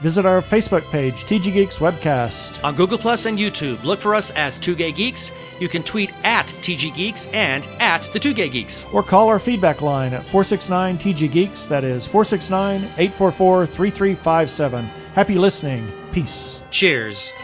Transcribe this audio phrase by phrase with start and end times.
[0.00, 2.64] Visit our Facebook page, TG Geeks Webcast.
[2.64, 5.30] On Google Plus and YouTube, look for us as Two Gay Geeks.
[5.58, 8.86] You can tweet at TG Geeks and at the Two Gay Geeks.
[8.94, 11.66] Or call our feedback line at 469 TG Geeks.
[11.66, 14.86] That is 469 844 3357.
[15.14, 15.92] Happy listening.
[16.12, 16.62] Peace.
[16.70, 17.34] Cheers.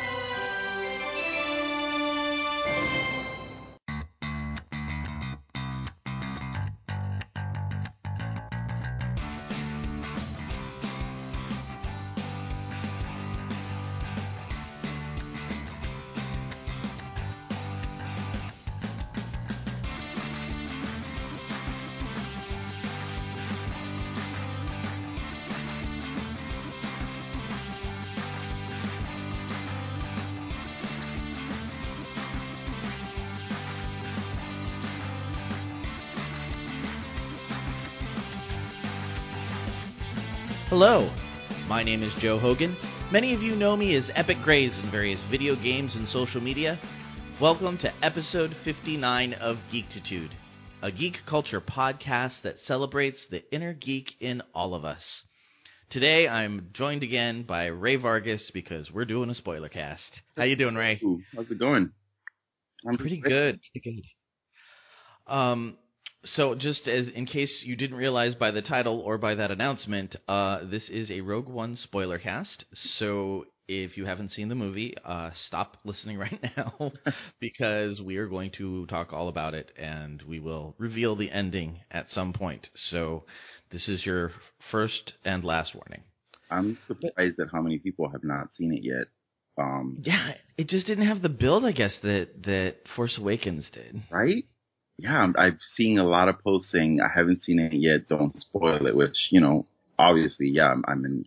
[41.86, 42.76] Name is Joe Hogan.
[43.12, 46.80] Many of you know me as Epic Grays in various video games and social media.
[47.40, 50.30] Welcome to episode 59 of Geektitude,
[50.82, 55.00] a geek culture podcast that celebrates the inner geek in all of us.
[55.88, 60.02] Today I'm joined again by Ray Vargas because we're doing a spoiler cast.
[60.36, 60.98] How you doing, Ray?
[61.04, 61.92] Ooh, how's it going?
[62.84, 63.60] I'm pretty good.
[63.72, 64.02] Pretty
[65.28, 65.32] good.
[65.32, 65.76] Um,
[66.34, 70.16] so just as in case you didn't realize by the title or by that announcement,
[70.28, 72.64] uh, this is a Rogue One spoiler cast.
[72.98, 76.92] So if you haven't seen the movie, uh, stop listening right now
[77.40, 81.80] because we are going to talk all about it and we will reveal the ending
[81.90, 82.68] at some point.
[82.90, 83.24] So
[83.70, 84.32] this is your
[84.70, 86.02] first and last warning.
[86.50, 89.06] I'm surprised at how many people have not seen it yet.
[89.58, 94.02] Um, yeah, it just didn't have the build, I guess that that Force Awakens did.
[94.10, 94.44] Right?
[94.98, 98.08] Yeah, I'm, I'm seeing a lot of posts saying I haven't seen it yet.
[98.08, 98.96] Don't spoil it.
[98.96, 99.66] Which you know,
[99.98, 101.24] obviously, yeah, I'm, I'm in.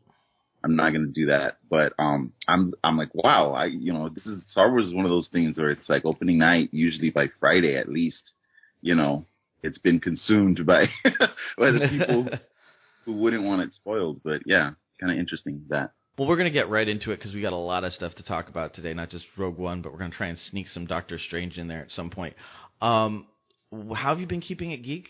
[0.61, 4.25] I'm not gonna do that, but um, I'm I'm like, wow, I you know, this
[4.25, 7.27] is Star Wars is one of those things where it's like opening night, usually by
[7.39, 8.31] Friday at least,
[8.81, 9.25] you know,
[9.63, 10.87] it's been consumed by
[11.57, 12.27] by the people
[13.05, 14.21] who wouldn't want it spoiled.
[14.23, 15.91] But yeah, kind of interesting that.
[16.17, 18.13] Well, we're going to get right into it because we got a lot of stuff
[18.15, 20.67] to talk about today, not just Rogue One, but we're going to try and sneak
[20.67, 22.35] some Doctor Strange in there at some point.
[22.81, 23.25] Um,
[23.71, 25.07] how have you been keeping it geek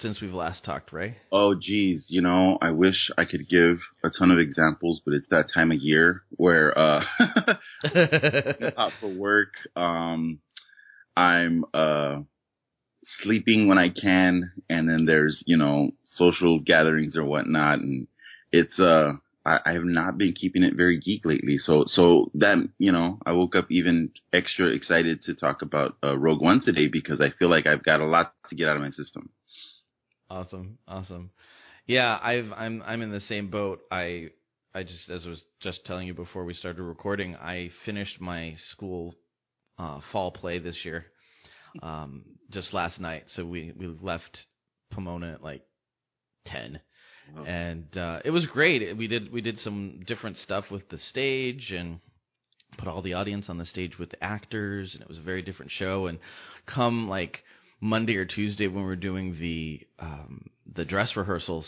[0.00, 1.16] since we've last talked, Ray?
[1.30, 5.28] Oh, geez, you know, I wish I could give a ton of examples, but it's
[5.30, 7.04] that time of year where uh,
[8.76, 9.52] out for work.
[9.76, 10.40] Um,
[11.16, 12.20] I'm uh,
[13.22, 18.06] sleeping when I can, and then there's you know social gatherings or whatnot, and
[18.52, 19.12] it's uh
[19.44, 21.58] I, I have not been keeping it very geek lately.
[21.58, 26.16] So, so that, you know, I woke up even extra excited to talk about uh,
[26.16, 28.82] Rogue One today because I feel like I've got a lot to get out of
[28.82, 29.30] my system.
[30.30, 30.78] Awesome.
[30.88, 31.30] Awesome.
[31.86, 33.80] Yeah, I've, I'm, I'm in the same boat.
[33.90, 34.30] I,
[34.74, 38.56] I just, as I was just telling you before we started recording, I finished my
[38.72, 39.14] school,
[39.78, 41.04] uh, fall play this year,
[41.82, 43.24] um, just last night.
[43.36, 44.38] So we, we left
[44.90, 45.62] Pomona at like
[46.46, 46.80] 10
[47.46, 48.96] And uh, it was great.
[48.96, 52.00] We did we did some different stuff with the stage and
[52.78, 55.42] put all the audience on the stage with the actors, and it was a very
[55.42, 56.06] different show.
[56.06, 56.18] And
[56.66, 57.38] come like
[57.80, 61.66] Monday or Tuesday when we were doing the um, the dress rehearsals,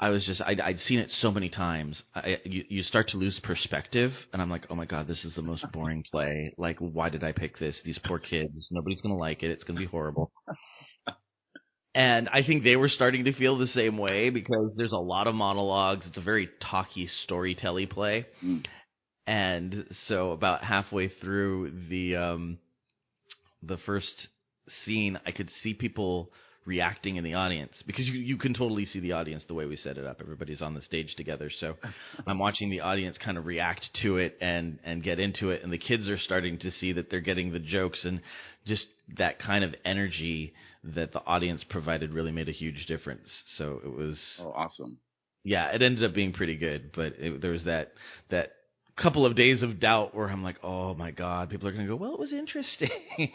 [0.00, 2.02] I was just I'd, I'd seen it so many times.
[2.14, 5.34] I, you you start to lose perspective, and I'm like, oh my god, this is
[5.34, 6.54] the most boring play.
[6.58, 7.76] Like, why did I pick this?
[7.84, 8.68] These poor kids.
[8.70, 9.50] Nobody's gonna like it.
[9.50, 10.32] It's gonna be horrible.
[11.94, 15.26] And I think they were starting to feel the same way because there's a lot
[15.26, 16.06] of monologues.
[16.06, 18.26] It's a very talky, storytelling play.
[18.42, 18.64] Mm.
[19.26, 22.58] And so about halfway through the um,
[23.62, 24.12] the first
[24.84, 26.30] scene, I could see people
[26.64, 29.76] reacting in the audience because you you can totally see the audience the way we
[29.76, 30.18] set it up.
[30.20, 31.76] Everybody's on the stage together, so
[32.26, 35.72] I'm watching the audience kind of react to it and and get into it, and
[35.72, 38.20] the kids are starting to see that they're getting the jokes and
[38.66, 38.86] just
[39.18, 43.28] that kind of energy that the audience provided really made a huge difference.
[43.58, 44.98] So it was oh awesome.
[45.44, 47.92] Yeah, it ended up being pretty good, but it, there was that
[48.30, 48.52] that
[48.96, 51.96] couple of days of doubt where I'm like, oh my god, people are gonna go,
[51.96, 52.90] well, it was interesting.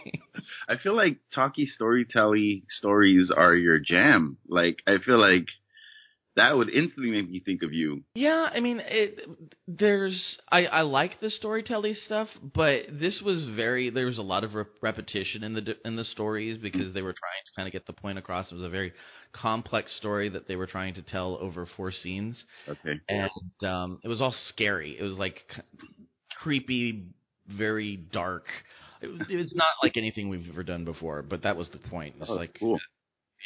[0.69, 4.37] I feel like talky storytelling stories are your jam.
[4.47, 5.47] Like I feel like
[6.37, 8.03] that would instantly make me think of you.
[8.15, 9.19] Yeah, I mean, it,
[9.67, 10.19] there's
[10.51, 14.53] I, I like the storytelling stuff, but this was very there was a lot of
[14.55, 17.85] re- repetition in the in the stories because they were trying to kind of get
[17.85, 18.49] the point across.
[18.51, 18.93] It was a very
[19.33, 22.37] complex story that they were trying to tell over four scenes,
[22.67, 22.99] Okay.
[23.09, 24.95] and um, it was all scary.
[24.97, 25.43] It was like
[26.41, 27.07] creepy,
[27.47, 28.45] very dark.
[29.01, 32.15] It was, it's not like anything we've ever done before, but that was the point.
[32.19, 32.79] It's Oh, like cool.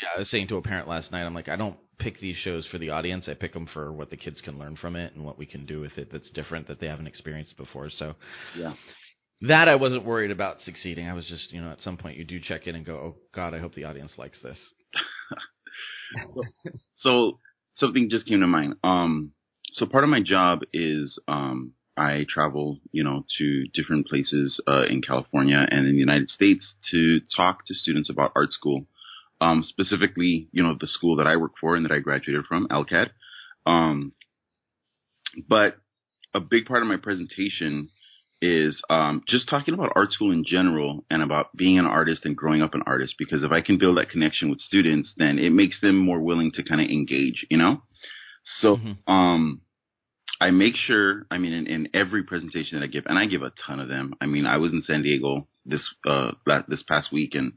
[0.02, 2.38] Yeah, I was saying to a parent last night, I'm like, I don't pick these
[2.38, 3.26] shows for the audience.
[3.28, 5.66] I pick them for what the kids can learn from it and what we can
[5.66, 7.90] do with it that's different that they haven't experienced before.
[7.90, 8.16] So
[8.58, 8.74] Yeah.
[9.42, 11.08] that I wasn't worried about succeeding.
[11.08, 13.16] I was just, you know, at some point you do check in and go, oh
[13.34, 14.58] God, I hope the audience likes this.
[17.00, 17.40] So
[17.78, 18.76] something just came to mind.
[18.84, 19.32] Um,
[19.74, 24.84] so part of my job is um, I travel, you know, to different places uh,
[24.86, 28.86] in California and in the United States to talk to students about art school.
[29.42, 32.68] Um, specifically, you know, the school that I work for and that I graduated from,
[32.68, 33.10] LCAD.
[33.66, 34.14] Um,
[35.50, 35.78] but
[36.34, 37.90] a big part of my presentation
[38.42, 42.36] is um, just talking about art school in general and about being an artist and
[42.36, 43.16] growing up an artist.
[43.18, 46.52] Because if I can build that connection with students, then it makes them more willing
[46.54, 47.82] to kind of engage, you know.
[48.60, 48.98] So Mhm.
[49.08, 49.62] um,
[50.40, 51.28] I make sure.
[51.30, 53.90] I mean, in, in every presentation that I give, and I give a ton of
[53.90, 54.16] them.
[54.20, 56.32] I mean, I was in San Diego this uh
[56.68, 57.54] this past week, and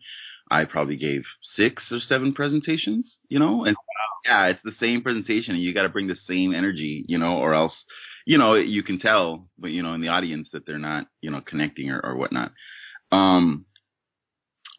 [0.55, 1.25] I probably gave
[1.57, 3.77] six or seven presentations, you know, and
[4.25, 5.55] yeah, it's the same presentation.
[5.55, 7.75] And you got to bring the same energy, you know, or else,
[8.25, 11.33] you know, you can tell, but you know, in the audience that they're not, you
[11.33, 12.53] know, connecting or, or whatnot.
[13.11, 13.65] Um,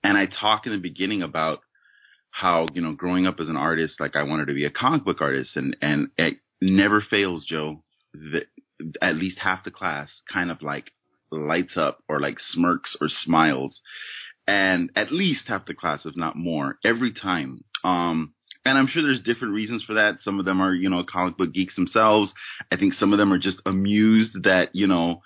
[0.01, 1.59] and I talk in the beginning about
[2.31, 5.03] how, you know, growing up as an artist, like I wanted to be a comic
[5.03, 7.83] book artist and, and it never fails, Joe,
[8.13, 8.45] that
[9.01, 10.91] at least half the class kind of like
[11.31, 13.81] lights up or like smirks or smiles
[14.47, 17.63] and at least half the class, if not more, every time.
[17.83, 18.33] Um,
[18.65, 20.15] and I'm sure there's different reasons for that.
[20.23, 22.31] Some of them are, you know, comic book geeks themselves.
[22.71, 25.21] I think some of them are just amused that, you know,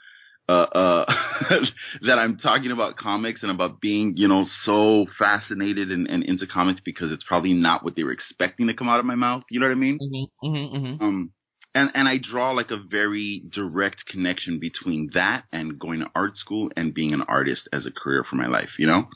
[0.49, 1.13] uh, uh,
[2.01, 6.47] that I'm talking about comics and about being, you know, so fascinated and, and into
[6.47, 9.43] comics because it's probably not what they were expecting to come out of my mouth.
[9.49, 9.99] You know what I mean?
[10.01, 11.03] Mm-hmm, mm-hmm, mm-hmm.
[11.03, 11.31] Um,
[11.79, 16.35] and and I draw like a very direct connection between that and going to art
[16.35, 18.71] school and being an artist as a career for my life.
[18.77, 19.07] You know.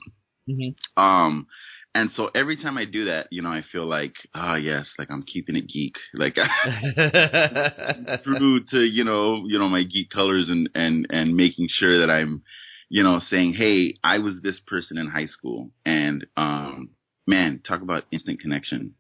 [0.50, 1.01] Mm-hmm.
[1.01, 1.48] Um,
[1.95, 5.10] and so every time I do that, you know, I feel like, ah, yes, like
[5.12, 6.36] I'm keeping it geek, like
[8.24, 12.12] true to you know, you know, my geek colors and and and making sure that
[12.12, 12.44] I'm,
[12.89, 16.92] you know, saying, hey, I was this person in high school, and um,
[17.27, 18.95] man, talk about instant connection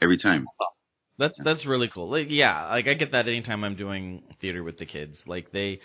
[0.00, 0.46] every time.
[1.18, 2.10] That's that's really cool.
[2.10, 5.16] Like yeah, like I get that anytime I'm doing theater with the kids.
[5.26, 5.80] Like they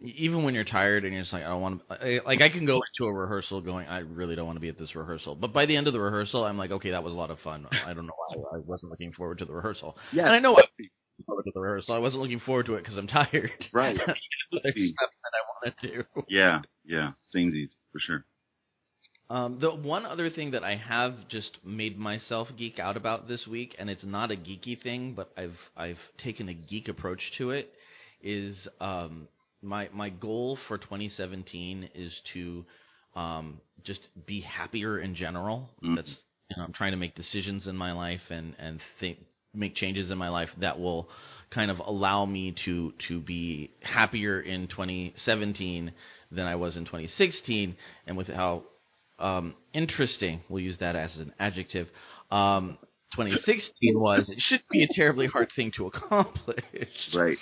[0.00, 2.66] even when you're tired and you're just like I don't want to like I can
[2.66, 5.34] go into a rehearsal going I really don't want to be at this rehearsal.
[5.34, 7.38] But by the end of the rehearsal I'm like okay, that was a lot of
[7.40, 7.66] fun.
[7.72, 9.96] I don't know why I wasn't looking forward to the rehearsal.
[10.12, 10.26] Yeah.
[10.26, 10.64] And I know I
[11.24, 11.94] forward to the rehearsal.
[11.94, 13.50] I wasn't looking forward to it because I'm tired.
[13.72, 13.96] Right.
[14.06, 14.18] There's
[14.50, 16.04] stuff that I want to.
[16.28, 18.24] Yeah, yeah, samesies for sure.
[19.28, 23.44] Um, the one other thing that I have just made myself geek out about this
[23.46, 27.50] week, and it's not a geeky thing, but I've I've taken a geek approach to
[27.50, 27.72] it,
[28.22, 29.26] is um,
[29.62, 32.64] my my goal for 2017 is to
[33.16, 35.68] um, just be happier in general.
[35.82, 35.96] Mhm.
[35.96, 36.10] That's
[36.50, 39.18] you know I'm trying to make decisions in my life and and think
[39.52, 41.08] make changes in my life that will
[41.50, 45.90] kind of allow me to to be happier in 2017
[46.30, 47.76] than I was in 2016,
[48.06, 48.62] and with how
[49.18, 51.88] um, interesting, we'll use that as an adjective.
[52.30, 52.78] Um,
[53.14, 54.28] 2016 was.
[54.28, 56.62] It shouldn't be a terribly hard thing to accomplish.
[57.14, 57.38] Right.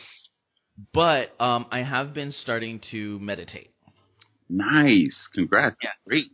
[0.93, 3.71] But um, I have been starting to meditate.
[4.49, 5.17] Nice.
[5.35, 5.77] Congrats.
[5.83, 5.91] Yeah.
[6.07, 6.27] Great.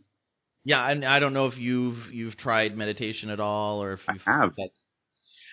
[0.63, 4.21] Yeah, and I don't know if you've you've tried meditation at all, or if you've
[4.25, 4.51] have.
[4.57, 4.80] That's,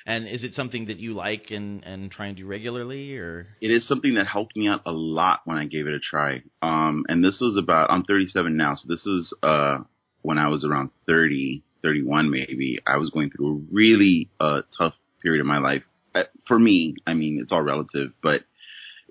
[0.08, 3.70] and is it something that you like and and try and do regularly, or It
[3.70, 6.42] is something that helped me out a lot when I gave it a try.
[6.62, 9.78] Um, and this was about, I'm 37 now, so this is, uh,
[10.22, 12.78] when I was around 30, 31 maybe.
[12.86, 15.82] I was going through a really, uh, tough period of my life.
[16.14, 18.44] Uh, For me, I mean, it's all relative, but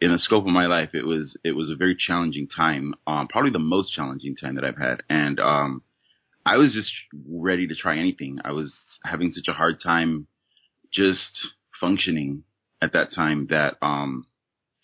[0.02, 2.96] in the scope of my life, it was, it was a very challenging time.
[3.06, 5.04] Um, probably the most challenging time that I've had.
[5.10, 5.84] And, um,
[6.44, 6.92] I was just
[7.30, 8.40] ready to try anything.
[8.44, 8.74] I was
[9.04, 10.28] having such a hard time
[10.98, 11.48] just
[11.80, 12.44] functioning
[12.82, 14.26] at that time that um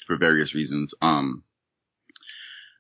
[0.05, 1.43] for various reasons um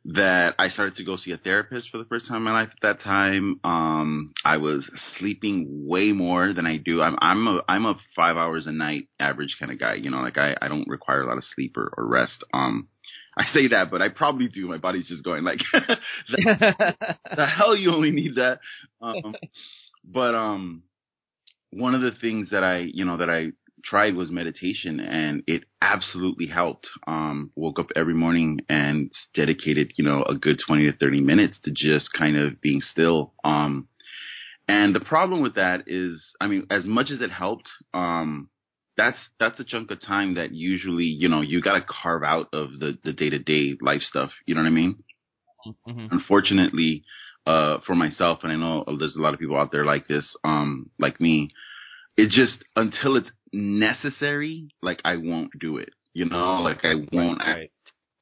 [0.05, 2.69] that I started to go see a therapist for the first time in my life
[2.71, 3.59] at that time.
[3.63, 4.83] Um I was
[5.17, 7.01] sleeping way more than I do.
[7.01, 10.21] I'm I'm a I'm a 5 hours a night average kind of guy, you know,
[10.21, 12.43] like I I don't require a lot of sleep or, or rest.
[12.53, 12.89] Um
[13.35, 14.67] I say that, but I probably do.
[14.67, 15.59] My body's just going like
[16.29, 18.59] the, the hell you only need that.
[19.01, 19.35] Um,
[20.05, 20.83] but um,
[21.75, 23.51] one of the things that I, you know, that I
[23.83, 26.87] tried was meditation, and it absolutely helped.
[27.05, 31.57] Um, woke up every morning and dedicated, you know, a good twenty to thirty minutes
[31.63, 33.33] to just kind of being still.
[33.43, 33.87] Um,
[34.67, 38.49] and the problem with that is, I mean, as much as it helped, um,
[38.95, 42.47] that's that's a chunk of time that usually, you know, you got to carve out
[42.53, 44.31] of the the day to day life stuff.
[44.45, 45.03] You know what I mean?
[45.87, 46.07] Mm-hmm.
[46.11, 47.03] Unfortunately,
[47.45, 50.25] uh, for myself, and I know there's a lot of people out there like this,
[50.43, 51.49] um, like me.
[52.15, 55.89] It just until it's necessary, like I won't do it.
[56.13, 57.71] You know, like I won't right, right.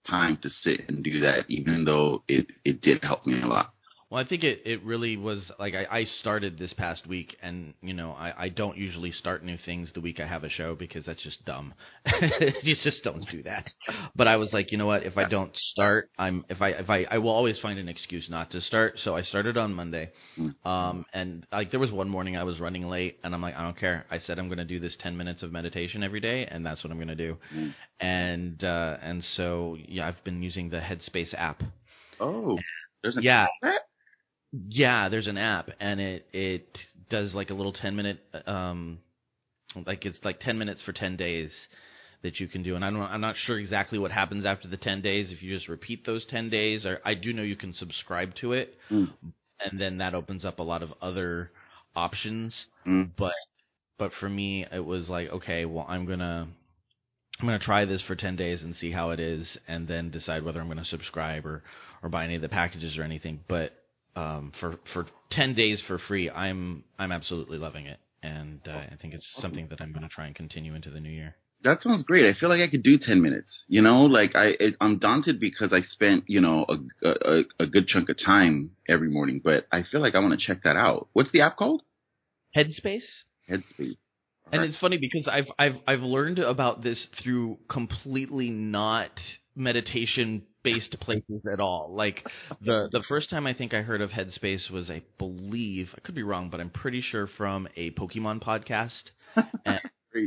[0.08, 3.74] time to sit and do that, even though it it did help me a lot.
[4.12, 7.74] Well, I think it, it really was like I, I started this past week, and
[7.82, 10.76] you know I, I don't usually start new things the week I have a show
[10.76, 11.74] because that's just dumb.
[12.62, 13.72] you just don't do that.
[14.14, 15.04] But I was like, you know what?
[15.04, 18.28] If I don't start, I'm if I if I I will always find an excuse
[18.30, 19.00] not to start.
[19.02, 20.54] So I started on Monday, mm.
[20.66, 23.64] um, and like there was one morning I was running late, and I'm like, I
[23.64, 24.06] don't care.
[24.12, 26.84] I said I'm going to do this 10 minutes of meditation every day, and that's
[26.84, 27.38] what I'm going to do.
[27.56, 27.74] Mm.
[28.02, 31.64] And uh, and so yeah, I've been using the Headspace app.
[32.20, 32.58] Oh,
[33.04, 33.48] there's a yeah.
[34.52, 36.78] Yeah, there's an app, and it it
[37.10, 39.00] does like a little ten minute, um,
[39.86, 41.52] like it's like ten minutes for ten days
[42.24, 42.76] that you can do.
[42.76, 45.28] And I don't, I'm not sure exactly what happens after the ten days.
[45.32, 48.54] If you just repeat those ten days, or I do know you can subscribe to
[48.54, 49.10] it, mm.
[49.60, 51.52] and then that opens up a lot of other
[51.96, 52.54] options.
[52.86, 53.12] Mm.
[53.18, 53.34] But
[53.98, 56.48] but for me, it was like, okay, well, I'm gonna
[57.40, 60.44] I'm gonna try this for ten days and see how it is, and then decide
[60.44, 61.64] whether I'm gonna subscribe or
[62.04, 63.40] or buy any of the packages or anything.
[63.48, 63.81] But
[64.16, 66.30] um, for for ten days for free.
[66.30, 70.10] I'm I'm absolutely loving it, and uh, I think it's something that I'm going to
[70.10, 71.36] try and continue into the new year.
[71.64, 72.26] That sounds great.
[72.26, 73.48] I feel like I could do ten minutes.
[73.68, 77.66] You know, like I it, I'm daunted because I spent you know a, a a
[77.66, 80.76] good chunk of time every morning, but I feel like I want to check that
[80.76, 81.08] out.
[81.14, 81.82] What's the app called?
[82.56, 83.02] Headspace.
[83.50, 83.98] Headspace.
[84.52, 89.12] and it's funny because I've I've I've learned about this through completely not
[89.56, 91.94] meditation based places at all.
[91.94, 92.26] Like
[92.62, 96.16] the the first time I think I heard of Headspace was I believe I could
[96.16, 99.04] be wrong, but I'm pretty sure from a Pokemon podcast.
[99.66, 99.80] And,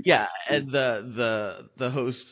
[0.04, 2.24] yeah, and the the the host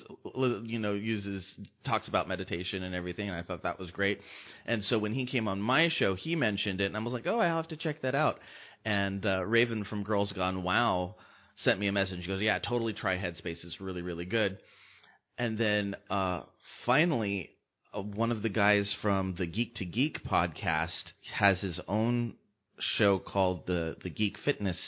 [0.65, 1.45] you know uses
[1.85, 4.21] talks about meditation and everything, and I thought that was great.
[4.67, 7.27] And so when he came on my show, he mentioned it, and I was like,
[7.27, 8.39] oh, I'll have to check that out.
[8.85, 11.17] And uh, Raven from Girls Gone Wow
[11.63, 12.23] sent me a message.
[12.23, 13.65] She goes, yeah, totally try Headspace.
[13.65, 14.59] It's really really good.
[15.39, 16.43] And then uh,
[16.87, 17.51] finally,
[17.95, 22.35] one of the guys from the Geek to Geek podcast has his own
[22.97, 24.79] show called the the Geek Fitness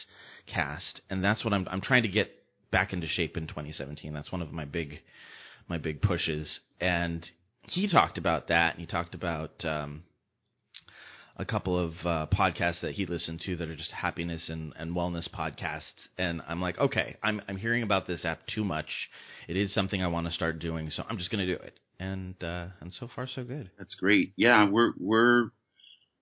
[0.47, 2.31] Cast, and that's what I'm I'm trying to get
[2.71, 4.13] back into shape in 2017.
[4.13, 5.01] That's one of my big
[5.69, 6.49] my big pushes,
[6.81, 7.27] and
[7.69, 10.05] he talked about that, and he talked about um,
[11.37, 14.97] a couple of uh, podcasts that he listened to that are just happiness and, and
[14.97, 15.83] wellness podcasts.
[16.17, 18.89] And I'm like, okay, I'm I'm hearing about this app too much.
[19.47, 21.79] It is something I want to start doing, so I'm just going to do it
[21.99, 23.71] and uh, and so far so good.
[23.79, 24.33] That's great.
[24.37, 25.51] Yeah, we're we're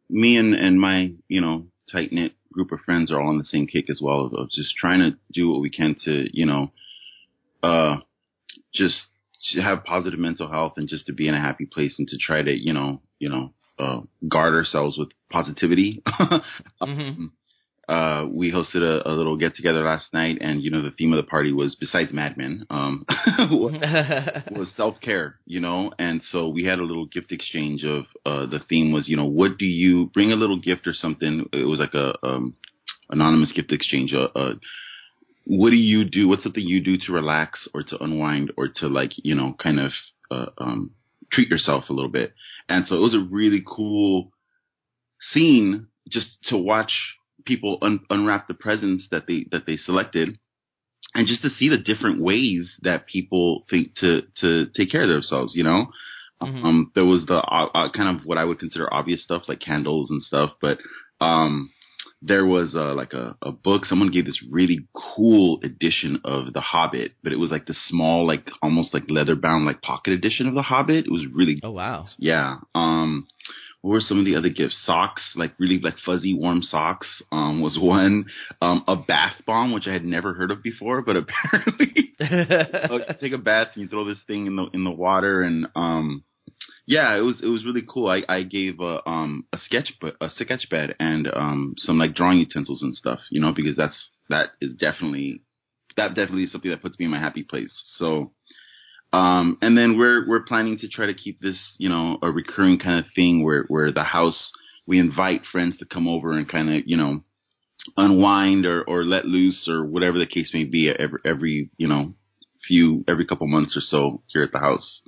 [0.09, 3.45] me and and my you know tight knit group of friends are all on the
[3.45, 6.71] same kick as well of, just trying to do what we can to you know
[7.63, 7.97] uh
[8.75, 8.97] just
[9.61, 12.43] have positive mental health and just to be in a happy place and to try
[12.43, 16.03] to you know you know uh, guard ourselves with positivity.
[16.21, 16.83] mm-hmm.
[16.83, 17.33] Um,
[17.89, 21.13] uh, we hosted a, a little get together last night, and you know the theme
[21.13, 23.05] of the party was besides Mad Men, um,
[23.51, 25.37] was self care.
[25.47, 29.09] You know, and so we had a little gift exchange of uh, the theme was
[29.09, 31.49] you know what do you bring a little gift or something.
[31.53, 32.55] It was like a um,
[33.11, 34.13] anonymous gift exchange.
[34.15, 34.55] Uh, uh,
[35.45, 36.29] what do you do?
[36.29, 39.81] What's something you do to relax or to unwind or to like you know kind
[39.81, 39.93] of
[40.31, 40.93] uh, um,
[41.33, 42.33] treat yourself a little bit?
[42.69, 44.31] And so it was a really cool
[45.33, 46.93] scene just to watch
[47.45, 50.39] people un- unwrap the presents that they that they selected,
[51.15, 55.09] and just to see the different ways that people think to to take care of
[55.09, 55.55] themselves.
[55.55, 55.87] You know,
[56.43, 56.65] mm-hmm.
[56.65, 59.61] um, there was the uh, uh, kind of what I would consider obvious stuff like
[59.61, 60.79] candles and stuff, but
[61.21, 61.71] um,
[62.23, 63.85] there was uh, like a, a book.
[63.85, 68.27] Someone gave this really cool edition of The Hobbit, but it was like the small,
[68.27, 71.07] like almost like leather bound, like pocket edition of The Hobbit.
[71.07, 72.57] It was really oh wow, yeah.
[72.75, 73.27] Um,
[73.83, 74.79] what were some of the other gifts?
[74.87, 78.27] Socks, like really like fuzzy warm socks, um, was one.
[78.61, 83.33] Um, a bath bomb, which I had never heard of before, but apparently, oh, take
[83.33, 86.23] a bath and you throw this thing in the in the water, and um,
[86.87, 88.09] yeah, it was it was really cool.
[88.09, 92.39] I I gave a um a sketch a sketch bed and um some like drawing
[92.39, 93.97] utensils and stuff, you know, because that's
[94.29, 95.43] that is definitely
[95.97, 97.73] that definitely is something that puts me in my happy place.
[97.99, 98.33] So
[99.13, 102.79] um, and then we're we're planning to try to keep this, you know, a recurring
[102.79, 104.53] kind of thing where where the house
[104.87, 107.23] we invite friends to come over and kind of, you know,
[107.97, 112.15] unwind or or let loose or whatever the case may be every every you know
[112.67, 115.03] few every couple months or so here at the house.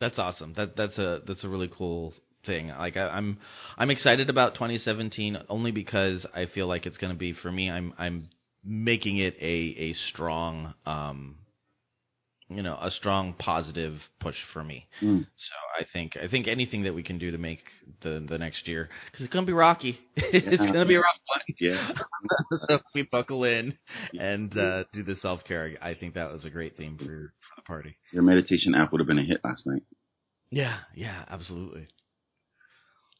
[0.00, 0.52] That's awesome.
[0.56, 2.12] That that's a that's a really cool
[2.44, 2.68] thing.
[2.68, 3.38] Like I, I'm
[3.78, 7.70] I'm excited about 2017 only because I feel like it's going to be for me.
[7.70, 8.28] I'm I'm
[8.64, 11.36] making it a a strong um
[12.50, 14.86] you know a strong positive push for me.
[15.00, 15.20] Mm.
[15.20, 17.60] So I think I think anything that we can do to make
[18.02, 19.98] the the next year because it's gonna be rocky.
[20.16, 21.40] it's gonna be a rough one.
[21.60, 21.92] Yeah.
[22.66, 23.74] so if we buckle in
[24.18, 27.56] and uh, do the self care, I think that was a great theme for for
[27.56, 27.96] the party.
[28.12, 29.82] Your meditation app would have been a hit last night.
[30.50, 31.88] Yeah, yeah, absolutely.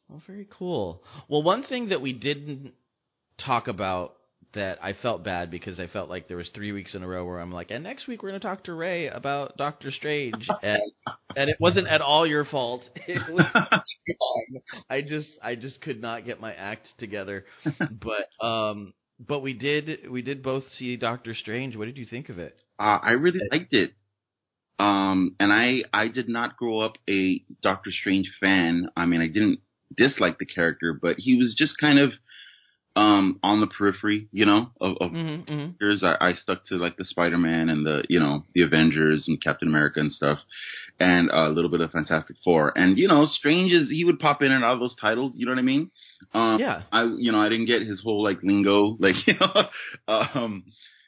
[0.09, 1.03] Well, very cool.
[1.29, 2.73] Well, one thing that we didn't
[3.37, 4.15] talk about
[4.53, 7.25] that I felt bad because I felt like there was three weeks in a row
[7.25, 10.47] where I'm like, and next week we're going to talk to Ray about Doctor Strange,
[10.63, 10.81] and
[11.35, 12.81] and it wasn't at all your fault.
[13.07, 13.45] It was
[14.89, 17.45] I just I just could not get my act together,
[17.79, 18.93] but um
[19.25, 21.75] but we did we did both see Doctor Strange.
[21.75, 22.57] What did you think of it?
[22.79, 23.93] Uh, I really liked it.
[24.79, 28.89] Um, and I I did not grow up a Doctor Strange fan.
[28.97, 29.59] I mean, I didn't
[29.95, 32.11] dislike the character, but he was just kind of
[32.95, 36.05] um on the periphery, you know, of, of Mm-hmm, mm-hmm.
[36.05, 39.41] I, I stuck to like the Spider Man and the you know the Avengers and
[39.41, 40.39] Captain America and stuff,
[40.99, 42.77] and a little bit of Fantastic Four.
[42.77, 45.33] And you know, Strange is he would pop in and out of those titles.
[45.35, 45.91] You know what I mean?
[46.33, 46.83] Um, Yeah.
[46.91, 49.69] I you know I didn't get his whole like lingo, like you know,
[50.07, 50.65] um,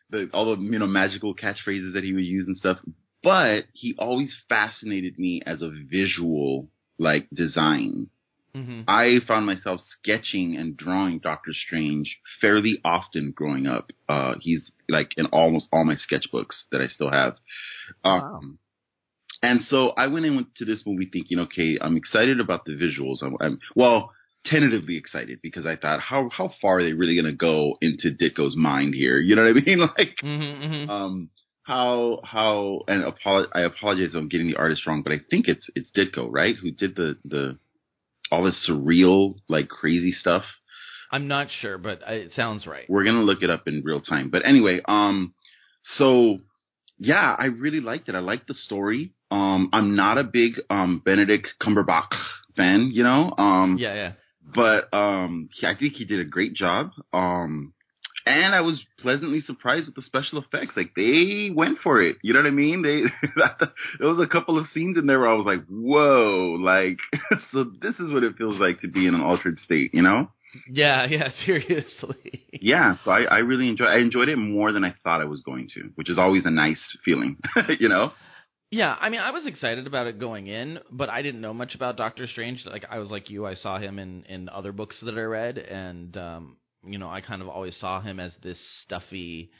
[0.09, 2.77] the all the you know magical catchphrases that he would use and stuff.
[3.21, 8.09] But he always fascinated me as a visual like design.
[8.55, 8.81] Mm-hmm.
[8.87, 13.91] I found myself sketching and drawing Doctor Strange fairly often growing up.
[14.07, 17.35] Uh, he's like in almost all my sketchbooks that I still have.
[18.03, 18.41] Um, Wow.
[19.41, 23.21] And so I went into this movie thinking, okay, I'm excited about the visuals.
[23.21, 24.11] I'm, I'm well,
[24.45, 28.11] tentatively excited because I thought, how how far are they really going to go into
[28.11, 29.19] Ditko's mind here?
[29.19, 29.79] You know what I mean?
[29.79, 30.89] Like, Mm-hmm, mm-hmm.
[30.89, 31.29] um,
[31.63, 35.47] how how and apolo- I apologize if I'm getting the artist wrong, but I think
[35.47, 36.55] it's it's Ditko, right?
[36.61, 37.57] Who did the the
[38.33, 40.43] all this surreal like crazy stuff.
[41.11, 42.85] I'm not sure, but it sounds right.
[42.89, 44.29] We're gonna look it up in real time.
[44.31, 45.33] But anyway, um,
[45.97, 46.39] so
[46.97, 48.15] yeah, I really liked it.
[48.15, 49.13] I liked the story.
[49.29, 52.13] Um, I'm not a big um Benedict Cumberbatch
[52.57, 53.33] fan, you know.
[53.37, 54.11] Um, Yeah, yeah.
[54.55, 56.91] but um, he, I think he did a great job.
[57.11, 57.72] Um,
[58.25, 60.75] and I was pleasantly surprised with the special effects.
[60.77, 62.17] Like they went for it.
[62.21, 62.81] You know what I mean?
[62.81, 63.03] They
[63.99, 66.99] there was a couple of scenes in there where I was like, "Whoa!" Like,
[67.51, 69.93] so this is what it feels like to be in an altered state.
[69.93, 70.29] You know?
[70.69, 72.45] Yeah, yeah, seriously.
[72.53, 72.97] Yeah.
[73.03, 73.89] So I, I really enjoyed.
[73.89, 76.51] I enjoyed it more than I thought I was going to, which is always a
[76.51, 77.37] nice feeling.
[77.79, 78.13] you know?
[78.71, 81.75] Yeah, I mean, I was excited about it going in, but I didn't know much
[81.75, 82.65] about Doctor Strange.
[82.65, 85.59] Like I was like you, I saw him in in other books that I read,
[85.59, 89.51] and um, you know, I kind of always saw him as this stuffy,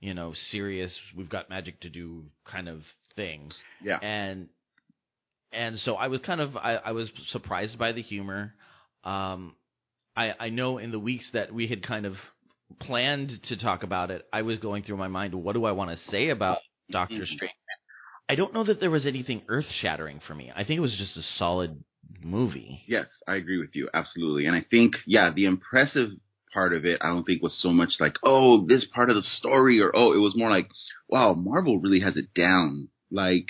[0.00, 0.92] you know, serious.
[1.16, 2.82] We've got magic to do kind of
[3.16, 3.98] thing, Yeah.
[4.02, 4.48] and
[5.52, 8.54] and so I was kind of I, I was surprised by the humor.
[9.04, 9.54] Um,
[10.16, 12.14] I I know in the weeks that we had kind of
[12.80, 15.90] planned to talk about it, I was going through my mind, what do I want
[15.90, 16.58] to say about
[16.90, 17.26] Doctor Mhm.
[17.26, 17.52] Strange?
[18.28, 20.50] I don't know that there was anything earth shattering for me.
[20.50, 21.84] I think it was just a solid
[22.22, 22.82] movie.
[22.86, 24.46] Yes, I agree with you absolutely.
[24.46, 26.10] And I think, yeah, the impressive
[26.54, 29.22] part of it, I don't think was so much like, oh, this part of the
[29.22, 30.68] story, or oh, it was more like,
[31.08, 32.88] wow, Marvel really has it down.
[33.10, 33.48] Like,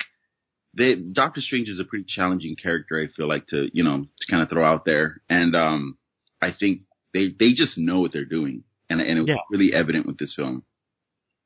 [0.77, 2.99] they, Doctor Strange is a pretty challenging character.
[3.01, 5.97] I feel like to, you know, to kind of throw out there, and um,
[6.41, 6.81] I think
[7.13, 9.37] they they just know what they're doing, and and it was Yeah.
[9.49, 10.63] really evident with this film.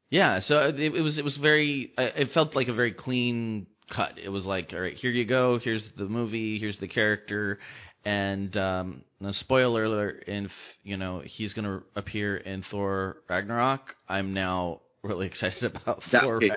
[0.10, 3.68] Yeah, so it, it was it was very uh, it felt like a very clean
[3.96, 4.14] cut.
[4.24, 5.60] It was like, all right, here you go.
[5.60, 6.58] Here's the movie.
[6.58, 7.60] Here's the character.
[8.06, 10.52] And um, no spoiler alert, if
[10.84, 16.22] you know he's going to appear in Thor Ragnarok, I'm now really excited about That-
[16.24, 16.38] Thor.
[16.38, 16.52] okay.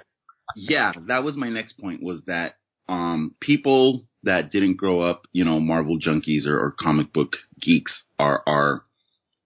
[0.57, 2.57] yeah, that was my next point was that
[2.89, 7.93] um people that didn't grow up, you know, Marvel junkies or, or comic book geeks
[8.19, 8.85] are are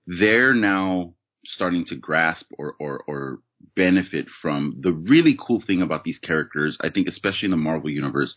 [0.06, 3.38] they're now starting to grasp or, or or
[3.74, 7.90] benefit from the really cool thing about these characters, I think especially in the Marvel
[7.90, 8.34] universe,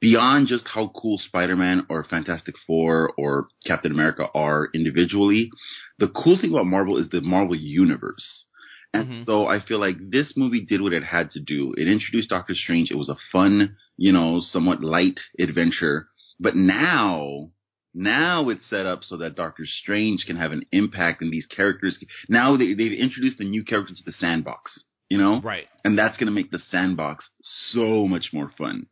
[0.00, 5.50] beyond just how cool Spider-Man or Fantastic Four or Captain America are individually,
[5.98, 8.44] the cool thing about Marvel is the Marvel universe.
[8.92, 9.26] And Mhm.
[9.26, 11.74] so I feel like this movie did what it had to do.
[11.76, 12.90] It introduced Doctor Strange.
[12.90, 16.08] It was a fun, you know, somewhat light adventure.
[16.40, 17.50] But now,
[17.94, 22.02] now it's set up so that Doctor Strange can have an impact and these characters.
[22.28, 25.40] Now they, they've introduced a new character to the sandbox, you know?
[25.40, 25.68] Right.
[25.84, 28.86] And that's going to make the sandbox so much more fun.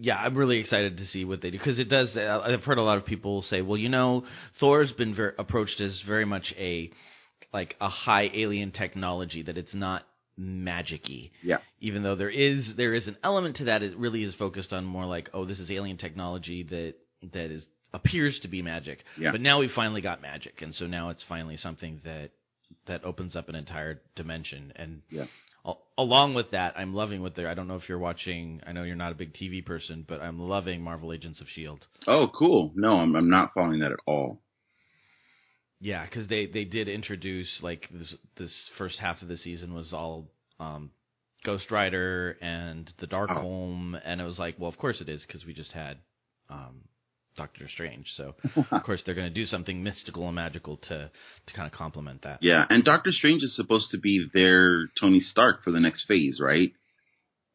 [0.00, 2.16] Yeah, I'm really excited to see what they do because it does.
[2.16, 4.24] uh, I've heard a lot of people say, well, you know,
[4.60, 6.90] Thor's been ver- approached as very much a
[7.52, 10.06] like a high alien technology that it's not
[10.38, 11.30] magicy.
[11.42, 11.58] Yeah.
[11.80, 14.84] Even though there is there is an element to that, it really is focused on
[14.84, 16.94] more like, oh, this is alien technology that
[17.32, 19.02] that is appears to be magic.
[19.18, 19.32] Yeah.
[19.32, 22.30] But now we finally got magic, and so now it's finally something that
[22.86, 24.72] that opens up an entire dimension.
[24.76, 25.24] And Yeah.
[25.68, 27.48] Al- along with that, I'm loving what they're.
[27.48, 28.60] I don't know if you're watching.
[28.66, 31.86] I know you're not a big TV person, but I'm loving Marvel Agents of Shield.
[32.06, 32.72] Oh, cool.
[32.74, 34.40] No, I'm I'm not following that at all.
[35.80, 39.92] Yeah, because they they did introduce like this this first half of the season was
[39.92, 40.28] all
[40.58, 40.90] um,
[41.44, 43.40] Ghost Rider and the Dark Oh.
[43.40, 45.98] Home, and it was like, well, of course it is because we just had
[46.50, 46.80] um,
[47.38, 48.34] Doctor Strange, so
[48.70, 51.10] of course they're going to do something mystical and magical to
[51.46, 52.40] to kind of complement that.
[52.42, 56.38] Yeah, and Doctor Strange is supposed to be their Tony Stark for the next phase,
[56.42, 56.72] right?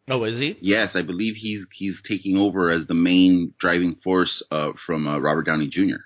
[0.10, 0.58] Oh, is he?
[0.62, 5.20] Yes, I believe he's he's taking over as the main driving force uh, from uh,
[5.20, 6.02] Robert Downey Jr.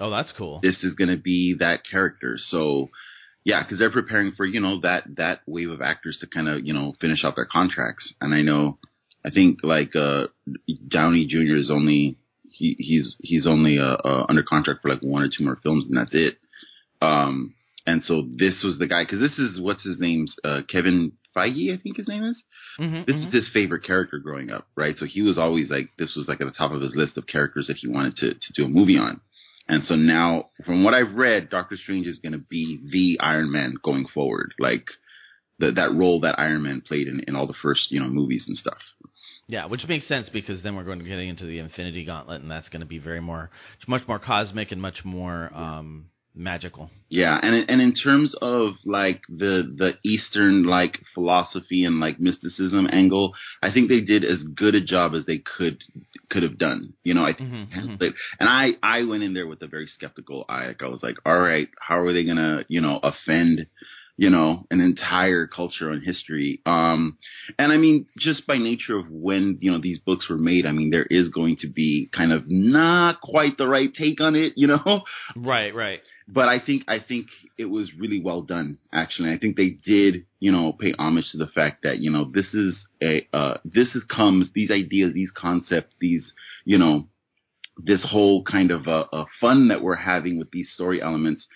[0.00, 0.60] Oh, that's cool.
[0.62, 2.36] This is going to be that character.
[2.48, 2.90] So,
[3.44, 6.66] yeah, because they're preparing for you know that that wave of actors to kind of
[6.66, 8.12] you know finish out their contracts.
[8.20, 8.78] And I know,
[9.24, 10.26] I think like uh,
[10.88, 11.56] Downey Jr.
[11.56, 12.18] is only
[12.54, 15.86] he he's he's only uh, uh, under contract for like one or two more films,
[15.86, 16.38] and that's it.
[17.02, 17.54] Um,
[17.86, 21.74] and so this was the guy because this is what's his name's uh, Kevin Feige,
[21.74, 22.42] I think his name is
[22.78, 23.26] Mhm, this mhm.
[23.28, 24.96] is his favorite character growing up, right?
[24.98, 27.26] So he was always like, this was like at the top of his list of
[27.26, 29.20] characters that he wanted to, to do a movie on.
[29.68, 33.50] And so now, from what I've read, Doctor Strange is going to be the Iron
[33.52, 34.86] Man going forward, like
[35.58, 38.44] the, that role that Iron Man played in, in all the first, you know, movies
[38.46, 38.80] and stuff.
[39.46, 42.50] Yeah, which makes sense because then we're going to get into the Infinity Gauntlet, and
[42.50, 43.50] that's going to be very more,
[43.86, 46.90] much more cosmic and much more um, magical.
[47.10, 52.18] Yeah, and in- and in terms of like the the Eastern like philosophy and like
[52.18, 55.78] mysticism angle, I think they did as good a job as they could
[56.30, 56.94] could have done.
[57.04, 58.02] You know, I think Mhm, mhm.
[58.02, 58.14] it.
[58.40, 60.68] and I I went in there with a very skeptical eye.
[60.68, 63.66] Like I was like, all right, how are they gonna you know offend
[64.16, 66.60] you know an entire culture and history?
[66.66, 67.18] Um,
[67.58, 70.72] and I mean, just by nature of when you know these books were made, I
[70.72, 74.54] mean, there is going to be kind of not quite the right take on it.
[74.56, 75.02] You know.
[75.36, 76.00] Right, right.
[76.28, 77.26] but I think I think
[77.58, 78.78] it was really well done.
[78.92, 82.30] Actually, I think they did, you know, pay homage to the fact that you know
[82.32, 86.32] this is a uh, this is comes these ideas, these concepts, these
[86.64, 87.08] you know,
[87.76, 91.46] this whole kind of uh, uh, fun that we're having with these story elements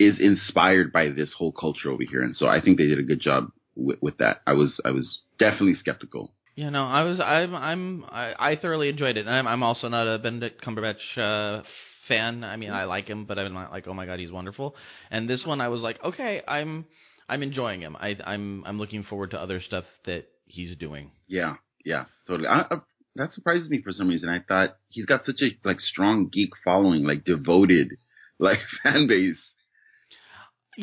[0.00, 3.04] is inspired by this whole culture over here, and so I think they did a
[3.04, 4.40] good job with, with that.
[4.46, 6.32] I was I was definitely skeptical.
[6.56, 9.20] Yeah, no, I was, I'm, I'm, I, I thoroughly enjoyed it.
[9.26, 11.62] And I'm, I'm also not a Benedict Cumberbatch uh,
[12.06, 12.44] fan.
[12.44, 14.74] I mean, I like him, but I'm not like, oh my god, he's wonderful.
[15.10, 16.84] And this one, I was like, okay, I'm,
[17.30, 17.96] I'm enjoying him.
[17.96, 21.12] I, I'm, I'm looking forward to other stuff that he's doing.
[21.28, 22.48] Yeah, yeah, totally.
[22.48, 22.76] I, I,
[23.16, 24.28] that surprises me for some reason.
[24.28, 27.96] I thought he's got such a like strong geek following, like devoted,
[28.38, 29.38] like fan base.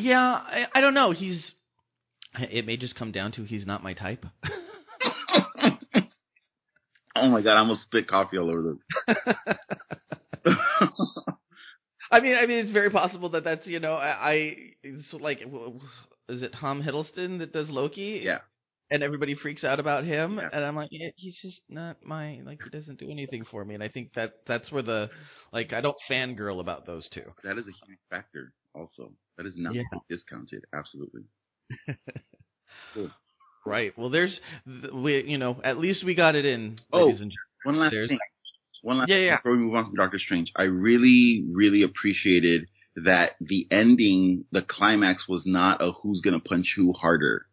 [0.00, 1.10] Yeah, I, I don't know.
[1.10, 1.42] He's,
[2.38, 4.24] it may just come down to he's not my type.
[7.16, 9.16] oh my god, I almost spit coffee all over the.
[12.10, 15.40] I mean, I mean, it's very possible that that's you know, I, I it's like,
[15.40, 15.80] w- w-
[16.28, 18.20] is it Tom Hiddleston that does Loki?
[18.24, 18.38] yeah,
[18.90, 20.48] and everybody freaks out about him Yeah.
[20.52, 23.74] and i'm like yeah, he's just not my like he doesn't do anything for me
[23.74, 25.10] and i think that that's where the
[25.52, 28.50] like i don't fangirl about those two that is a huge factor.
[28.74, 29.82] Also, that is not Yeah.
[30.08, 30.64] discounted.
[30.74, 31.22] Absolutely.
[33.66, 34.38] right well there's
[34.94, 37.32] we you know at least we got it in Oh, ladies and
[37.64, 38.18] One last There's- thing.
[38.82, 39.36] One last Yeah, thing yeah.
[39.38, 40.52] before we move on from Doctor Strange.
[40.54, 42.68] I really, really appreciated
[43.04, 47.46] that the ending, the climax was not a who's gonna punch who harder.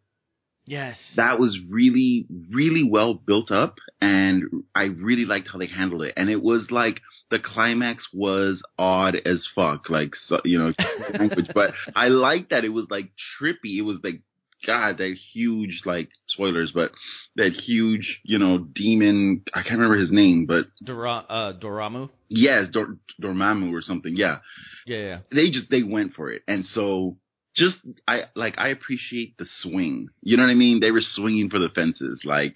[0.66, 6.02] yes that was really, really well built up, and I really liked how they handled
[6.02, 6.14] it.
[6.16, 7.00] And it was like
[7.30, 10.72] the climax was odd as fuck, like so, you know,
[11.18, 11.48] language.
[11.54, 13.10] But I liked that it was like
[13.40, 13.78] trippy.
[13.78, 14.20] It was like
[14.66, 16.90] God, that huge like spoilers, but
[17.36, 19.42] that huge, you know, demon.
[19.54, 24.16] I can't remember his name, but Dora, uh doramu yes, Dor- Dormammu or something.
[24.16, 24.38] Yeah,
[24.86, 27.16] yeah yeah they just they went for it and so
[27.56, 31.50] just i like i appreciate the swing you know what i mean they were swinging
[31.50, 32.54] for the fences like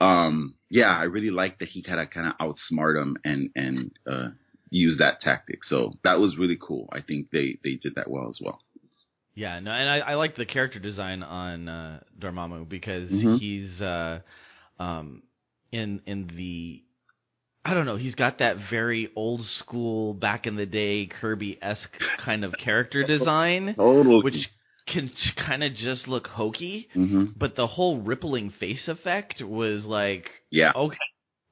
[0.00, 3.90] um yeah i really like that he kind of kind of outsmart him and and
[4.10, 4.28] uh
[4.70, 5.64] use that tactic.
[5.64, 6.88] So that was really cool.
[6.92, 8.58] I think they they did that well as well.
[9.36, 13.38] Yeah, no, and I, I like the character design on uh, Dormammu because Mhm.
[13.38, 14.20] he's uh,
[14.78, 15.22] um,
[15.72, 16.82] in in the
[17.64, 21.98] I don't know, he's got that very old school back in the day Kirby esque
[22.24, 24.22] kind of character design, totally.
[24.22, 24.34] which
[24.86, 30.30] can kind of just look hokey, hmm but the whole rippling face effect was like
[30.50, 30.96] yeah okay,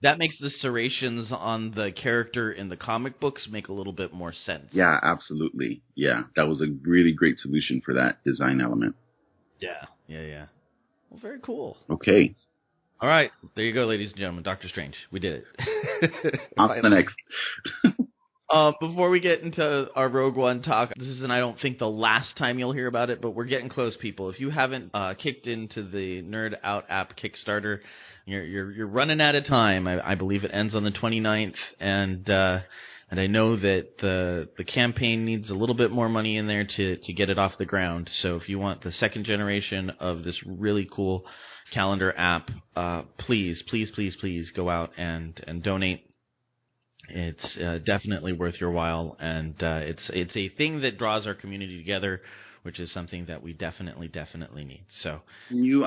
[0.03, 4.13] that makes the serrations on the character in the comic books make a little bit
[4.13, 4.67] more sense.
[4.73, 5.83] Yeah, absolutely.
[5.95, 8.97] Yeah, that was a really great solution for that design element.
[9.61, 10.47] Yeah, yeah, yeah.
[11.09, 11.77] Well, very cool.
[11.89, 12.35] Okay.
[13.01, 14.45] All right, there you go, ladies and gentlemen.
[14.45, 16.41] Doctor Strange, we did it.
[16.57, 17.17] On to the next.
[18.53, 21.89] Uh, before we get into our Rogue One talk, this isn't, I don't think, the
[21.89, 24.29] last time you'll hear about it, but we're getting close, people.
[24.29, 27.79] If you haven't uh, kicked into the Nerd Out app Kickstarter,
[28.27, 29.89] you're you're, you're running out of time.
[29.89, 32.59] I, I believe it ends on the 29th, and uh,
[33.11, 36.67] and I know that the the campaign needs a little bit more money in there
[36.77, 38.11] to to get it off the ground.
[38.21, 41.25] So if you want the second generation of this really cool
[41.73, 46.12] calendar app, uh, please, please, please, please go out and and donate
[47.13, 51.35] it's uh, definitely worth your while, and uh, it's it's a thing that draws our
[51.35, 52.23] community together,
[52.63, 54.85] which is something that we definitely definitely need.
[55.03, 55.21] So
[55.51, 55.87] you.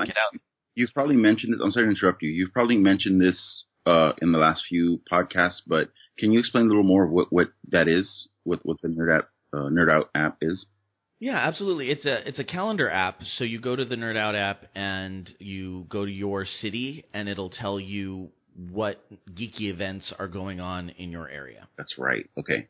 [0.74, 1.60] You've probably mentioned this.
[1.64, 2.28] I'm sorry to interrupt you.
[2.28, 6.68] You've probably mentioned this uh, in the last few podcasts, but can you explain a
[6.68, 8.28] little more of what what that is?
[8.44, 10.66] What what the Nerd Out uh, Nerd Out app is?
[11.18, 11.90] Yeah, absolutely.
[11.90, 13.20] It's a it's a calendar app.
[13.38, 17.28] So you go to the Nerd Out app and you go to your city, and
[17.28, 18.30] it'll tell you
[18.70, 21.68] what geeky events are going on in your area.
[21.76, 22.28] That's right.
[22.38, 22.68] Okay.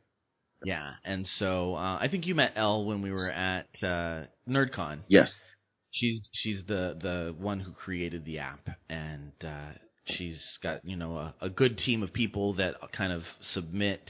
[0.64, 5.00] Yeah, and so uh, I think you met Elle when we were at uh, NerdCon.
[5.08, 5.30] Yes.
[5.92, 9.72] She's she's the the one who created the app, and uh,
[10.06, 13.22] she's got you know a, a good team of people that kind of
[13.54, 14.02] submit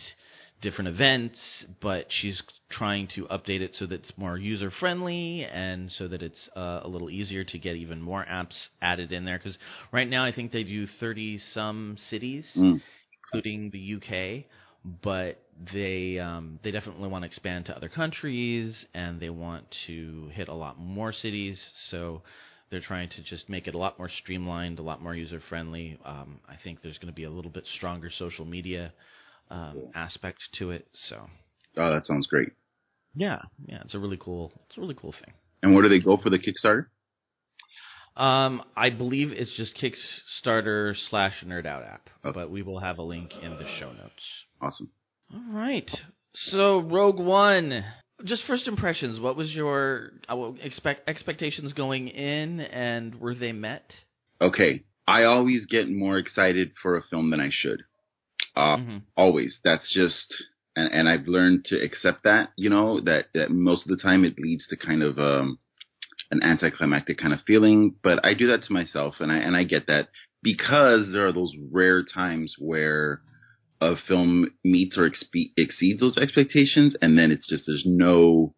[0.63, 1.39] different events,
[1.81, 2.41] but she's
[2.71, 6.81] trying to update it so that it's more user friendly and so that it's uh,
[6.83, 9.39] a little easier to get even more apps added in there.
[9.39, 9.57] Because
[9.93, 12.81] right now I think they do 30 some cities, mm.
[13.25, 14.45] including the UK,
[15.03, 15.43] but
[15.73, 20.49] they um, they definitely want to expand to other countries and they want to hit
[20.49, 21.59] a lot more cities.
[21.91, 22.23] So
[22.71, 25.99] they're trying to just make it a lot more streamlined, a lot more user friendly.
[26.05, 28.93] Um, I think there's going to be a little bit stronger social media
[29.51, 30.87] um, aspect to it.
[31.09, 31.29] So.
[31.77, 32.51] Oh, that sounds great.
[33.15, 35.33] Yeah, yeah, it's a really cool, it's a really cool thing.
[35.63, 36.87] And where do they go for the Kickstarter?
[38.17, 42.35] Um, I believe it's just Kickstarter slash Nerd Out app, okay.
[42.35, 44.23] but we will have a link in the show notes.
[44.61, 44.91] Awesome.
[45.33, 45.91] All right.
[46.51, 47.85] So Rogue One.
[48.25, 49.21] Just first impressions.
[49.21, 53.91] What was your uh, expect expectations going in, and were they met?
[54.41, 57.83] Okay, I always get more excited for a film than I should.
[58.57, 58.99] Uh, mm-hmm.
[59.17, 59.55] Always.
[59.63, 60.35] That's just,
[60.75, 64.25] and, and I've learned to accept that, you know, that, that most of the time
[64.25, 65.59] it leads to kind of, um,
[66.31, 69.63] an anticlimactic kind of feeling, but I do that to myself and I, and I
[69.63, 70.09] get that
[70.43, 73.21] because there are those rare times where
[73.81, 78.55] a film meets or expe- exceeds those expectations and then it's just, there's no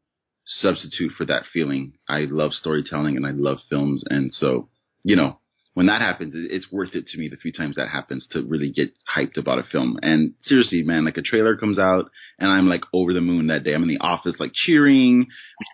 [0.47, 1.93] substitute for that feeling.
[2.09, 4.03] I love storytelling and I love films.
[4.09, 4.69] And so,
[5.03, 5.39] you know,
[5.79, 8.69] when that happens, it's worth it to me the few times that happens to really
[8.69, 9.97] get hyped about a film.
[10.03, 13.63] And seriously, man, like a trailer comes out and I'm like over the moon that
[13.63, 13.75] day.
[13.75, 15.29] I'm in the office like cheering,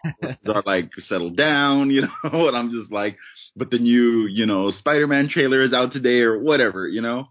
[0.22, 3.16] are like settled down, you know, and I'm just like,
[3.56, 7.28] but the new, you know, Spider-Man trailer is out today or whatever, you know?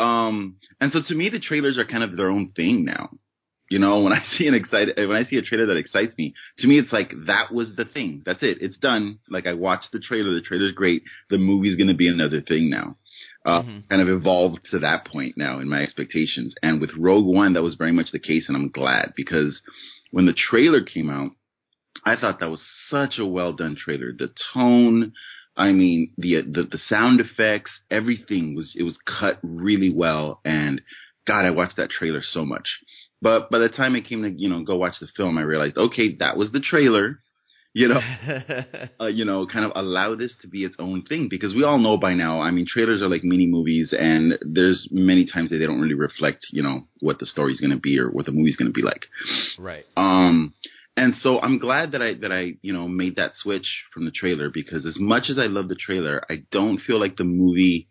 [0.00, 3.10] Um, and so to me, the trailers are kind of their own thing now.
[3.68, 6.34] You know, when I see an excited, when I see a trailer that excites me,
[6.58, 8.22] to me, it's like that was the thing.
[8.24, 8.58] That's it.
[8.60, 9.18] It's done.
[9.28, 10.34] Like I watched the trailer.
[10.34, 11.02] The trailer's great.
[11.30, 12.96] The movie's going to be another thing now.
[13.46, 13.78] Uh, mm-hmm.
[13.88, 16.54] kind of evolved to that point now in my expectations.
[16.62, 18.44] And with Rogue One, that was very much the case.
[18.48, 19.60] And I'm glad because
[20.10, 21.30] when the trailer came out,
[22.04, 24.12] I thought that was such a well done trailer.
[24.16, 25.12] The tone,
[25.56, 30.40] I mean, the, the, the sound effects, everything was, it was cut really well.
[30.44, 30.80] And
[31.26, 32.68] God, I watched that trailer so much.
[33.20, 35.76] But by the time it came to you know go watch the film, I realized
[35.76, 37.20] okay, that was the trailer.
[37.74, 38.00] You know,
[39.00, 41.78] uh, you know, kind of allow this to be its own thing because we all
[41.78, 42.40] know by now.
[42.40, 45.94] I mean, trailers are like mini movies, and there's many times that they don't really
[45.94, 48.72] reflect, you know, what the story's going to be or what the movie's going to
[48.72, 49.06] be like.
[49.58, 49.84] Right.
[49.96, 50.54] Um,
[50.98, 54.10] and so I'm glad that I that I you know made that switch from the
[54.10, 57.88] trailer because as much as I love the trailer, I don't feel like the movie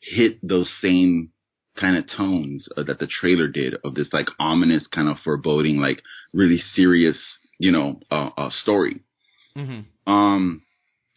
[0.00, 1.30] hit those same
[1.78, 5.78] kind of tones uh, that the trailer did of this like ominous kind of foreboding,
[5.78, 7.18] like really serious,
[7.58, 9.00] you know, uh, uh story.
[9.56, 10.12] Mm-hmm.
[10.12, 10.62] Um,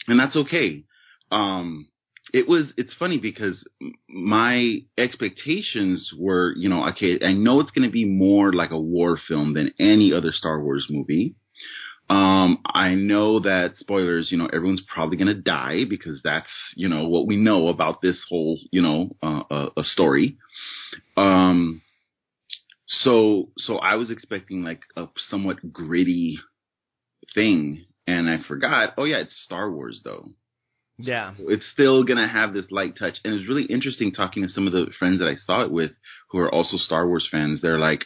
[0.08, 0.84] and that's okay.
[1.32, 1.88] Um,
[2.34, 3.66] it was, it's funny because
[4.10, 8.80] my expectations were, you know, okay, I know it's going to be more like a
[8.80, 11.36] war film than any other Star Wars movie.
[12.10, 16.88] Um, I know that spoilers, you know, everyone's probably going to die because that's, you
[16.88, 20.38] know, what we know about this whole, you know, uh, uh, a story.
[21.18, 21.82] Um,
[22.88, 26.40] so, so I was expecting like a somewhat gritty
[27.36, 30.30] thing and I forgot, oh yeah, it's Star Wars though.
[30.98, 31.34] Yeah.
[31.38, 34.66] So it's still gonna have this light touch, and it's really interesting talking to some
[34.66, 35.92] of the friends that I saw it with,
[36.32, 37.62] who are also Star Wars fans.
[37.62, 38.06] They're like,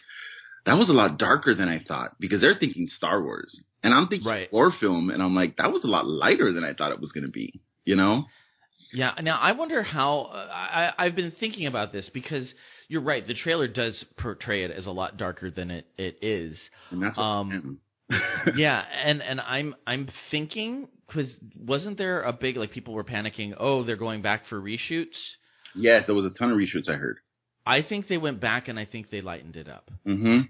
[0.65, 4.08] "That was a lot darker than I thought," because they're thinking Star Wars, and I'm
[4.08, 4.50] thinking Right.
[4.50, 7.12] horror film, and I'm like, "That was a lot lighter than I thought it was
[7.12, 8.26] gonna be." You know?
[8.93, 9.13] Yeah.
[9.21, 12.47] Now I wonder how uh, I I've been thinking about this because
[12.89, 13.26] you're right.
[13.26, 16.58] The trailer does portray it as a lot darker than it it is.
[16.91, 17.80] And that's what Um,
[18.56, 23.54] yeah, and and I'm I'm thinking because wasn't there a big like people were panicking?
[23.58, 25.17] Oh, they're going back for reshoots.
[25.76, 27.17] yes, there was a ton of reshoots I heard.
[27.65, 30.41] I think they went back and I think they lightened it up Mm-hmm.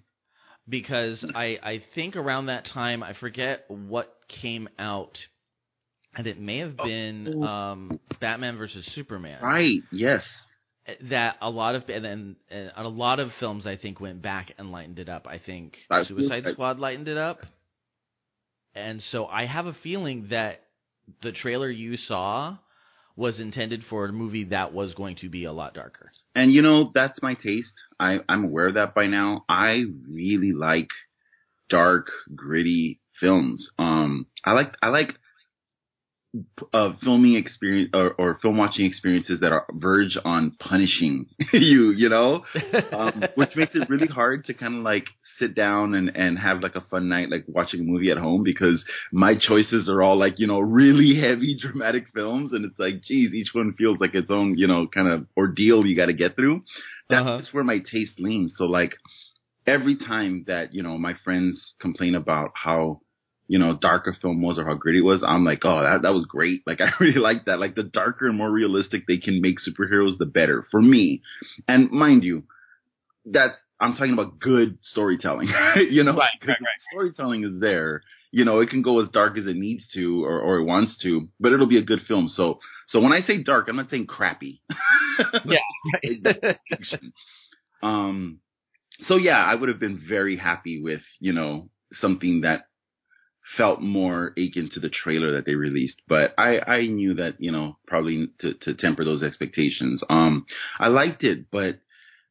[0.69, 5.17] because I I think around that time I forget what came out,
[6.15, 9.41] and it may have been um, Batman versus Superman.
[9.43, 9.81] Right.
[9.91, 10.23] Yes.
[11.09, 14.53] That a lot of and then and a lot of films I think went back
[14.57, 15.27] and lightened it up.
[15.27, 17.39] I think I- Suicide I- Squad lightened it up,
[18.73, 20.63] and so I have a feeling that
[21.21, 22.57] the trailer you saw
[23.15, 26.11] was intended for a movie that was going to be a lot darker.
[26.35, 27.73] And you know, that's my taste.
[27.99, 29.45] I, I'm aware of that by now.
[29.49, 30.89] I really like
[31.69, 33.69] dark, gritty films.
[33.77, 35.15] Um, I like, I like,
[36.73, 42.07] uh, filming experience or, or film watching experiences that are verge on punishing you, you
[42.09, 42.43] know,
[42.93, 45.05] um, which makes it really hard to kind of like
[45.39, 48.43] sit down and, and have like a fun night, like watching a movie at home
[48.43, 52.51] because my choices are all like, you know, really heavy dramatic films.
[52.53, 55.85] And it's like, geez, each one feels like its own, you know, kind of ordeal
[55.85, 56.63] you got to get through.
[57.09, 57.41] That's Uh-huh.
[57.51, 58.53] where my taste leans.
[58.57, 58.93] So like
[59.67, 63.01] every time that, you know, my friends complain about how,
[63.51, 66.13] you know, darker film was or how gritty it was, I'm like, oh, that, that
[66.13, 66.61] was great.
[66.65, 67.59] Like, I really like that.
[67.59, 71.21] Like, the darker and more realistic they can make superheroes, the better for me.
[71.67, 72.43] And mind you,
[73.25, 75.49] that I'm talking about good storytelling,
[75.91, 78.03] you know, Right, Because right, storytelling is there.
[78.31, 80.97] You know, it can go as dark as it needs to or, or it wants
[81.03, 82.29] to, but it'll be a good film.
[82.29, 84.61] So, so when I say dark, I'm not saying crappy.
[85.45, 85.59] Yeah.
[87.83, 88.39] Um,
[89.01, 92.61] so yeah, I would have been very happy with, you know, something that
[93.57, 96.01] felt more akin to the trailer that they released.
[96.07, 100.01] But I, I knew that, you know, probably to, to temper those expectations.
[100.09, 100.45] Um,
[100.79, 101.79] I liked it, but,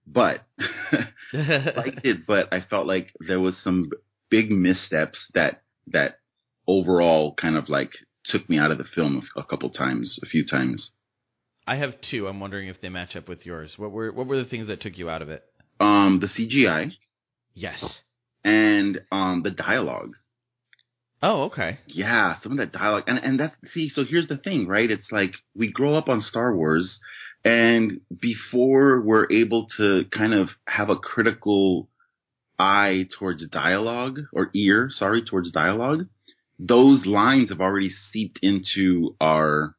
[0.07, 0.47] but,
[1.33, 3.91] liked it, but I felt like there was some
[4.31, 6.19] big missteps that, that
[6.67, 7.93] overall kind of like
[8.25, 10.91] took me out of the film a couple times, a few times.
[11.67, 12.27] I have two.
[12.27, 13.73] I'm wondering if they match up with yours.
[13.77, 15.45] What were what were the things that took you out of it?
[15.79, 16.93] Um, the CGI
[17.55, 17.85] Yes.
[18.45, 20.15] and, um, the dialogue.
[21.23, 21.79] Oh, okay.
[21.87, 23.91] Yeah, some of that dialogue, and and that's see.
[23.91, 24.91] So here's the thing, right?
[24.91, 26.99] It's like we grow up on Star Wars,
[27.45, 31.89] and before we're able to kind of have a critical
[32.59, 36.07] eye towards dialogue or ear, sorry, towards dialogue,
[36.59, 39.75] those lines have already seeped into our,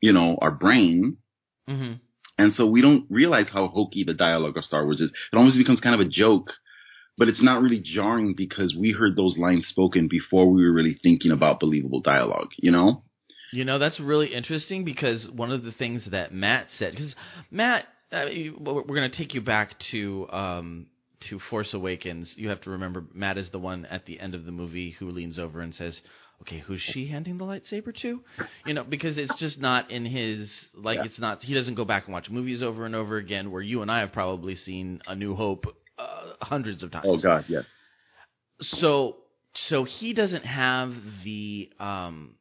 [0.00, 1.18] you know, our brain,
[1.66, 1.94] hmm
[2.40, 5.10] and so we don't realize how hokey the dialogue of Star Wars is.
[5.32, 6.52] It almost becomes kind of a joke,
[7.18, 10.96] but it's not really jarring because we heard those lines spoken before we were really
[11.02, 13.02] thinking about believable dialogue, you know?
[13.52, 17.14] You know, that's really interesting because one of the things that Matt said, because
[17.50, 18.26] Matt, uh,
[18.60, 20.86] we're going to take you back to um,
[21.28, 22.28] to Force Awakens.
[22.36, 25.10] You have to remember, Matt is the one at the end of the movie who
[25.10, 25.98] leans over and says,
[26.42, 28.20] "Okay, who's she handing the lightsaber to?"
[28.66, 31.04] You know, because it's just not in his like Yeah.
[31.04, 31.42] it's not.
[31.42, 33.50] He doesn't go back and watch movies over and over again.
[33.50, 35.66] Where you and I have probably seen A New Hope
[36.40, 37.64] hundreds of times Oh God, yes.
[38.80, 39.16] so
[39.68, 40.92] so he doesn't have
[41.24, 42.34] the um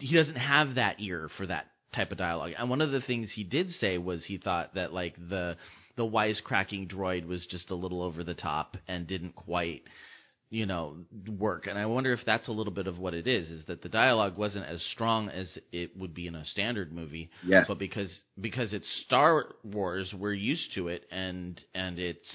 [0.00, 2.50] he doesn't have that ear for that type of dialogue.
[2.58, 5.56] And one of the things he did say was he thought that like the
[5.96, 9.82] the wisecracking droid was just a little over the top and didn't quite
[10.50, 10.96] you know
[11.38, 11.66] work.
[11.66, 13.88] And I wonder if that's a little bit of what it is is that the
[13.88, 17.64] dialogue wasn't as strong as it would be in a standard movie Yes.
[17.66, 22.28] but because because it's Star Wars, we're used to it, and and it's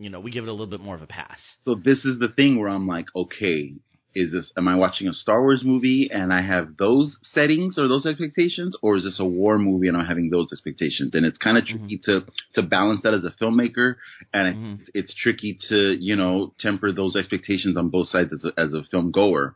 [0.00, 1.38] you know we give it a little bit more of a pass.
[1.64, 3.74] So this is the thing where I'm like, okay,
[4.12, 7.86] is this, am I watching a Star Wars movie and I have those settings or
[7.86, 11.14] those expectations, or is this a war movie and I'm having those expectations?
[11.14, 13.96] And it's kind of tricky to, to balance that as a filmmaker.
[14.34, 14.78] And it- Mhm.
[14.94, 18.82] it's tricky to, you know, temper those expectations on both sides as a, as a
[18.90, 19.54] film goer.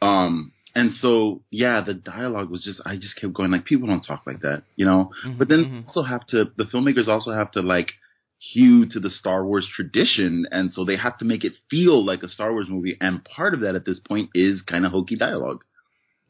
[0.00, 4.00] Um, and so, yeah, the dialogue was just, I just kept going like, people don't
[4.00, 5.10] talk like that, you know?
[5.38, 5.86] But then Mhm.
[5.88, 7.92] also have to, the filmmakers also have to like
[8.42, 10.46] hew to the Star Wars tradition.
[10.50, 12.96] And so they have to make it feel like a Star Wars movie.
[13.00, 15.64] And part of that at this point is kind of hokey dialogue.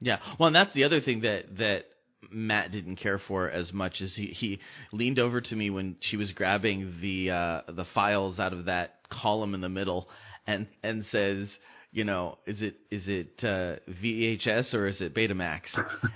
[0.01, 1.85] Yeah, well, and that's the other thing that that
[2.31, 4.59] Matt didn't care for as much as he he
[4.93, 8.97] leaned over to me when she was grabbing the uh the files out of that
[9.11, 10.09] column in the middle
[10.47, 11.47] and and says
[11.93, 15.61] you know, is it is it uh, VHS or is it Betamax?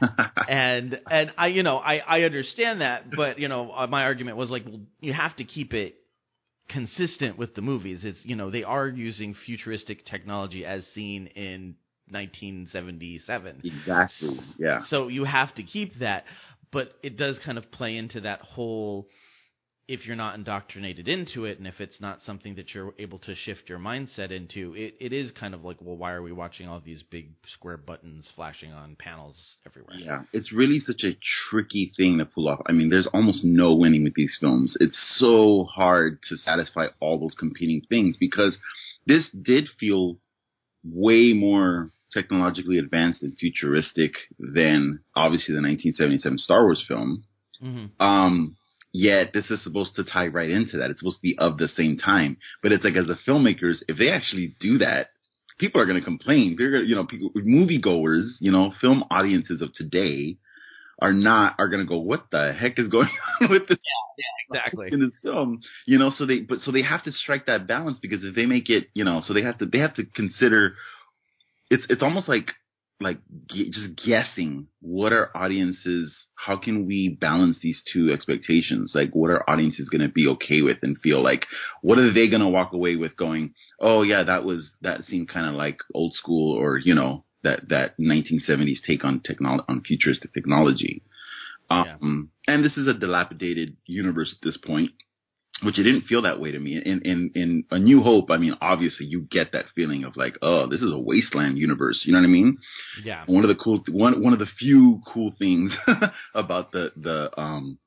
[0.48, 4.38] and and I you know I I understand that, but you know uh, my argument
[4.38, 5.96] was like, well, you have to keep it
[6.70, 8.00] consistent with the movies.
[8.04, 11.74] It's you know they are using futuristic technology as seen in
[12.08, 13.60] 1977.
[13.62, 14.40] Exactly.
[14.58, 14.80] Yeah.
[14.88, 16.24] So you have to keep that,
[16.72, 19.08] but it does kind of play into that whole
[19.88, 23.36] if you're not indoctrinated into it and if it's not something that you're able to
[23.36, 26.66] shift your mindset into, it, it is kind of like, well, why are we watching
[26.66, 29.96] all these big square buttons flashing on panels everywhere?
[29.96, 31.16] Yeah, it's really such a
[31.48, 32.62] tricky thing to pull off.
[32.66, 34.76] I mean, there's almost no winning with these films.
[34.80, 38.56] It's so hard to satisfy all those competing things because
[39.06, 40.16] this did feel
[40.84, 47.22] way more technologically advanced and futuristic than obviously the 1977 Star Wars film.
[47.62, 48.04] Mm-hmm.
[48.04, 48.56] Um,
[48.98, 50.88] Yet this is supposed to tie right into that.
[50.88, 52.38] It's supposed to be of the same time.
[52.62, 55.08] But it's like as the filmmakers, if they actually do that,
[55.58, 56.54] people are going to complain.
[56.56, 60.38] They're gonna, you know, people, moviegoers, you know, film audiences of today
[60.98, 63.10] are not are going to go, what the heck is going
[63.42, 63.76] on with this?
[63.76, 64.88] Yeah, yeah, exactly.
[64.90, 67.98] In this film, you know, so they but so they have to strike that balance
[68.00, 70.72] because if they make it, you know, so they have to they have to consider.
[71.68, 72.52] It's it's almost like
[73.00, 73.18] like
[73.48, 78.92] just guessing what our audiences how can we balance these two expectations?
[78.94, 81.46] Like what our audiences going to be okay with and feel like
[81.82, 85.28] what are they going to walk away with going oh yeah that was that seemed
[85.28, 89.82] kind of like old school or you know that that 1970s take on technology on
[89.82, 91.02] futuristic technology.
[91.68, 92.54] Um yeah.
[92.54, 94.90] and this is a dilapidated universe at this point
[95.62, 96.76] which it didn't feel that way to me.
[96.76, 100.36] In in in A New Hope, I mean, obviously you get that feeling of like,
[100.42, 102.02] oh, this is a wasteland universe.
[102.04, 102.58] You know what I mean?
[103.02, 103.24] Yeah.
[103.26, 105.72] One of the cool one one of the few cool things
[106.34, 107.78] about the the um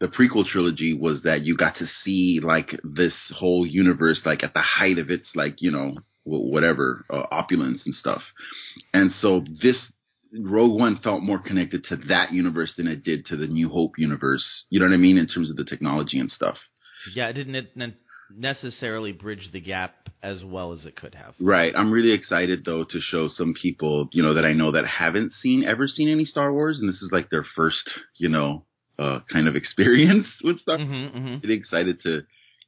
[0.00, 4.52] the prequel trilogy was that you got to see like this whole universe like at
[4.52, 8.22] the height of its like you know whatever uh, opulence and stuff,
[8.92, 9.76] and so this
[10.34, 13.98] Rogue One felt more connected to that universe than it did to the New Hope
[13.98, 14.44] universe.
[14.70, 16.56] You know what I mean in terms of the technology and stuff.
[17.14, 17.96] Yeah, it didn't
[18.36, 21.34] necessarily bridge the gap as well as it could have.
[21.40, 21.72] Right.
[21.76, 25.32] I'm really excited though to show some people, you know, that I know that haven't
[25.40, 28.64] seen ever seen any Star Wars, and this is like their first, you know,
[28.98, 30.78] uh, kind of experience with Star.
[30.78, 31.46] Mm-hmm, mm-hmm.
[31.46, 32.22] Really excited to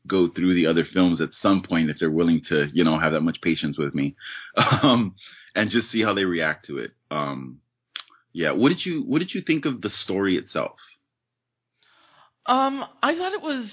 [0.06, 3.12] go through the other films at some point if they're willing to, you know, have
[3.12, 4.16] that much patience with me,
[4.56, 5.14] um,
[5.54, 6.90] and just see how they react to it.
[7.10, 7.60] Um,
[8.32, 8.50] yeah.
[8.50, 10.76] What did you What did you think of the story itself?
[12.46, 13.70] Um, I thought it was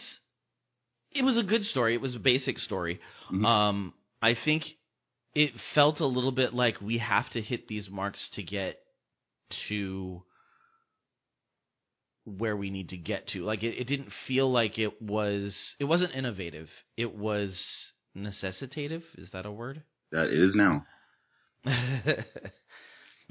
[1.14, 1.96] it was a good story.
[1.96, 3.00] It was a basic story.
[3.32, 3.46] Mm-hmm.
[3.46, 4.64] Um, I think
[5.34, 8.80] it felt a little bit like we have to hit these marks to get
[9.70, 10.24] to
[12.26, 13.44] where we need to get to.
[13.44, 16.70] Like it, it didn't feel like it was it wasn't innovative.
[16.98, 17.52] It was
[18.14, 19.04] necessitative.
[19.18, 19.84] Is that a word?
[20.12, 20.86] That is now.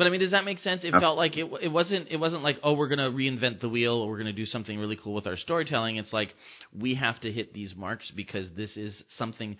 [0.00, 0.80] But I mean, does that make sense?
[0.82, 3.92] It felt like it it wasn't it wasn't like oh we're gonna reinvent the wheel
[3.92, 5.96] or we're gonna do something really cool with our storytelling.
[5.96, 6.34] It's like
[6.74, 9.58] we have to hit these marks because this is something.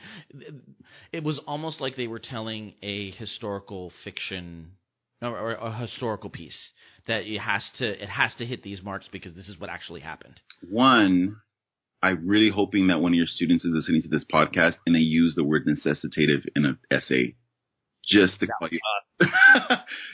[1.12, 4.70] It was almost like they were telling a historical fiction
[5.20, 6.57] or, or a historical piece
[7.07, 10.01] that it has to it has to hit these marks because this is what actually
[10.01, 10.41] happened.
[10.70, 11.36] One,
[12.03, 15.01] I'm really hoping that one of your students is listening to this podcast and they
[15.01, 17.34] use the word necessitative in an essay
[18.11, 18.80] just to call you.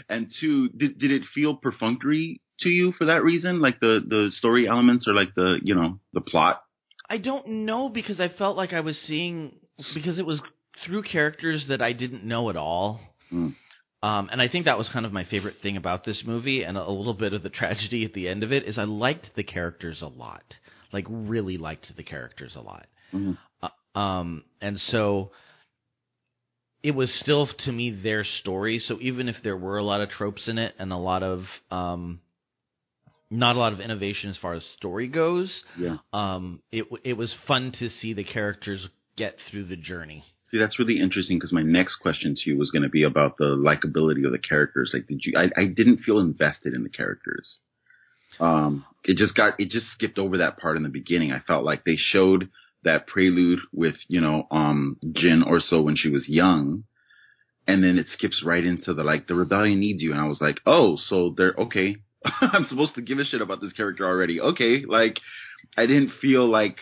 [0.08, 4.30] and two, did did it feel perfunctory to you for that reason, like the the
[4.38, 6.62] story elements or like the you know the plot?
[7.08, 9.52] I don't know because I felt like I was seeing
[9.94, 10.40] because it was
[10.84, 13.00] through characters that I didn't know at all.
[13.32, 13.54] Mm.
[14.02, 16.76] Um, and I think that was kind of my favorite thing about this movie, and
[16.76, 19.42] a, little bit of the tragedy at the end of it is I liked the
[19.42, 20.44] characters a lot,
[20.92, 22.86] like really liked the characters a lot.
[23.12, 23.32] Mm-hmm.
[23.62, 25.30] Uh, um, and so
[26.82, 28.78] it was still to me their story.
[28.86, 31.44] So even if there were a lot of tropes in it and a lot of
[31.70, 32.20] um,
[33.30, 37.34] not a lot of innovation as far as story goes, yeah, um, it it was
[37.46, 40.24] fun to see the characters get through the journey.
[40.50, 43.36] See, that's really interesting because my next question to you was going to be about
[43.36, 44.90] the likability of the characters.
[44.94, 45.36] Like, did you?
[45.36, 47.58] I, I didn't feel invested in the characters.
[48.38, 51.32] Um, it just got it just skipped over that part in the beginning.
[51.32, 52.48] I felt like they showed
[52.86, 56.84] that prelude with you know um Jyn Erso when she was young,
[57.66, 60.40] and then it skips right into the like the rebellion needs you, and I was
[60.40, 61.96] like, oh, so they're okay.
[62.40, 64.40] I'm supposed to give a shit about this character already.
[64.40, 65.18] Okay, like
[65.76, 66.76] I didn't feel like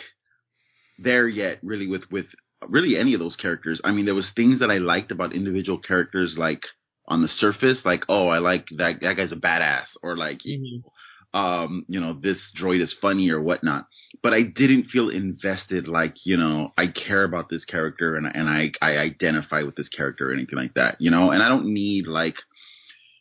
[0.98, 2.26] there yet really with with
[2.68, 3.80] really any of those characters.
[3.84, 6.62] I mean, there was things that I liked about individual characters, like
[7.06, 11.38] on the surface, like oh, I like that that guy's a badass, or like mm-hmm.
[11.38, 13.86] um, you know, this droid is funny or whatnot.
[14.24, 18.48] But I didn't feel invested, like you know, I care about this character and and
[18.48, 21.30] I I identify with this character or anything like that, you know.
[21.30, 22.36] And I don't need like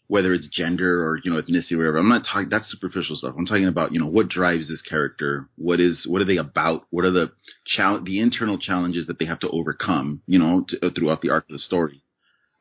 [0.07, 1.97] whether it's gender or you know ethnicity or whatever.
[1.97, 3.35] I'm not talking that's superficial stuff.
[3.37, 5.49] I'm talking about you know what drives this character.
[5.57, 6.85] What is what are they about?
[6.89, 7.31] What are the
[7.65, 10.21] chal- the internal challenges that they have to overcome?
[10.25, 12.01] You know, to, uh, throughout the arc of the story.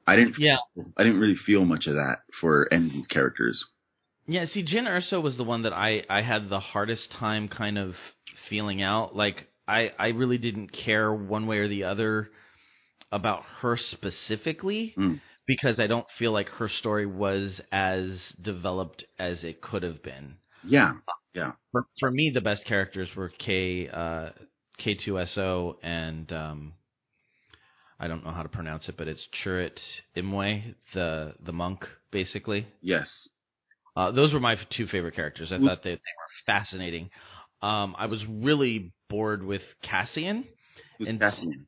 [0.04, 0.34] I didn't.
[0.38, 0.56] Yeah.
[0.96, 3.64] I didn't really feel much of that for any of these characters.
[4.26, 7.76] Yeah, see, Jyn Erso was the one that I I had the hardest time kind
[7.76, 7.94] of
[8.52, 9.16] feeling out.
[9.16, 12.30] Like I I really didn't care one way or the other
[13.10, 15.20] about her specifically Mm.
[15.46, 18.08] because I don't feel like her story was as
[18.40, 20.36] developed as it could have been.
[21.34, 21.52] Yeah.
[21.72, 24.30] For, for me, the best characters were K uh,
[24.84, 26.72] K2SO and um,
[27.98, 29.78] I don't know how to pronounce it, but it's Chirrut
[30.16, 31.80] Imwe, the the monk,
[32.10, 32.66] basically.
[32.82, 33.08] Yes.
[33.96, 35.52] Uh, those were my two favorite characters.
[35.52, 37.10] I thought they, they were fascinating.
[37.62, 40.44] Um, I was really bored with Cassian,
[40.98, 41.66] Who's And- Cassian?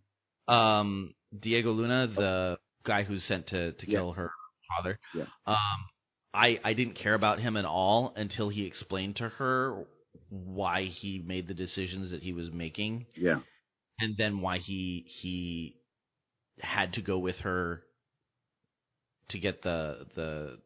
[0.48, 3.98] um, Diego Luna, the guy who's sent to, to Yeah.
[3.98, 4.30] kill her
[4.68, 4.98] father.
[5.14, 5.26] Yeah.
[5.46, 5.88] Um,
[6.34, 9.86] I I didn't care about him at all until he explained to her
[10.30, 13.40] why he made the decisions that he was making, Yeah.
[14.00, 15.76] and then why he he
[16.60, 17.84] had to go with her
[19.28, 20.58] to get the the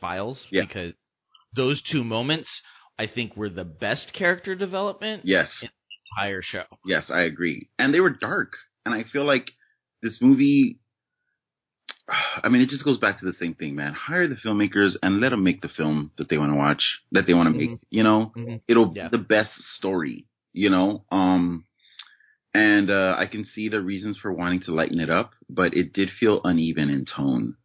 [0.00, 0.62] files Yeah.
[0.66, 0.94] because
[1.56, 2.48] those two moments
[3.00, 5.48] I think were the best character development Yes.
[6.18, 6.64] entire show.
[6.84, 7.70] Yes, I agree.
[7.78, 8.52] And they were dark.
[8.84, 9.50] And I feel like
[10.02, 10.78] this movie
[12.44, 13.94] I mean, it just goes back to the same thing, man.
[13.94, 16.82] Hire the filmmakers and let them make the film that they want to watch,
[17.12, 17.78] that they want to make.
[17.88, 18.60] You know, Mhm.
[18.68, 19.08] it'll Yeah.
[19.08, 20.26] be the best story.
[20.52, 21.64] You know, um,
[22.52, 25.92] and uh, I can see the reasons for wanting to lighten it up, but it
[25.94, 27.56] did feel uneven in tone.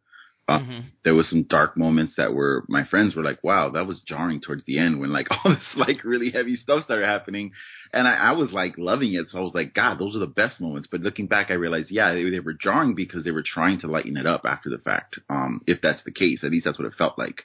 [0.48, 0.84] Uh, Mhm.
[1.02, 4.40] There was some dark moments that were my friends were like, "Wow, that was jarring
[4.40, 7.52] towards the end when like all this like really heavy stuff started happening,"
[7.92, 9.28] and I, I was like loving it.
[9.30, 11.90] So I was like, "God, those are the best moments." But looking back, I realized,
[11.90, 14.78] yeah, they, they were jarring because they were trying to lighten it up after the
[14.78, 15.18] fact.
[15.28, 17.44] Um, if that's the case, at least that's what it felt like.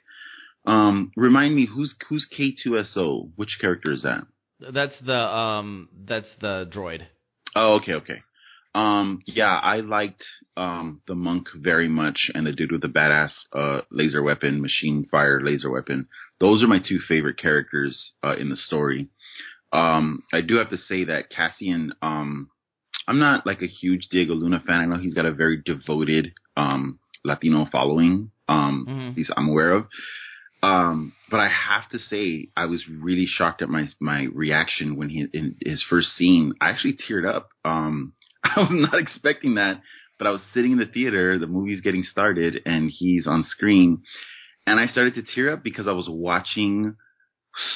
[0.66, 3.32] Um, remind me, who's who's K2SO?
[3.36, 4.26] Which character is that?
[4.60, 7.08] That's the um that's the droid.
[7.56, 8.22] Oh, okay, okay.
[8.74, 10.24] Um, yeah, I liked
[10.56, 15.08] um the monk very much, and the dude with the badass uh laser weapon, machine
[15.12, 16.08] fire laser weapon.
[16.40, 19.10] Those are my two favorite characters uh, in the story.
[19.74, 21.94] Um, I do have to say that Cassian.
[22.02, 22.50] Um,
[23.08, 24.82] I'm not like a huge Diego Luna fan.
[24.82, 28.32] I know he's got a very devoted um Latino following.
[28.48, 29.12] Um, Mhm.
[29.12, 29.88] at least I'm aware of.
[30.64, 35.10] Um, but I have to say, I was really shocked at my my reaction when
[35.10, 36.54] he in his first scene.
[36.62, 37.50] I actually teared up.
[37.66, 38.14] Um,
[38.44, 39.82] I was not expecting that,
[40.18, 44.04] but I was sitting in the theater, the movie's getting started, and he's on screen,
[44.66, 46.96] and I started to tear up because I was watching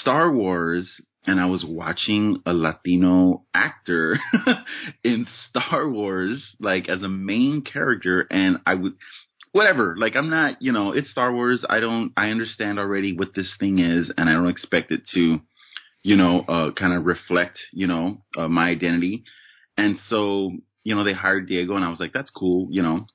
[0.02, 0.90] Star Wars
[1.28, 4.20] and I was watching a Latino actor
[5.04, 8.94] in Star Wars, like as a main character, and I would
[9.52, 9.96] whatever.
[9.98, 11.64] Like I'm not, you know, it's Star Wars.
[11.68, 15.40] I don't, I understand already what this thing is, and I don't expect it to,
[16.04, 19.24] you know, uh, kind of reflect, you know, uh, my identity.
[19.78, 20.52] And so,
[20.84, 23.08] you know, they hired Diego, and I was like, that's cool, you know,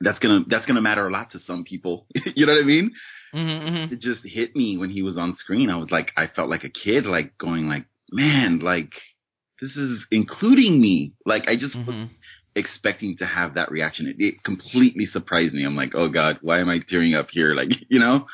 [0.00, 2.06] that's gonna that's gonna matter a lot to some people.
[2.34, 2.92] you know what I mean?
[3.34, 5.68] Mm-hmm, It just hit me when he was on screen.
[5.70, 8.92] I was like, I felt like a kid, like going like, man, like
[9.60, 11.14] this is including me.
[11.26, 12.08] Like I just was
[12.56, 14.06] expecting to have that reaction.
[14.06, 15.64] It, it completely surprised me.
[15.64, 17.54] I'm like, oh god, why am I tearing up here?
[17.54, 18.26] Like, you know.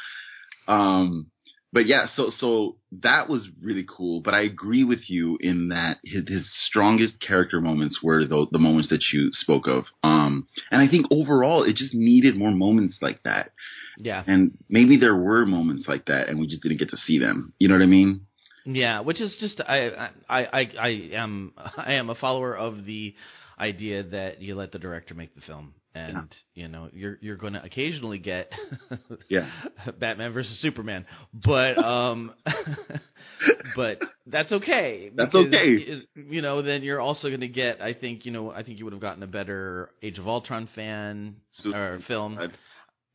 [0.69, 1.30] Um,
[1.73, 4.21] but yeah, so so that was really cool.
[4.21, 8.59] But I agree with you in that his, his strongest character moments were the the
[8.59, 9.85] moments that you spoke of.
[10.03, 13.53] Um, and I think overall, it just needed more moments like that.
[13.99, 14.23] Yeah.
[14.27, 17.53] And maybe there were moments like that, and we just didn't get to see them.
[17.59, 18.27] You know what I mean?
[18.65, 23.15] Yeah, which is just I I I I am I am a follower of the
[23.59, 27.53] idea that you let the director make the film, and you know you're you're going
[27.55, 28.53] to occasionally get
[29.29, 29.51] Yeah.
[29.99, 32.33] Batman versus Superman, but um,
[33.77, 35.11] but that's okay.
[35.15, 36.03] That's okay.
[36.15, 37.81] You know, then you're also going to get.
[37.81, 38.51] I think you know.
[38.51, 42.39] I think you would have gotten a better Age of Ultron fan or film.
[42.39, 42.53] I'd-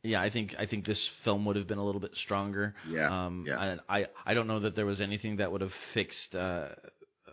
[0.03, 2.75] Yeah, I think I think this film would have been a little bit stronger.
[2.87, 3.59] Yeah, Um, yeah.
[3.63, 6.67] and I I don't know that there was anything that would have fixed uh,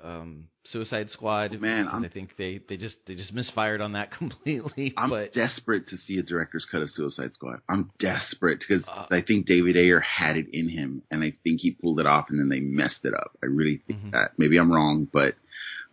[0.03, 1.55] um, Suicide Squad.
[1.55, 4.95] Oh, man, I'm- think they, they just they just misfired on that completely.
[4.97, 7.61] I'm but desperate to see a director's cut of Suicide Squad.
[7.69, 11.61] I'm desperate because Uh, I think David Ayer had it in him, and I think
[11.61, 13.37] he pulled it off, and then they messed it up.
[13.43, 14.11] I really think Mhm.
[14.13, 14.33] that.
[14.39, 15.35] Maybe I'm wrong, but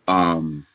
[0.08, 0.66] um,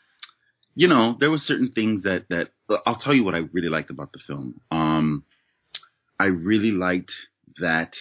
[0.76, 2.50] you know, there were certain things that that
[2.86, 4.60] I'll tell you what I really liked about the film.
[4.72, 5.24] Um,
[6.20, 7.12] I really liked
[7.60, 7.94] that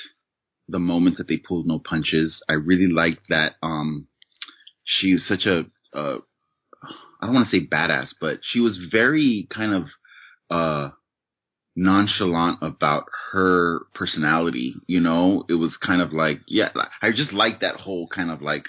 [0.68, 2.42] the moments that they pulled no punches.
[2.48, 3.56] I really liked that.
[3.62, 4.06] Um,
[4.84, 5.64] she was such a,
[5.96, 6.18] uh,
[7.20, 9.84] I don't want to say badass, but she was very kind of,
[10.50, 10.90] uh,
[11.76, 14.74] nonchalant about her personality.
[14.86, 16.68] You know, it was kind of like, yeah,
[17.02, 18.66] I just like that whole kind of like,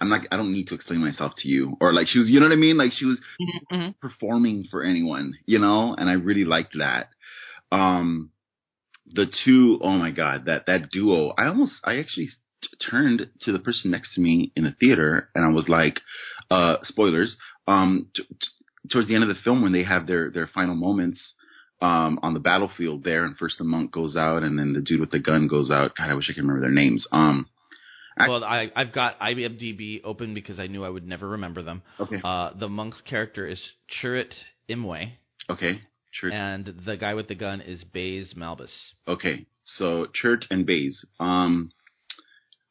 [0.00, 1.76] I'm not, I don't need to explain myself to you.
[1.80, 2.76] Or like she was, you know what I mean?
[2.76, 3.90] Like she was Mm-hmm.
[4.00, 7.08] performing for anyone, you know, and I really liked that.
[7.72, 8.30] Um,
[9.06, 12.30] the two, oh my God, that, that duo, I almost, I actually
[12.90, 16.00] turned to the person next to me in the theater and I was like,
[16.50, 17.36] uh, spoilers,
[17.66, 18.48] um, t- t-
[18.90, 21.20] towards the end of the film when they have their, their final moments,
[21.82, 25.00] um, on the battlefield there and first the monk goes out and then the dude
[25.00, 25.96] with the gun goes out.
[25.96, 27.06] God, I wish I could remember their names.
[27.12, 27.48] Um,
[28.16, 31.82] I- Well, I, I've got IMDb open because I knew I would never remember them.
[31.98, 32.20] okay.
[32.22, 33.58] Uh, the monk's character is
[34.00, 34.32] Chirrut
[34.70, 35.12] Imwe,
[35.50, 35.80] Okay.
[36.32, 38.70] And the guy with the gun is Baze Malbus.
[39.08, 41.04] Okay, so Church and Baze.
[41.18, 41.72] Um,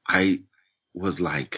[0.08, 0.40] I
[0.94, 1.58] was like,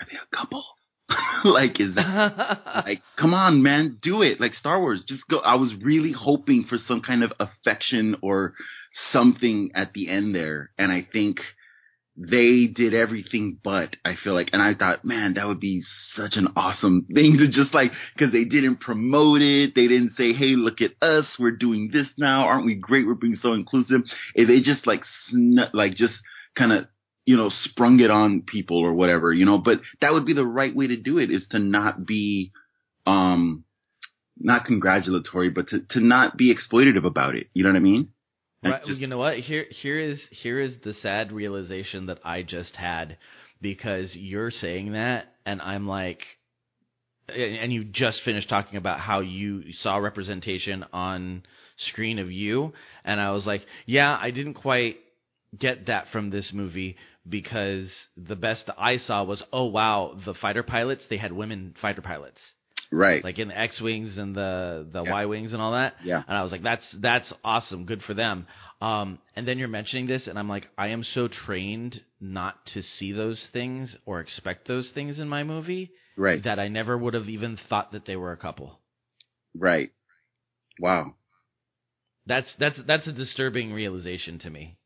[0.00, 0.64] are they a couple?
[1.44, 4.40] like, is that like, come on, man, do it.
[4.40, 5.38] Like Star Wars, just go.
[5.38, 8.54] I was really hoping for some kind of affection or
[9.12, 11.38] something at the end there, and I think
[12.16, 15.82] they did everything but I feel like, and I thought, man, that would be
[16.14, 19.74] such an awesome thing to just like, cause they didn't promote it.
[19.74, 21.24] They didn't say, Hey, look at us.
[21.38, 22.42] We're doing this now.
[22.42, 23.06] Aren't we great?
[23.06, 24.02] We're being so inclusive.
[24.34, 26.14] If they just like, sn- like just
[26.56, 26.86] kind of,
[27.24, 30.46] you know, sprung it on people or whatever, you know, but that would be the
[30.46, 32.50] right way to do it is to not be,
[33.06, 33.64] um,
[34.38, 37.48] not congratulatory, but to, to not be exploitative about it.
[37.54, 38.08] You know what I mean?
[38.64, 39.38] Right, just- you know what?
[39.38, 43.18] Here, here is here is the sad realization that I just had
[43.60, 46.20] because you're saying that, and I'm like,
[47.28, 51.42] and you just finished talking about how you saw representation on
[51.90, 52.72] screen of you,
[53.04, 54.96] and I was like, yeah, I didn't quite
[55.58, 56.96] get that from this movie
[57.28, 62.02] because the best I saw was, oh wow, the fighter pilots they had women fighter
[62.02, 62.38] pilots
[62.92, 63.24] right.
[63.24, 65.12] like in the X wings and the the Yeah.
[65.12, 65.94] Y wings and all that.
[66.04, 66.22] Yeah.
[66.26, 68.46] And I was like, that's that's awesome, good for them.
[68.80, 72.82] Um, and then you're mentioning this, and I'm like, I am so trained not to
[72.98, 76.42] see those things or expect those things in my movie right.
[76.42, 78.80] that I never would have even thought that they were a couple.
[79.56, 79.92] Right.
[80.80, 81.14] Wow.
[82.26, 84.76] That's that's that's a disturbing realization to me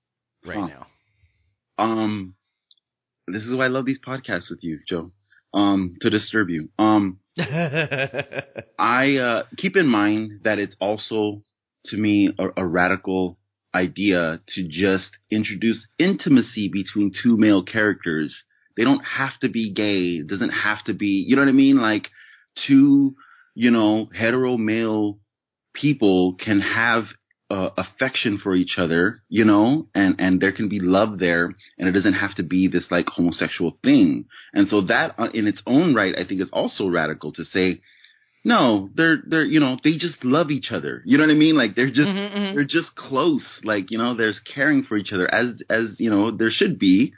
[0.46, 0.68] right Huh.
[0.68, 0.86] now.
[1.78, 2.34] Um,
[3.26, 5.12] this is why I love these podcasts with you, Joe.
[5.54, 6.68] Um, to disturb you.
[6.78, 7.20] Um,
[8.78, 11.42] I uh, keep in mind that it's also
[11.86, 13.38] to me a, a radical
[13.74, 18.34] idea to just introduce intimacy between two male characters.
[18.76, 20.20] They don't have to be gay.
[20.20, 21.80] It doesn't have to be, you know what I mean?
[21.80, 22.08] Like
[22.66, 23.14] two,
[23.54, 25.18] you know, hetero male
[25.74, 27.04] people can have
[27.50, 31.88] uh, affection for each other, you know, and, and there can be love there and
[31.88, 34.24] it doesn't have to be this like homosexual thing.
[34.52, 37.80] And so that uh, in its own right, I think is also radical to say,
[38.42, 41.02] no, they're, they're, you know, they just love each other.
[41.04, 41.56] You know what I mean?
[41.56, 42.54] Like they're just, Mhm, mhm.
[42.54, 43.42] they're just close.
[43.64, 47.12] Like, you know, there's caring for each other as, as, you know, there should be.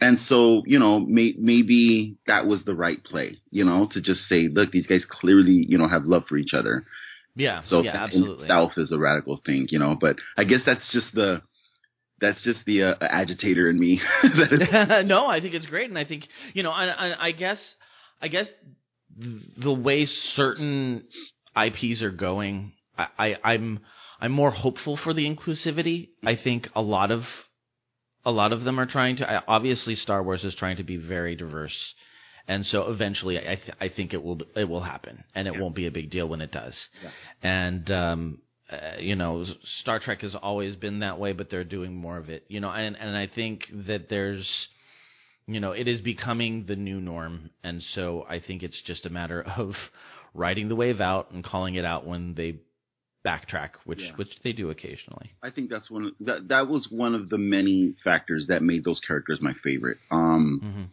[0.00, 4.28] And so, you know, may, maybe that was the right play, you know, to just
[4.28, 6.84] say, look, these guys clearly, you know, have love for each other.
[7.38, 8.36] Yeah, So yeah, that absolutely.
[8.36, 9.96] in itself is a radical thing, you know.
[9.98, 11.40] But I guess that's just the
[12.20, 14.00] that's just the uh, agitator in me.
[15.04, 17.58] No, I think it's great, and I think you know, I, I, I guess,
[18.20, 18.46] I guess
[19.16, 21.04] the way certain
[21.56, 23.80] IPs are going, I, I, I'm,
[24.20, 26.08] I'm more hopeful for the inclusivity.
[26.24, 27.22] I think a lot of,
[28.24, 29.42] a lot of them are trying to.
[29.46, 31.76] Obviously, Star Wars is trying to be very diverse,
[32.48, 35.60] and so eventually, I, th- I think it will, it will happen, and it Yeah.
[35.60, 36.74] won't be a big deal when it does.
[37.02, 37.10] Yeah.
[37.42, 38.38] And um,
[38.70, 39.44] uh, you know,
[39.82, 42.44] Star Trek has always been that way, but they're doing more of it.
[42.48, 44.46] You know, and and I think that there's,
[45.46, 49.10] you know, it is becoming the new norm, and so I think it's just a
[49.10, 49.72] matter of
[50.34, 52.60] riding the wave out and calling it out when they
[53.26, 54.12] backtrack, which Yeah.
[54.16, 55.32] which they do occasionally.
[55.42, 58.84] I think that's one of, that that was one of the many factors that made
[58.84, 59.98] those characters my favorite.
[60.10, 60.84] Um, hmm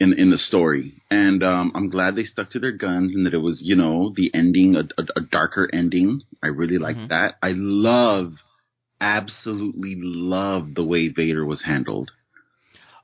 [0.00, 3.34] in in the story, and um, I'm glad they stuck to their guns and that
[3.34, 6.22] it was you know the ending a, a, a darker ending.
[6.42, 7.08] I really like Mhm.
[7.10, 7.34] that.
[7.42, 8.32] I love,
[9.00, 12.10] absolutely love the way Vader was handled.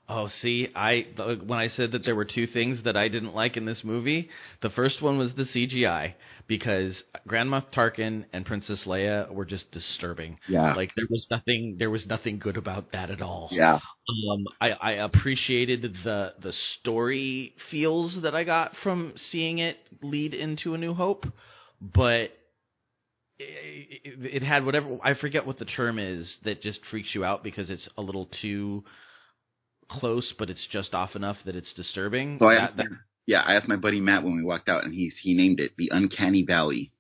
[0.09, 1.07] Oh, see, I
[1.45, 4.31] when I said that there were two things that I didn't like in this movie,
[4.63, 6.15] the first one was the CGI
[6.49, 6.95] because
[7.27, 10.39] Grand Moff Tarkin and Princess Leia were just disturbing.
[10.49, 13.49] Yeah, Like there was nothing, there was nothing good about that at all.
[13.51, 13.75] yeah,
[14.31, 20.35] Um, I, I appreciated the the story feels that I got from seeing it lead
[20.35, 21.27] into A New Hope,
[21.81, 22.31] but
[23.39, 27.25] it, it, it had whatever I forget what the term is that just freaks you
[27.25, 28.85] out because it's a little too
[29.91, 32.39] close, but it's just off enough that it's disturbing.
[32.39, 32.87] So I That- that-
[33.27, 35.73] yeah, I asked my buddy Matt when we walked out, and he's he named it
[35.77, 36.93] the Uncanny Valley.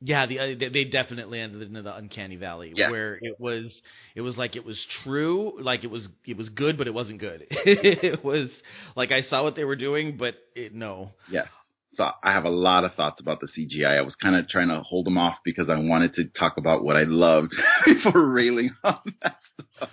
[0.00, 2.90] Yeah, the, uh, they- they definitely ended into the uncanny valley Yeah.
[2.90, 3.64] where it was
[4.14, 7.18] it was like it was true, like it was it was good, but it wasn't
[7.18, 7.46] good.
[7.50, 8.48] it was
[8.94, 11.10] like I saw what they were doing, but it, no.
[11.28, 11.48] Yes.
[11.96, 13.98] So I have a lot of thoughts about the CGI.
[13.98, 16.84] I was kind of trying to hold them off because I wanted to talk about
[16.84, 17.52] what I loved
[17.84, 19.38] before railing on that
[19.74, 19.88] stuff.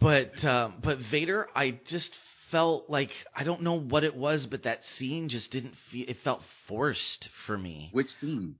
[0.00, 2.10] But um, but Vader, I just
[2.52, 6.04] felt like I don't know what it was, but that scene just didn't feel.
[6.06, 7.88] It felt forced for me.
[7.92, 8.54] Which scene?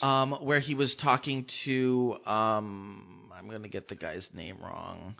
[0.00, 5.16] Um, where he was talking to um, I'm gonna get the guy's name wrong.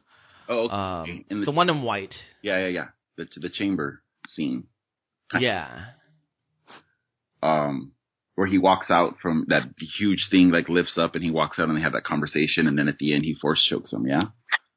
[0.49, 0.75] Oh, okay.
[1.13, 2.15] Um, In the- the one in white.
[2.43, 2.87] yeah, yeah, yeah.
[3.19, 4.03] The the chamber
[4.35, 4.67] scene.
[5.39, 5.87] Yeah.
[7.43, 7.93] um
[8.35, 9.63] where he walks out from that
[9.99, 12.79] huge thing like lifts up and he walks out and they have that conversation and
[12.79, 14.23] then at the end he force chokes him yeah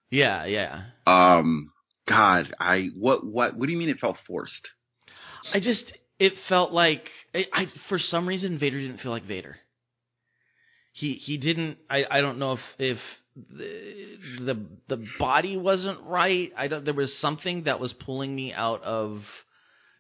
[0.10, 0.84] Yeah, yeah.
[1.08, 1.72] um
[2.08, 4.68] god i what what what do you mean it felt forced
[5.54, 5.84] I just
[6.20, 7.04] it felt like
[7.34, 9.56] I, I for some reason Vader didn't feel like Vader.
[10.94, 11.78] He he didn't.
[11.90, 12.98] I I don't know if if
[13.36, 16.52] the the, the body wasn't right.
[16.58, 16.86] I don't.
[16.86, 19.22] There was something that was pulling me out of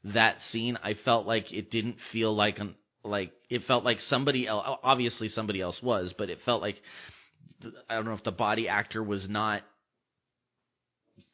[0.06, 0.78] that scene.
[0.84, 4.66] I felt like it didn't feel like an like it felt like somebody else.
[4.84, 6.78] Obviously somebody else was, but it felt like
[7.90, 9.64] I don't know if the body actor was not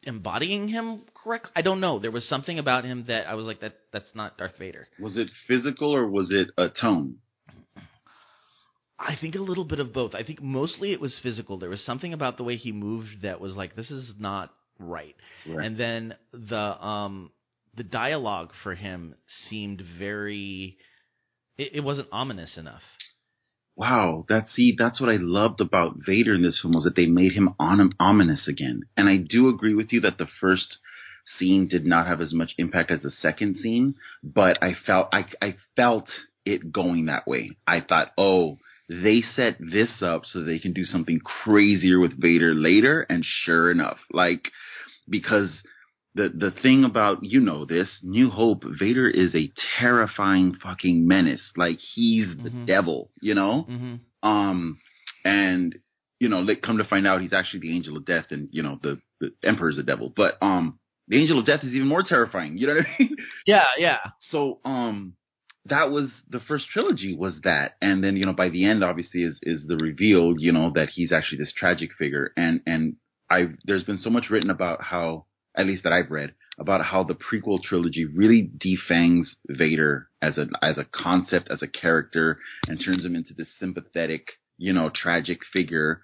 [0.03, 1.47] embodying him correct.
[1.55, 1.99] I don't know.
[1.99, 4.87] There was something about him that I was like that that's not Darth Vader.
[4.99, 7.17] was it physical or was it a tone
[9.03, 10.13] I think a little bit of both.
[10.13, 11.57] I think mostly it was physical.
[11.57, 15.15] There was something about the way he moved that was like this is not right.
[15.47, 15.65] Right.
[15.65, 17.31] And then the um
[17.75, 19.15] the dialogue for him
[19.49, 20.77] seemed very
[21.57, 22.81] it, it wasn't ominous enough.
[23.81, 27.05] Wow that see that's what i loved about vader in this film was that they
[27.05, 28.81] made him on ominous again.
[28.95, 30.77] And i do agree with you that the first
[31.37, 35.25] scene did not have as much impact as the second scene but i felt i
[35.41, 36.07] i felt
[36.45, 37.51] it going that way.
[37.67, 38.57] I thought oh
[38.89, 43.71] they set this up so they can do something crazier with Vader later, and sure
[43.71, 44.51] enough, like
[45.09, 45.49] because
[46.15, 51.41] the the thing about you know this New Hope, Vader is a terrifying fucking menace.
[51.55, 52.65] Like he's the Mhm.
[52.67, 53.63] devil, you know.
[53.63, 53.95] hmm
[54.27, 54.77] Um,
[55.25, 55.75] and
[56.19, 58.61] you know, like come to find out, he's actually the angel of death, and you
[58.63, 60.11] know the the Emperor's the devil.
[60.15, 62.57] But um, the angel of death is even more terrifying.
[62.57, 63.15] You know what I mean?
[63.45, 63.97] Yeah, yeah.
[64.29, 65.13] so um
[65.65, 69.21] that was the first trilogy was that and then you know by the end obviously
[69.23, 72.95] is is the reveal you know that he's actually this tragic figure and and
[73.29, 77.03] i there's been so much written about how at least that i've read about how
[77.03, 82.37] the prequel trilogy really defangs vader as a as a concept as a character
[82.67, 84.27] and turns him into this sympathetic
[84.57, 86.01] you know tragic figure.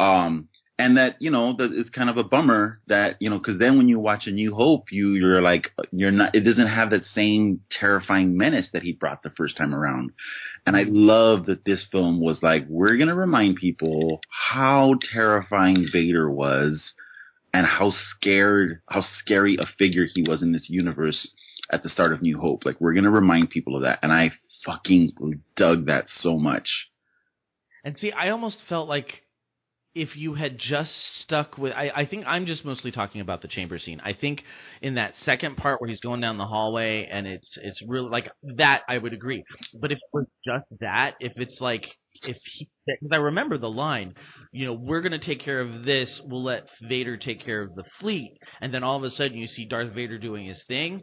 [0.00, 0.48] Um
[0.80, 3.76] and that you know that it's kind of a bummer that you know because then
[3.76, 7.04] when you watch a new hope you you're like you're not it doesn't have that
[7.14, 10.10] same terrifying menace that he brought the first time around.
[10.66, 15.86] And i love that this film was like we're going to remind people how terrifying
[15.92, 16.80] vader was
[17.52, 21.28] and how scared how scary a figure he was in this universe
[21.70, 22.64] at the start of new hope.
[22.64, 24.32] Like we're to remind people of that and i
[24.64, 25.12] fucking
[25.56, 26.68] dug that so much.
[27.84, 29.22] And see, I almost felt like
[29.98, 30.92] if you had just
[31.22, 34.00] stuck with, I, I think I'm just mostly talking about the chamber scene.
[34.04, 34.42] I think
[34.80, 38.30] in that second part where he's going down the hallway and it's it's really like
[38.56, 39.42] that, I would agree.
[39.80, 41.84] But if it was just that, if it's like
[42.22, 44.14] if he, because I remember the line,
[44.52, 47.84] you know, we're gonna take care of this, we'll let Vader take care of the
[48.00, 51.02] fleet, and then all of a sudden you see Darth Vader doing his thing.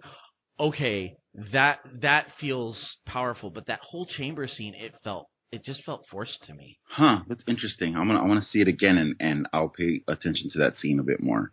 [0.58, 1.16] Okay,
[1.52, 6.44] that that feels powerful, but that whole chamber scene, it felt it just felt forced
[6.48, 6.78] to me.
[6.90, 7.96] Huh, that's interesting.
[7.96, 10.78] I'm gonna I want to see it again and and I'll pay attention to that
[10.78, 11.52] scene a bit more.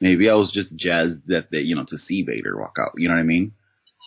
[0.00, 2.92] Maybe I was just jazzed that they, you know, to see Vader walk out.
[2.96, 3.52] You know what I mean?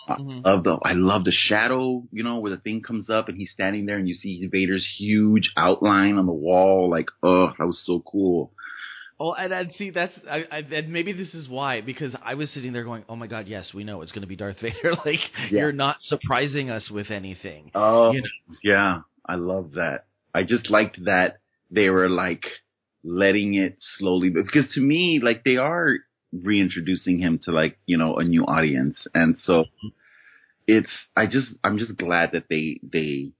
[0.07, 0.15] Uh.
[0.45, 2.03] Of the, I love the shadow.
[2.11, 4.87] You know, where the thing comes up and he's standing there and you see Vader's
[4.97, 6.89] huge outline on the wall.
[6.89, 8.53] Like, oh, that was so cool.
[9.19, 12.49] Oh, and, and see, that's I, I, and maybe this is why because I was
[12.55, 14.93] sitting there going, "Oh my God, yes, we know it's going to be Darth Vader."
[15.05, 15.19] like
[15.51, 15.59] Yeah.
[15.59, 17.69] you're not surprising us with anything.
[17.75, 18.23] Oh, You
[18.63, 20.05] yeah, I love that.
[20.33, 22.45] I just liked that they were like
[23.03, 25.97] letting it slowly, because to me, like they are
[26.33, 29.65] reintroducing him to like you know a new audience, and so
[30.67, 33.31] it's I just I'm just glad that they they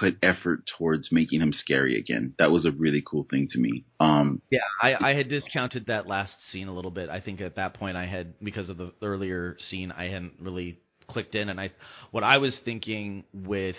[0.00, 2.34] put effort towards making him scary again.
[2.38, 3.86] That was a really cool thing to me.
[3.98, 7.08] Um, Yeah, I, I had discounted that last scene a little bit.
[7.08, 10.78] I think at that point I had because of the earlier scene I hadn't really
[11.08, 11.70] clicked in, and I
[12.10, 13.76] what I was thinking with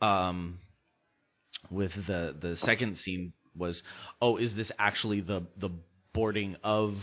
[0.00, 0.58] um
[1.70, 3.80] with the the second scene was,
[4.20, 5.70] oh, is this actually the the
[6.14, 6.96] boarding of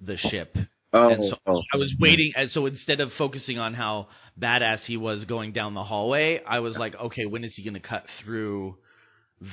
[0.00, 0.56] the ship?
[0.92, 4.08] Oh, And so oh, I was waiting, and so instead of focusing on how
[4.40, 7.74] badass he was going down the hallway, I was like, okay, when is he going
[7.74, 8.76] to cut through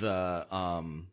[0.02, 1.08] the um?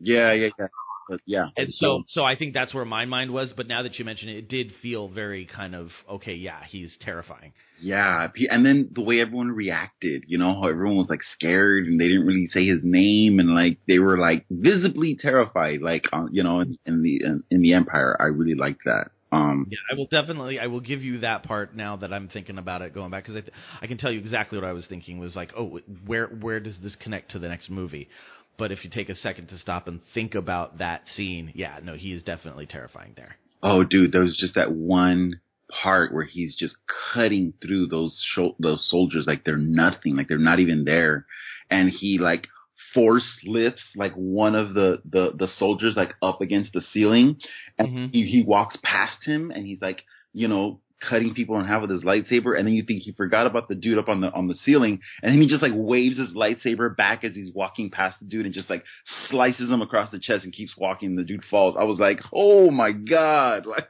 [0.00, 0.66] Yeah, yeah, yeah.
[1.08, 1.46] But yeah.
[1.56, 3.52] And so, so I think that's where my mind was.
[3.56, 6.34] But now that you mention it, it did feel very kind of okay.
[6.34, 7.52] Yeah, he's terrifying.
[7.80, 12.00] Yeah, and then the way everyone reacted, you know, how everyone was like scared and
[12.00, 16.26] they didn't really say his name and like they were like visibly terrified, like uh,
[16.30, 18.16] you know, in, in the in, in the Empire.
[18.20, 19.10] I really liked that.
[19.32, 20.60] Um, Yeah, I will definitely.
[20.60, 23.36] I will give you that part now that I'm thinking about it going back because
[23.36, 23.52] I, th-
[23.82, 26.76] I can tell you exactly what I was thinking was like, oh, where where does
[26.82, 28.08] this connect to the next movie?
[28.56, 31.94] But if you take a second to stop and think about that scene, yeah, no,
[31.94, 33.36] he is definitely terrifying there.
[33.62, 35.40] oh, dude, there was just that one
[35.82, 36.74] part where he's just
[37.14, 41.26] cutting through those sho- those soldiers like they're nothing, like they're not even there,
[41.70, 42.46] and he like
[42.92, 47.36] force lifts like one of the the the soldiers like up against the ceiling,
[47.78, 48.12] and Mhm.
[48.12, 51.90] he he walks past him and he's like you know cutting people in half with
[51.90, 54.48] his lightsaber and then you think he forgot about the dude up on the on
[54.48, 58.18] the ceiling and then he just like waves his lightsaber back as he's walking past
[58.20, 58.84] the dude and just like
[59.30, 62.20] slices him across the chest and keeps walking and the dude falls i was like
[62.32, 63.88] oh my god like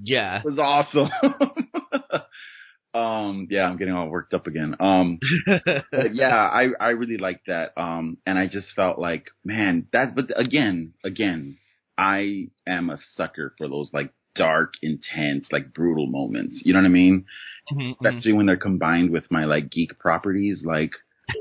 [0.00, 1.10] Yeah, it was awesome
[2.94, 5.18] um yeah i'm getting all worked up again um
[6.12, 7.72] yeah, I I really liked that.
[7.76, 10.14] Um, and I just felt like, man, that.
[10.14, 11.58] But again, again,
[11.96, 16.60] I am a sucker for those like dark, intense, like brutal moments.
[16.64, 17.24] You know what I mean?
[17.72, 17.92] Mhm, mhm.
[17.92, 20.62] Especially when they're combined with my like geek properties.
[20.64, 20.92] Like,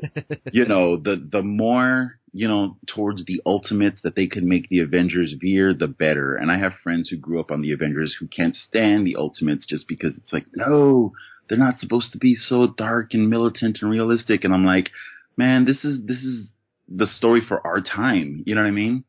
[0.51, 4.79] you know, the the more you know towards the ultimates that they could make the
[4.79, 6.35] Avengers veer, the better.
[6.35, 9.65] And I have friends who grew up on the Avengers who can't stand the ultimates
[9.65, 11.13] just because it's like, no,
[11.49, 14.43] they're not supposed to be so dark and militant and realistic.
[14.43, 14.89] And I'm like,
[15.37, 16.47] man, this is this is
[16.87, 18.43] the story for our time.
[18.45, 19.03] You know what I mean?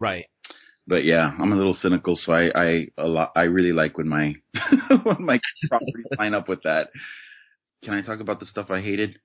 [0.00, 0.26] right.
[0.88, 4.08] But yeah, I'm a little cynical, so I I a lot I really like when
[4.08, 4.34] my
[5.02, 6.88] when my properties line up with that.
[7.84, 9.18] Can I talk about the stuff I hated?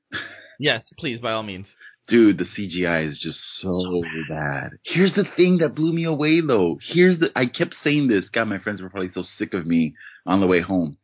[0.59, 1.65] Yes, please, by all means.
[2.07, 4.71] Dude, the CGI is just so bad.
[4.83, 6.77] Here's the thing that blew me away though.
[6.85, 8.27] Here's the I kept saying this.
[8.29, 9.95] God, my friends were probably so sick of me
[10.25, 10.97] on the way home.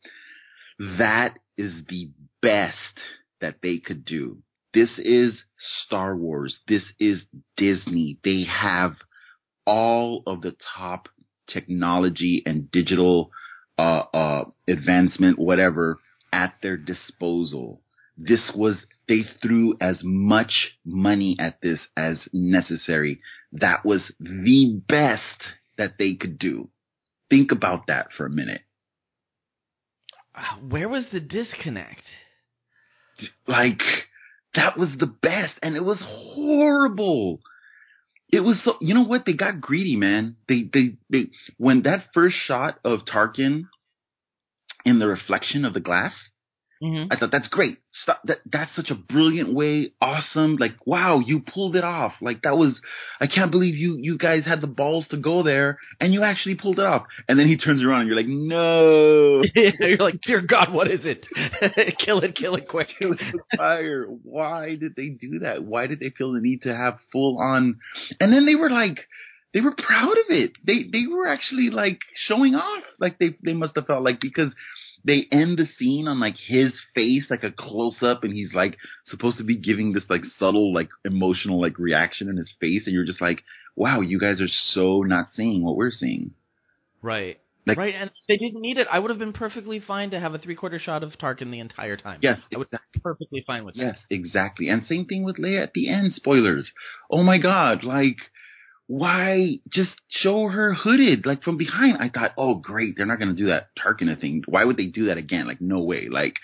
[0.97, 2.09] That is the
[2.41, 2.75] best
[3.39, 4.39] that they could do.
[4.73, 5.33] This is
[5.85, 6.59] Star Wars.
[6.67, 7.21] This is
[7.55, 8.19] Disney.
[8.23, 8.95] They have
[9.65, 11.07] all of the top
[11.47, 13.31] technology and digital
[13.77, 15.99] uh, uh, advancement, whatever,
[16.31, 17.81] at their disposal.
[18.17, 18.75] This was
[19.07, 20.51] they threw as much
[20.85, 23.21] money at this as necessary.
[23.53, 25.43] That was the best
[25.77, 26.69] that they could do.
[27.29, 28.61] Think about that for a minute.
[30.35, 32.03] Uh, Where was the disconnect?
[33.47, 33.81] Like
[34.55, 37.39] that was the best, and it was horrible.
[38.31, 38.77] It was so.
[38.79, 39.25] You know what?
[39.25, 40.35] They got greedy, man.
[40.47, 43.63] They they they when that first shot of Tarkin
[44.85, 46.13] in the reflection of the glass.
[46.81, 47.11] Mm-hmm.
[47.11, 47.77] I thought that's great.
[48.03, 49.91] Stop, that that's such a brilliant way.
[50.01, 50.55] Awesome.
[50.55, 52.13] Like wow, you pulled it off.
[52.21, 52.79] Like that was.
[53.19, 56.55] I can't believe you you guys had the balls to go there and you actually
[56.55, 57.03] pulled it off.
[57.27, 59.43] And then he turns around and you're like, no.
[59.55, 61.25] You're like, dear God, what is it?
[61.99, 62.87] kill it, kill it quick.
[62.99, 63.19] It
[63.57, 64.05] fire.
[64.05, 65.63] Why did they do that?
[65.63, 67.79] Why did they feel the need to have full on?
[68.19, 68.99] And then they were like,
[69.53, 70.51] they were proud of it.
[70.65, 72.83] They they were actually like showing off.
[72.99, 74.53] Like they they must have felt like because
[75.03, 78.77] they end the scene on like his face, like a close up, and he's like
[79.05, 82.93] supposed to be giving this like subtle like emotional like reaction in his face, and
[82.93, 83.43] you're just like,
[83.75, 86.31] wow, you guys are so not seeing what we're seeing.
[87.01, 87.39] Right.
[87.65, 88.87] Like- right, and they didn't need it.
[88.91, 91.59] I would have been perfectly fine to have a three quarter shot of Tarkin the
[91.59, 92.19] entire time.
[92.21, 93.81] Yes, I would be perfectly fine with that.
[93.81, 94.69] Yes, exactly.
[94.69, 96.13] And same thing with Leia at the end.
[96.13, 96.69] Spoilers.
[97.11, 98.17] Oh my god, like,
[98.89, 101.97] why just show her hooded, like from behind?
[101.99, 104.41] I thought, oh great, they're not gonna do that Tarkin thing.
[104.47, 105.45] Why would they do that again?
[105.45, 106.07] Like, no way.
[106.09, 106.37] Like,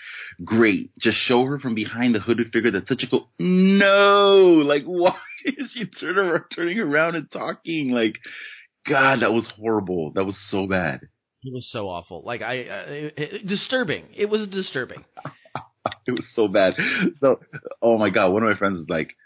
[0.44, 0.96] great.
[1.00, 2.70] Just show her from behind the hooded figure.
[2.70, 3.28] That's such a cool.
[3.40, 7.90] No, like, why is she turn around, turning around and talking?
[7.90, 8.14] Like,
[8.88, 10.12] God, that was horrible.
[10.14, 11.00] That was so bad.
[11.42, 12.22] It was so awful.
[12.24, 14.04] Like I, uh, it, it- disturbing.
[14.16, 15.04] It was disturbing.
[16.06, 16.74] it was so bad.
[17.20, 17.40] So,
[17.82, 19.16] oh my god, one of my friends was like,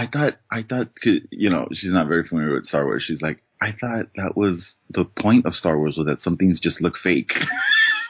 [0.00, 0.88] I thought, I thought,
[1.30, 3.04] you know, she's not very familiar with Star Wars.
[3.06, 6.58] She's like, I thought that was the point of Star Wars was that some things
[6.58, 7.32] just look fake.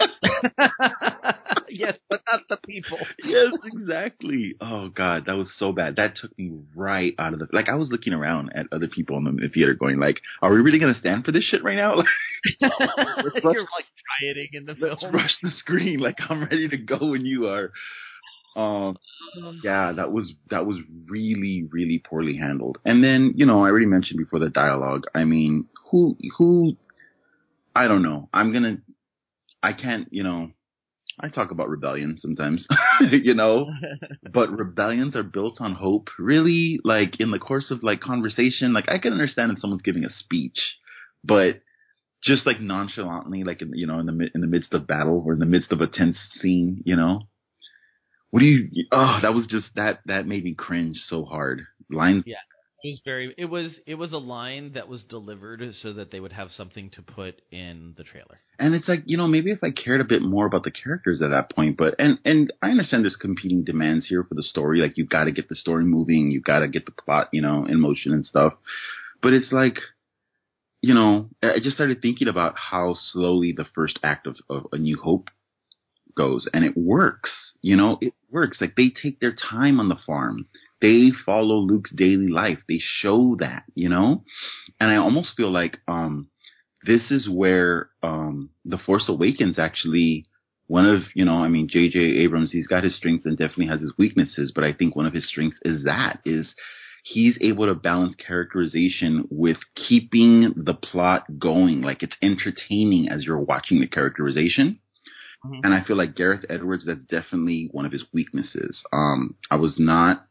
[1.69, 2.97] yes, but not the people.
[3.25, 4.55] yes, exactly.
[4.61, 5.97] Oh god, that was so bad.
[5.97, 9.17] That took me right out of the, like I was looking around at other people
[9.17, 11.77] in the theater going like, are we really going to stand for this shit right
[11.77, 11.97] now?
[12.61, 13.87] You're like
[14.23, 15.99] rioting in the Let's rush the screen.
[15.99, 17.73] Like I'm ready to go when you are.
[18.57, 18.97] Um,
[19.63, 22.79] yeah, that was that was really really poorly handled.
[22.85, 25.05] And then you know I already mentioned before the dialogue.
[25.15, 26.77] I mean, who who
[27.75, 28.29] I don't know.
[28.33, 28.79] I'm gonna
[29.63, 30.51] I can't you know
[31.23, 32.67] I talk about rebellion sometimes,
[33.11, 33.67] you know,
[34.33, 36.09] but rebellions are built on hope.
[36.19, 40.05] Really, like in the course of like conversation, like I can understand if someone's giving
[40.05, 40.59] a speech,
[41.23, 41.61] but
[42.25, 45.35] just like nonchalantly, like in you know in the in the midst of battle or
[45.35, 47.23] in the midst of a tense scene, you know.
[48.31, 48.87] What do you?
[48.93, 51.63] Oh, that was just that that made me cringe so hard.
[51.91, 52.25] Lines.
[52.27, 52.37] Yeah.
[52.83, 53.35] It was very.
[53.37, 53.73] It was.
[53.87, 57.43] It was a line that was delivered so that they would have something to put
[57.51, 58.41] in the trailer.
[58.59, 61.21] And it's like you know maybe if I cared a bit more about the characters
[61.21, 64.81] at that point, but and and I understand there's competing demands here for the story.
[64.81, 67.43] Like you've got to get the story moving, you've got to get the plot you
[67.43, 68.55] know in motion and stuff.
[69.23, 69.79] But it's like
[70.81, 74.79] you know I just started thinking about how slowly the first act of, of A
[74.79, 75.29] New Hope
[76.17, 77.31] goes, and it works.
[77.61, 78.59] You know it works.
[78.61, 80.47] Like they take their time on the farm
[80.81, 82.59] they follow Luke's daily life.
[82.69, 84.25] They show that, you know?
[84.79, 86.29] And I almost feel like, um,
[86.85, 90.27] this is where, um, The Force Awakens actually,
[90.67, 91.99] one of, you know, I mean, J.J.
[91.99, 95.13] Abrams, he's got his strengths and definitely has his weaknesses, but I think one of
[95.13, 96.55] his strengths is that, is
[97.05, 101.83] he's able to balance characterization with keeping the plot going.
[101.83, 104.79] Like it's entertaining as you're watching the characterization.
[105.45, 105.61] Mm-hmm.
[105.65, 108.83] And I feel like Gareth Edwards, that's definitely one of his weaknesses.
[108.93, 110.27] Um, I was not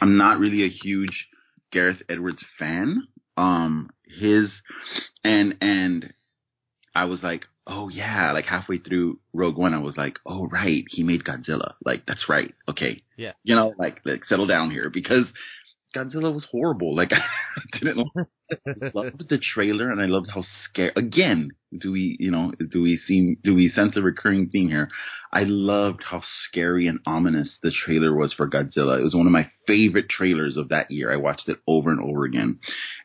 [0.00, 1.28] I'm not really a huge
[1.72, 3.08] Gareth Edwards fan.
[3.36, 4.50] Um, his
[5.24, 6.12] and and
[6.94, 10.84] I was like, oh yeah, like halfway through Rogue One, I was like, oh right,
[10.88, 11.74] he made Godzilla.
[11.84, 12.54] Like that's right.
[12.68, 15.26] Okay, yeah, you know, like like settle down here because
[15.94, 16.94] Godzilla was horrible.
[16.94, 18.06] Like I didn't
[18.94, 20.92] loved the trailer and I loved how scary.
[20.96, 24.88] Again, do we you know do we seem do we sense a recurring theme here?
[25.32, 28.98] I loved how scary and ominous the trailer was for Godzilla.
[28.98, 31.12] It was one of my favorite trailers of that year.
[31.12, 32.58] I watched it over and over again,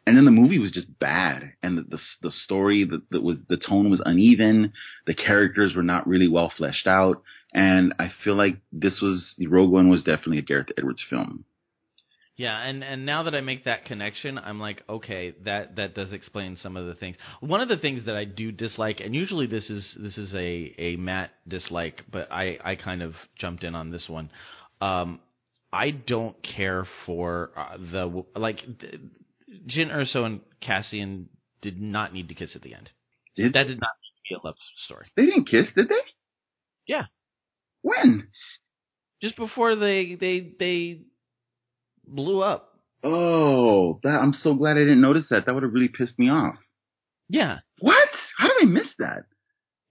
[0.05, 3.38] and then the movie was just bad, and the the, the story the, the was
[3.49, 4.73] the tone was uneven.
[5.07, 7.23] The characters were not really well fleshed out,
[7.53, 11.45] and I feel like this was Rogue One was definitely a Gareth Edwards film.
[12.36, 16.11] Yeah, and and now that I make that connection, I'm like, okay, that that does
[16.11, 17.15] explain some of the things.
[17.41, 20.73] One of the things that I do dislike, and usually this is this is a
[20.79, 24.31] a Matt dislike, but I I kind of jumped in on this one.
[24.81, 25.19] Um,
[25.71, 28.61] I don't care for uh, the like
[29.67, 31.29] Jyn Erso and Cassian
[31.61, 32.89] did not need to kiss at the end.
[33.36, 34.55] Did that did not need to be a love
[34.86, 35.05] story?
[35.15, 36.01] They didn't kiss, did they?
[36.88, 37.03] Yeah.
[37.84, 38.29] When?
[39.21, 41.01] Just before they they they
[42.08, 42.70] blew up.
[43.04, 45.45] Oh, that I'm so glad I didn't notice that.
[45.45, 46.56] That would have really pissed me off.
[47.30, 47.60] Yeah.
[47.80, 48.08] What?
[48.38, 49.26] How did I miss that?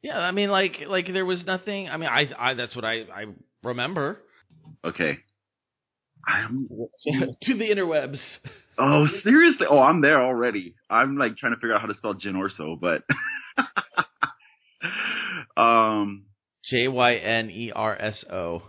[0.03, 1.89] Yeah, I mean, like, like there was nothing.
[1.89, 3.25] I mean, I, I that's what I, I
[3.63, 4.19] remember.
[4.85, 5.19] Okay.
[6.27, 6.69] I'm
[7.43, 8.19] to the interwebs.
[8.79, 9.67] Oh, seriously?
[9.69, 10.75] Oh, I'm there already.
[10.89, 13.03] I'm like trying to figure out how to spell Jyn Erso, but
[15.61, 16.25] um,
[16.65, 18.63] J Y N E R S O.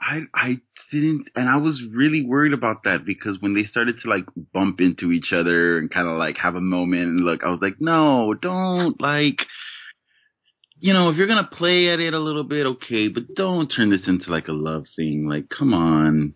[0.00, 0.60] I I
[0.92, 4.80] didn't, and I was really worried about that because when they started to like bump
[4.80, 7.80] into each other and kind of like have a moment and look, I was like,
[7.80, 9.38] no, don't like,
[10.78, 13.90] you know, if you're gonna play at it a little bit, okay, but don't turn
[13.90, 15.26] this into like a love thing.
[15.28, 16.34] Like, come on,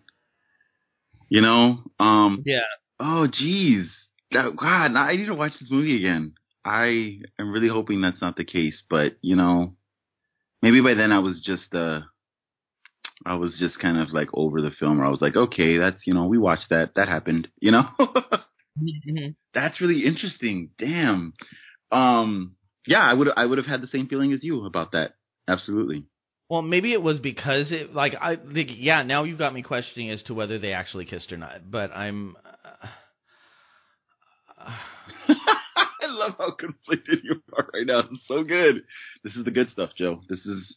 [1.29, 1.79] you know?
[1.99, 2.59] Um, yeah.
[2.99, 3.89] Oh, geez,
[4.31, 6.33] that, God, I need to watch this movie again.
[6.65, 9.75] I am really hoping that's not the case, but you know,
[10.61, 12.01] maybe by then I was just uh
[13.25, 16.01] I was just kind of like over the film where I was like, okay, that's,
[16.05, 16.91] you know, we watched that.
[16.95, 17.87] That happened, you know?
[17.99, 19.29] mm-hmm.
[19.53, 20.71] That's really interesting.
[20.77, 21.33] Damn.
[21.91, 22.55] Um,
[22.85, 25.13] yeah, I would, I would have had the same feeling as you about that.
[25.47, 26.05] Absolutely.
[26.49, 30.11] Well, maybe it was because it, like, I think, yeah, now you've got me questioning
[30.11, 32.35] as to whether they actually kissed or not, but I'm,
[34.59, 34.67] uh,
[36.03, 37.99] I love how conflicted you are right now.
[37.99, 38.83] It's so good.
[39.23, 40.21] This is the good stuff, Joe.
[40.29, 40.75] This is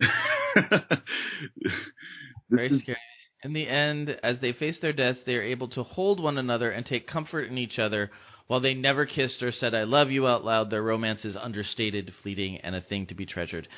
[2.50, 2.98] Very scary.
[3.44, 6.70] In the end, as they face their deaths, they are able to hold one another
[6.70, 8.10] and take comfort in each other.
[8.48, 12.12] While they never kissed or said "I love you" out loud, their romance is understated,
[12.22, 13.68] fleeting, and a thing to be treasured.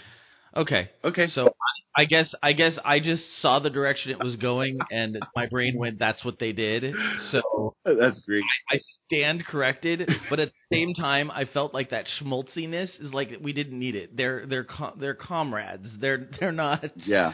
[0.56, 0.90] Okay.
[1.04, 1.26] Okay.
[1.34, 1.54] So
[1.96, 5.76] I guess I guess I just saw the direction it was going, and my brain
[5.76, 6.94] went, "That's what they did."
[7.32, 8.44] So that's great.
[8.70, 13.12] I, I stand corrected, but at the same time, I felt like that schmaltziness is
[13.12, 14.16] like we didn't need it.
[14.16, 15.88] They're they're com- they're comrades.
[16.00, 16.84] They're they're not.
[17.06, 17.32] Yeah.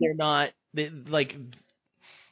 [0.00, 0.50] They're not.
[0.74, 1.34] They, like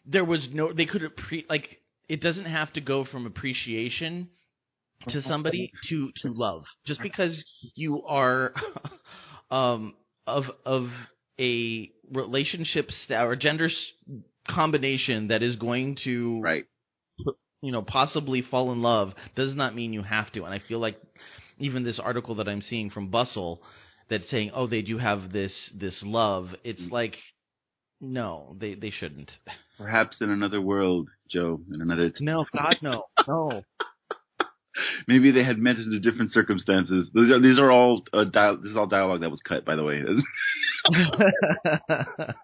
[0.04, 0.72] there was no.
[0.72, 4.28] They could pre like it doesn't have to go from appreciation
[5.08, 7.32] to somebody to to love just because
[7.74, 8.52] you are
[9.50, 9.94] um
[10.26, 10.88] of of
[11.40, 13.74] a relationship st- or gender s-
[14.48, 16.64] combination that is going to Right.
[17.62, 20.78] you know possibly fall in love does not mean you have to and i feel
[20.80, 21.00] like
[21.58, 23.62] even this article that i'm seeing from bustle
[24.10, 26.90] that's saying oh they do have this this love it's Mm.
[26.90, 27.16] like
[28.00, 29.30] no they they shouldn't
[29.78, 32.12] Perhaps in another world, Joe, in another.
[32.20, 33.62] no god no no
[35.08, 37.08] Maybe they had met under different circumstances.
[37.14, 39.76] These are, these are all uh, dial- this is all dialogue that was cut, by
[39.76, 40.02] the way.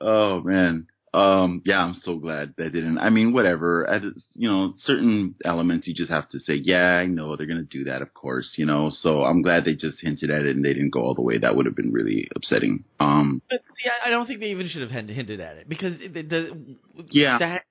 [0.00, 0.86] oh man.
[1.14, 2.96] Um, yeah, I'm so glad that didn't.
[2.96, 3.84] I mean, whatever.
[3.84, 7.64] It's, you know, certain elements you just have to say, yeah, I know they're gonna
[7.64, 8.52] do that, of course.
[8.56, 11.14] You know, so I'm glad they just hinted at it and they didn't go all
[11.14, 11.36] the way.
[11.36, 12.84] That would have been really upsetting.
[12.98, 16.16] Um, But see, I, don't think they even should have hinted at it because it,
[16.16, 16.76] it, the,
[17.10, 17.36] Yeah.
[17.38, 17.62] that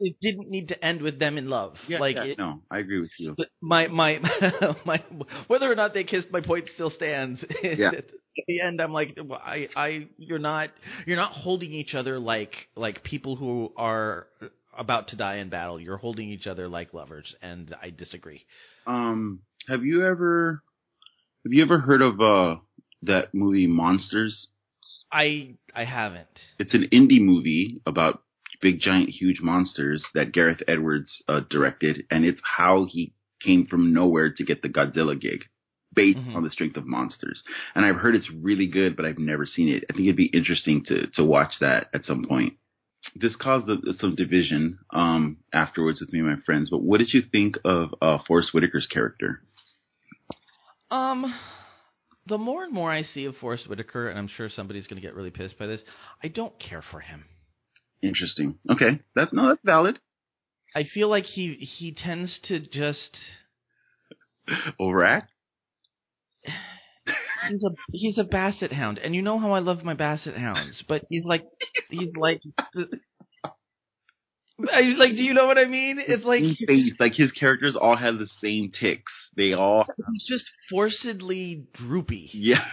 [0.00, 1.74] it didn't need to end with them in love.
[1.88, 3.34] yeah, like yeah, it, no, I agree with you.
[3.60, 4.18] my my
[4.84, 5.02] my
[5.46, 7.44] whether or not they kissed, my point still stands.
[7.62, 7.90] Yeah.
[8.38, 10.70] At the end, I'm like, I I you're not
[11.06, 14.28] you're not holding each other like like people who are
[14.76, 15.80] about to die in battle.
[15.80, 18.44] You're holding each other like lovers, and I disagree.
[18.86, 20.62] Um, have you ever,
[21.44, 22.56] have you ever heard of uh
[23.02, 24.48] that movie Monsters?
[25.12, 26.28] I I haven't.
[26.58, 28.22] It's an indie movie about
[28.60, 33.92] big, giant, huge monsters that Gareth Edwards uh, directed, and it's how he came from
[33.92, 35.44] nowhere to get the Godzilla gig,
[35.98, 36.34] based Mhm.
[36.36, 37.42] on the strength of monsters.
[37.74, 39.84] And I've heard it's really good, but I've never seen it.
[39.88, 42.54] I think it'd be interesting to to watch that at some point.
[43.14, 46.70] This caused a, some division um, afterwards with me and my friends.
[46.70, 49.42] But what did you think of uh, Forest Whitaker's character?
[50.90, 51.34] Um,
[52.26, 55.06] the more and more I see of Forest Whitaker, and I'm sure somebody's going to
[55.06, 55.80] get really pissed by this,
[56.22, 57.24] I don't care for him.
[58.02, 58.58] Interesting.
[58.70, 59.98] Okay, that's no, that's valid.
[60.74, 63.16] I feel like he he tends to just
[64.80, 65.30] Overact.
[67.50, 70.82] He's a he's a basset hound, and you know how I love my basset hounds,
[70.88, 71.44] but he's like
[71.90, 72.40] he's like.
[74.60, 76.00] I like, do you know what I mean?
[76.04, 79.12] It's like face, like his characters all have the same ticks.
[79.36, 82.28] They all, he's just forcedly droopy.
[82.32, 82.64] yeah.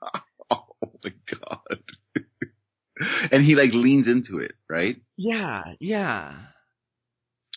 [0.50, 0.64] oh
[1.02, 1.80] my god.
[3.32, 4.96] and he like leans into it, right?
[5.16, 6.34] Yeah, yeah.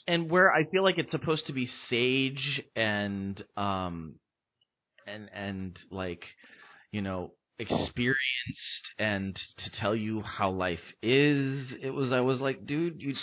[0.07, 4.15] And where I feel like it's supposed to be sage and um
[5.07, 6.23] and and like
[6.91, 8.17] you know experienced
[8.99, 13.13] and to tell you how life is it was I was like dude you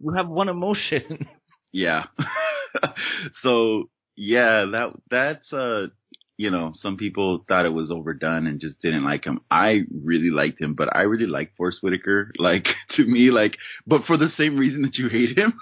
[0.00, 1.28] you have one emotion
[1.72, 2.04] Yeah.
[3.42, 5.86] so yeah, that that's uh
[6.36, 9.40] you know, some people thought it was overdone and just didn't like him.
[9.50, 12.32] I really liked him, but I really like Forest Whitaker.
[12.38, 12.66] Like
[12.96, 13.56] to me, like
[13.86, 15.54] but for the same reason that you hate him.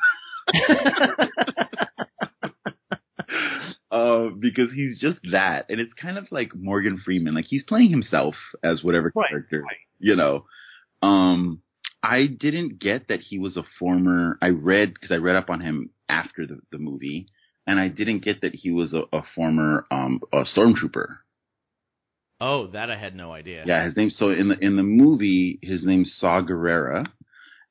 [4.27, 7.35] Uh, because he's just that, and it's kind of like Morgan Freeman.
[7.35, 9.65] Like he's playing himself as whatever Right, character,
[9.99, 10.47] you know.
[11.03, 11.63] Um,
[12.03, 14.39] I didn't get that he was a former.
[14.43, 17.27] I read because I read up on him after the, the movie,
[17.67, 21.19] and I didn't get that he was a, a former um a stormtrooper.
[22.41, 24.11] oh that I had no idea Yeah, his name.
[24.11, 27.07] So in the in the movie, his name's Saw Gerrera,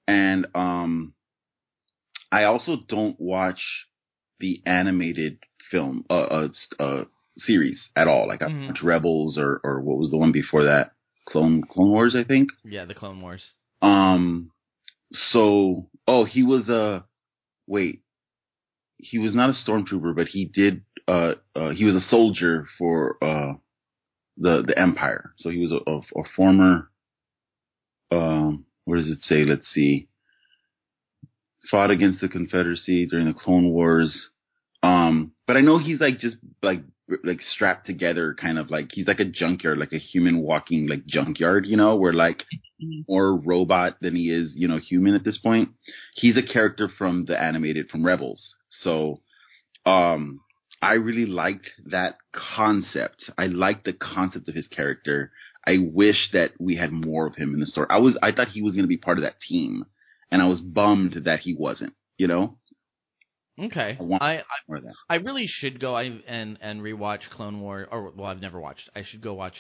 [0.08, 1.14] and um,
[2.32, 3.62] I also don't watch
[4.40, 5.40] the animated
[5.72, 6.48] film uh uh,
[6.80, 7.04] uh
[7.38, 8.28] series at all.
[8.28, 8.68] Like I Mhm.
[8.70, 10.92] watch Rebels or or what was the one before that?
[11.28, 12.50] Clone Clone Wars, I think.
[12.64, 13.44] yeah the Clone Wars
[13.82, 14.52] Um,
[15.32, 17.06] so oh, he was a
[17.68, 18.02] wait.
[18.98, 20.84] He was not a stormtrooper, but he did.
[21.08, 23.54] Uh, uh, he was a soldier for uh
[24.38, 25.34] the the Empire.
[25.40, 26.90] So he was a, a, a former.
[28.12, 29.44] Um, where does it say?
[29.44, 30.08] Let's see.
[31.72, 34.30] Fought against the Confederacy during the Clone Wars.
[34.86, 36.82] Um, but I know he's like just like
[37.24, 41.06] like strapped together, kind of like he's like a junkyard, like a human walking like
[41.06, 42.44] junkyard, you know, where like
[43.08, 45.70] more robot than he is, you know, human at this point.
[46.16, 48.54] He's a character from the animated from Rebels.
[48.84, 49.22] So
[49.86, 50.42] um
[50.82, 53.30] I really liked that concept.
[53.38, 55.32] I liked the concept of his character.
[55.68, 57.88] I wish that we had more of him in the story.
[57.90, 59.86] I was I thought he was gonna be part of that team.
[60.32, 62.58] And I was bummed that he wasn't, you know?
[63.60, 64.94] Okay I I, I More of that.
[65.10, 67.88] I really should go I, and and rewatch Clone Wars.
[67.92, 68.90] Or well, I've never watched.
[68.96, 69.56] I should go watch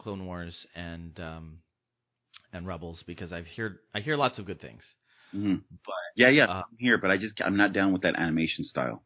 [0.00, 1.58] Clone Wars and um
[2.52, 4.82] and Rebels because I've heard I hear lots of good things.
[5.32, 8.16] hmm But Yeah, yeah, uh, I'm here, but I just I'm not down with that
[8.16, 9.02] animation style.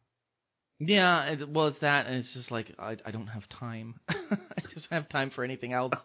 [0.79, 3.99] Yeah, it, well, it's that, and it's just like I I don't have time.
[4.09, 5.93] I just don't have time for anything else.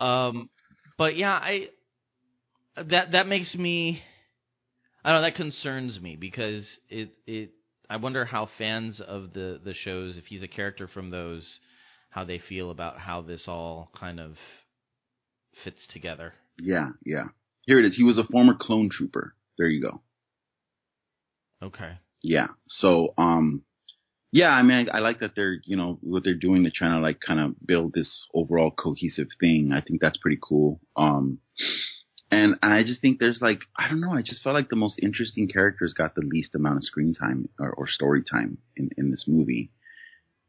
[0.00, 0.50] Um,
[0.98, 1.68] but yeah, I
[2.76, 4.02] that that makes me.
[5.04, 5.28] I don't know.
[5.28, 7.50] That concerns me because it it.
[7.88, 11.44] I wonder how fans of the the shows, if he's a character from those,
[12.10, 14.36] how they feel about how this all kind of
[15.64, 16.32] fits together.
[16.58, 17.24] Yeah, yeah.
[17.66, 17.96] Here it is.
[17.96, 19.34] He was a former clone trooper.
[19.58, 20.00] There you go.
[21.62, 21.92] Okay.
[22.22, 22.48] Yeah.
[22.66, 23.62] So, um,
[24.32, 26.62] yeah, I mean, I, I like that they're, you know, what they're doing.
[26.62, 29.72] They're trying to like kind of build this overall cohesive thing.
[29.72, 30.80] I think that's pretty cool.
[30.96, 31.38] Um,
[32.30, 34.98] and, I just think there's like, I don't know, I just felt like the most
[35.00, 39.10] interesting characters got the least amount of screen time or, or story time in, in
[39.10, 39.70] this movie.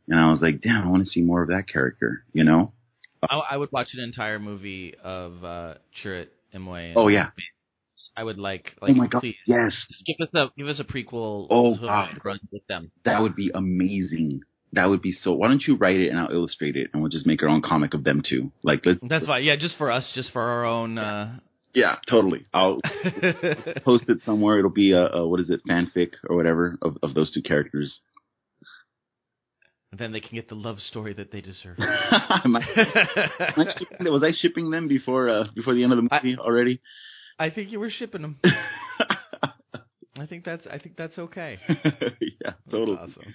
[0.07, 2.71] And I was like, damn, I want to see more of that character, you know?
[3.29, 6.93] I, I would watch an entire movie of uh, Chirrut Imwe.
[6.95, 7.29] Oh, yeah.
[8.15, 9.73] I would like, like oh my god, please, yes,
[10.07, 11.45] give us a give us a prequel.
[11.51, 12.19] Oh, God.
[12.23, 12.91] run with them.
[13.05, 14.41] that would be amazing.
[14.73, 15.33] That would be so.
[15.33, 17.61] Why don't you write it and I'll illustrate it, and we'll just make our own
[17.61, 18.51] comic of them too.
[18.63, 18.99] Like, let's.
[19.07, 19.43] That's fine.
[19.43, 20.97] Yeah, just for us, just for our own.
[20.97, 21.39] Uh...
[21.73, 22.45] Yeah, totally.
[22.53, 22.79] I'll
[23.85, 24.57] post it somewhere.
[24.59, 27.99] It'll be a, a what is it, fanfic or whatever of, of those two characters.
[29.97, 31.77] then they can get the love story that they deserve.
[31.79, 31.85] Am
[32.55, 33.67] I- am
[34.07, 36.81] I was I shipping them before uh, before the end of the movie already?
[37.39, 38.39] I think you were shipping them.
[40.19, 41.57] I think that's I think that's okay.
[42.43, 42.97] yeah, totally.
[42.97, 43.33] Awesome.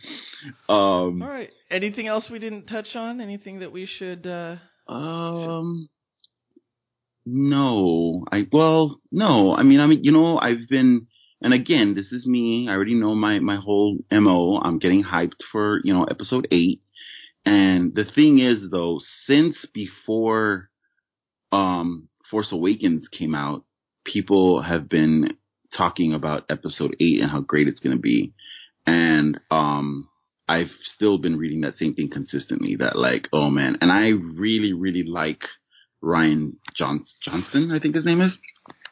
[0.69, 1.51] Um, All right.
[1.71, 3.21] Anything else we didn't touch on?
[3.21, 4.27] Anything that we should?
[4.27, 4.57] uh
[4.93, 5.89] Um,
[7.25, 9.55] no, I well, no.
[9.55, 11.07] I mean, I mean, you know, I've been,
[11.41, 12.69] and again, this is me.
[12.69, 14.61] I already know my my whole mo.
[14.63, 16.83] I'm getting hyped for you know episode eight,
[17.45, 20.69] and the thing is though, since before,
[21.53, 23.65] um, Force Awakens came out,
[24.05, 25.37] people have been
[25.77, 28.33] talking about episode eight and how great it's going to be,
[28.87, 30.09] and um.
[30.49, 34.73] I've still been reading that same thing consistently that like, oh man, and I really,
[34.75, 35.45] really like
[36.03, 38.37] Rian John- Johnson, I think his name is.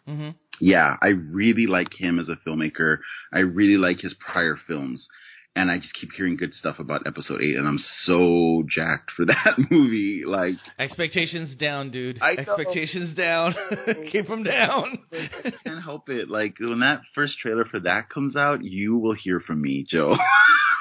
[0.06, 0.30] hmm
[0.60, 2.98] Yeah, I really like him as a filmmaker.
[3.32, 5.06] I really like his prior films.
[5.56, 9.24] And I just keep hearing good stuff about episode eight, and I'm so jacked for
[9.26, 10.22] that movie.
[10.24, 12.22] Like, Expectations down, dude.
[12.22, 12.40] I know.
[12.54, 13.56] Expectations down.
[14.12, 15.00] Keep them down.
[15.12, 15.28] I
[15.64, 16.30] can't help it.
[16.30, 20.16] Like, when that first trailer for that comes out, you will hear from me, Joe.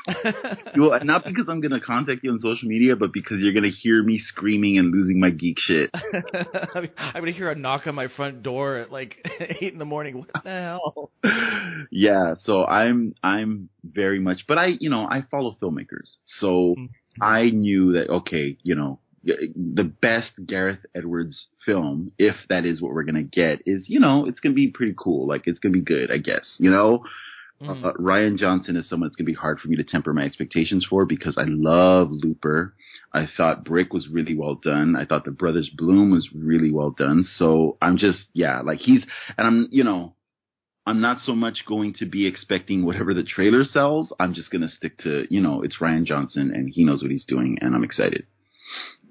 [0.75, 3.69] will, not because I'm going to contact you on social media, but because you're going
[3.69, 5.89] to hear me screaming and losing my geek shit.
[6.75, 10.17] I'm gonna hear a knock on my front door at like eight in the morning.
[10.17, 11.11] What the hell?
[11.91, 17.23] yeah, so I'm I'm very much, but I you know I follow filmmakers, so mm-hmm.
[17.23, 22.93] I knew that okay, you know the best Gareth Edwards film, if that is what
[22.93, 25.81] we're gonna get, is you know it's gonna be pretty cool, like it's gonna be
[25.81, 27.03] good, I guess, you know.
[27.61, 27.83] Mhm.
[27.83, 30.85] Uh, Rian Johnson is someone that's gonna be hard for me to temper my expectations
[30.85, 32.73] for because I love Looper.
[33.13, 34.95] I thought Brick was really well done.
[34.95, 37.25] I thought The Brothers Bloom was really well done.
[37.37, 39.03] So I'm just yeah, like he's
[39.37, 40.15] and I'm you know
[40.85, 44.11] I'm not so much going to be expecting whatever the trailer sells.
[44.19, 47.11] I'm just going to stick to, you know, it's Rian Johnson and he knows what
[47.11, 48.25] he's doing and I'm excited.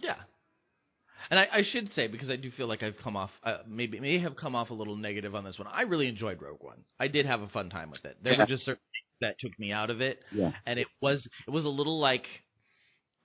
[0.02, 0.16] Yeah.
[1.30, 4.00] And I, I should say because I do feel like I've come off uh, maybe
[4.00, 5.68] may have come off a little negative on this one.
[5.68, 6.78] I really enjoyed Rogue One.
[6.98, 8.16] I did have a fun time with it.
[8.22, 10.52] There were just certain things that took me out of it, Yeah.
[10.66, 12.24] and it was it was a little like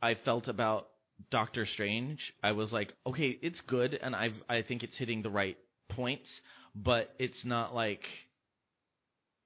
[0.01, 0.87] I felt about
[1.31, 2.19] Doctor Strange.
[2.43, 5.57] I was like, okay, it's good, and I I think it's hitting the right
[5.89, 6.27] points,
[6.75, 8.01] but it's not like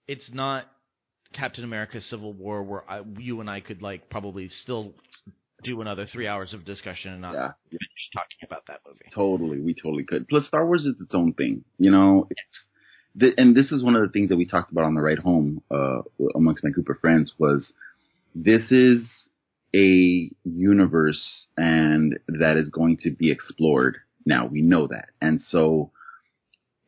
[0.07, 0.65] it's not
[1.33, 4.93] Captain America: Civil War where I, you and I could like probably still
[5.63, 7.51] do another three hours of discussion and not Yeah.
[7.69, 9.05] finish talking about that movie.
[9.13, 9.59] Totally.
[9.59, 10.27] We totally could.
[10.27, 12.41] Plus Star Wars is its own thing, you know, it's,
[13.15, 15.19] the, and this is one of the things that we talked about on the ride
[15.19, 16.01] home, uh,
[16.35, 17.73] amongst my group of friends was
[18.35, 19.03] this is
[19.75, 23.97] a universe and that is going to be explored.
[24.25, 25.09] Now we know that.
[25.19, 25.91] And so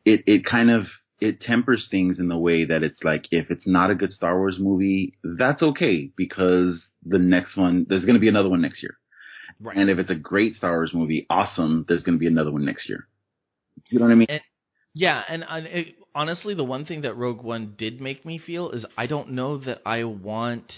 [0.04, 0.86] it, it kind of,
[1.20, 4.38] it tempers things in the way that it's like, if it's not a good Star
[4.38, 8.82] Wars movie, that's okay because the next one, there's going to be another one next
[8.82, 8.96] year.
[9.60, 9.76] Right.
[9.76, 12.64] And if it's a great Star Wars movie, awesome, there's going to be another one
[12.64, 13.06] next year.
[13.90, 14.40] You know what I mean?
[14.94, 18.84] Yeah, and it, honestly, the one thing that Rogue One did make me feel is
[18.98, 20.72] I don't know that I want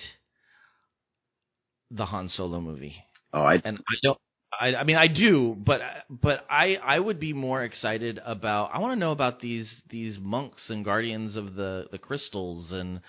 [1.91, 2.97] the Han Solo movie,
[3.33, 4.19] Oh, I, and I don't.
[4.61, 5.81] I, I mean, I do, but
[6.11, 8.71] but I I would be more excited about.
[8.75, 13.01] I want to know about these these monks and guardians of the the crystals, and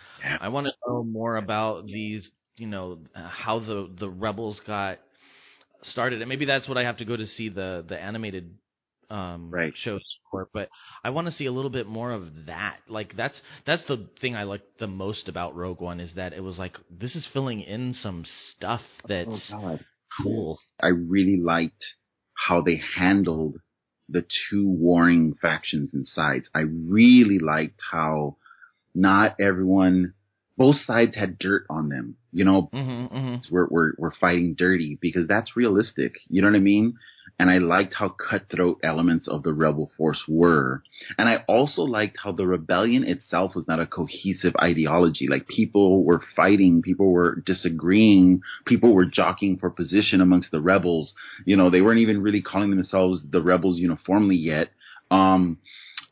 [0.41, 2.24] I want to know more about these.
[2.56, 4.99] You know how the the rebels got
[5.91, 8.56] started, and maybe that's what I have to go to see the the animated
[9.10, 9.74] um Right.
[9.84, 10.02] shows
[10.32, 10.49] for.
[10.53, 10.70] But
[11.03, 12.78] I want to see a little bit more of that.
[12.88, 16.41] Like that's that's the thing I like the most about Rogue One is that it
[16.41, 18.26] was like this is filling in some
[18.56, 19.80] stuff that's oh.
[20.22, 20.60] Cool.
[20.81, 21.84] I really liked
[22.34, 23.57] how they handled
[24.10, 26.49] the two warring factions and sides.
[26.53, 28.38] I really liked how
[28.94, 30.14] not everyone,
[30.57, 32.18] both sides had dirt on them.
[32.31, 33.53] You know, Mm-hmm, mm-hmm.
[33.53, 36.14] we're, we're, we're fighting dirty because that's realistic.
[36.30, 36.95] You know what I mean?
[37.40, 40.84] And I liked how cutthroat elements of the rebel force were.
[41.18, 45.28] And I also liked how the rebellion itself was not a cohesive ideology.
[45.28, 51.14] Like people were fighting, people were disagreeing, people were jockeying for position amongst the rebels.
[51.46, 54.70] You know, they weren't even really calling themselves the rebels uniformly yet.
[55.10, 55.58] Um,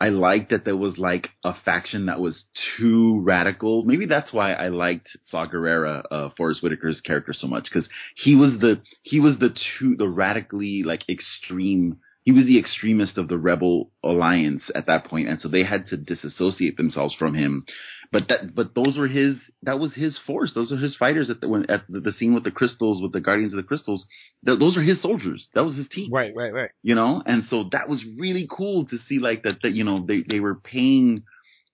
[0.01, 2.43] I liked that there was like a faction that was
[2.75, 3.83] too radical.
[3.83, 8.33] Maybe that's why I liked Saw Gerrera, uh, Forest Whitaker's character so much because he
[8.33, 11.99] was the he was the too the radically like extreme.
[12.23, 15.88] He was the extremist of the rebel alliance at that point, and so they had
[15.88, 17.65] to disassociate themselves from him.
[18.11, 20.52] But that but those were his that was his force.
[20.53, 23.14] Those are his fighters at the when, at the, the scene with the crystals with
[23.14, 24.06] the Guardians of the Crystals.
[24.45, 25.48] Th- those are his soldiers.
[25.56, 26.69] That was his team Right, right, right.
[26.84, 30.06] you know and so that was really cool to see like that that you know
[30.06, 31.23] they they were paying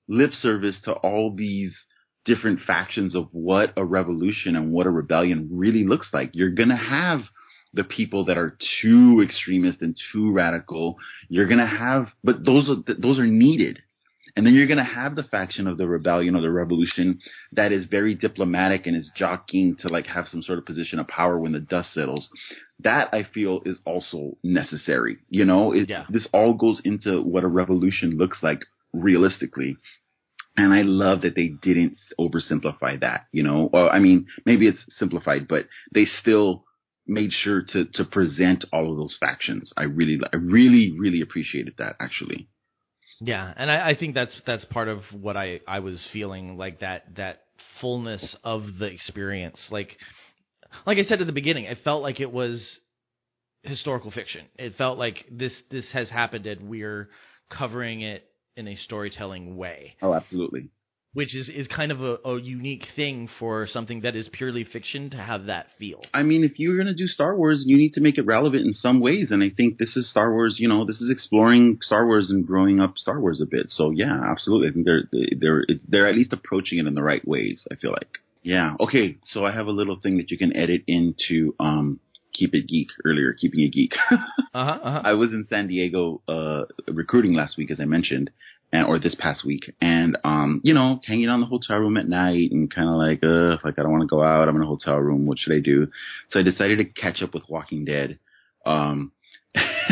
[0.07, 1.76] lip service to all these
[2.24, 6.69] different factions of what a revolution and what a rebellion really looks like you're going
[6.69, 7.22] to have
[7.73, 10.98] the people that are too extremist and too radical
[11.30, 13.80] you're going to have but those are those are needed
[14.35, 17.19] and then you're going to have the faction of the rebellion or the revolution
[17.53, 21.07] that is very diplomatic and is jockeying to like have some sort of position of
[21.07, 22.30] power when the dust settles.
[22.84, 25.18] That I feel is also necessary.
[25.30, 26.06] You know, it, Yeah.
[26.11, 28.60] this all goes into what a revolution looks like
[28.94, 29.77] realistically.
[30.56, 33.72] And I love that they didn't oversimplify that, you know.
[33.73, 35.65] Well, I mean, maybe it's simplified, but
[35.95, 36.64] they still
[37.07, 39.71] made sure to to present all of those factions.
[39.77, 42.49] I really I really really appreciated that actually.
[43.19, 46.81] Yeah, and I, I think that's that's part of what I I was feeling like
[46.81, 47.43] that that
[47.81, 49.57] fullness of the experience.
[49.71, 49.97] Like
[50.85, 52.61] like I said at the beginning, it felt like it was
[53.63, 54.45] historical fiction.
[54.57, 57.09] It felt like this this has happened and we're
[57.49, 58.25] covering it
[58.55, 60.69] in a storytelling way, Oh, absolutely.
[61.18, 65.10] Which is is kind of a, a unique thing for something that is purely fiction
[65.10, 65.99] to have that feel.
[66.14, 68.68] I mean, if you're going to do Star Wars, you need to make it relevant
[68.68, 69.31] in some ways.
[69.31, 72.45] And I think this is Star Wars, you know, this is exploring Star Wars and
[72.45, 73.65] growing up Star Wars a bit.
[73.72, 74.69] So yeah, absolutely.
[74.69, 77.94] I think they're, they're, they're at least approaching it in the right ways, I feel
[77.94, 78.19] like.
[78.44, 78.76] Yeah.
[78.80, 79.18] Okay.
[79.34, 81.99] So I have a little thing that you can edit into, um,
[82.34, 83.95] Keep It Geek earlier, Keeping It Geek.
[84.53, 84.80] Uh huh.
[84.84, 85.02] Uh-huh.
[85.03, 88.31] I was in San Diego, uh, recruiting last week, as I mentioned,
[88.72, 89.73] and, or this past week.
[89.81, 93.23] And, um, you know, hanging on the hotel room at night and kind of like,
[93.23, 94.48] uh, like I don't want to go out.
[94.48, 95.26] I'm in a hotel room.
[95.26, 95.88] What should I do?
[96.30, 98.19] So I decided to catch up with Walking Dead.
[98.65, 99.11] Um,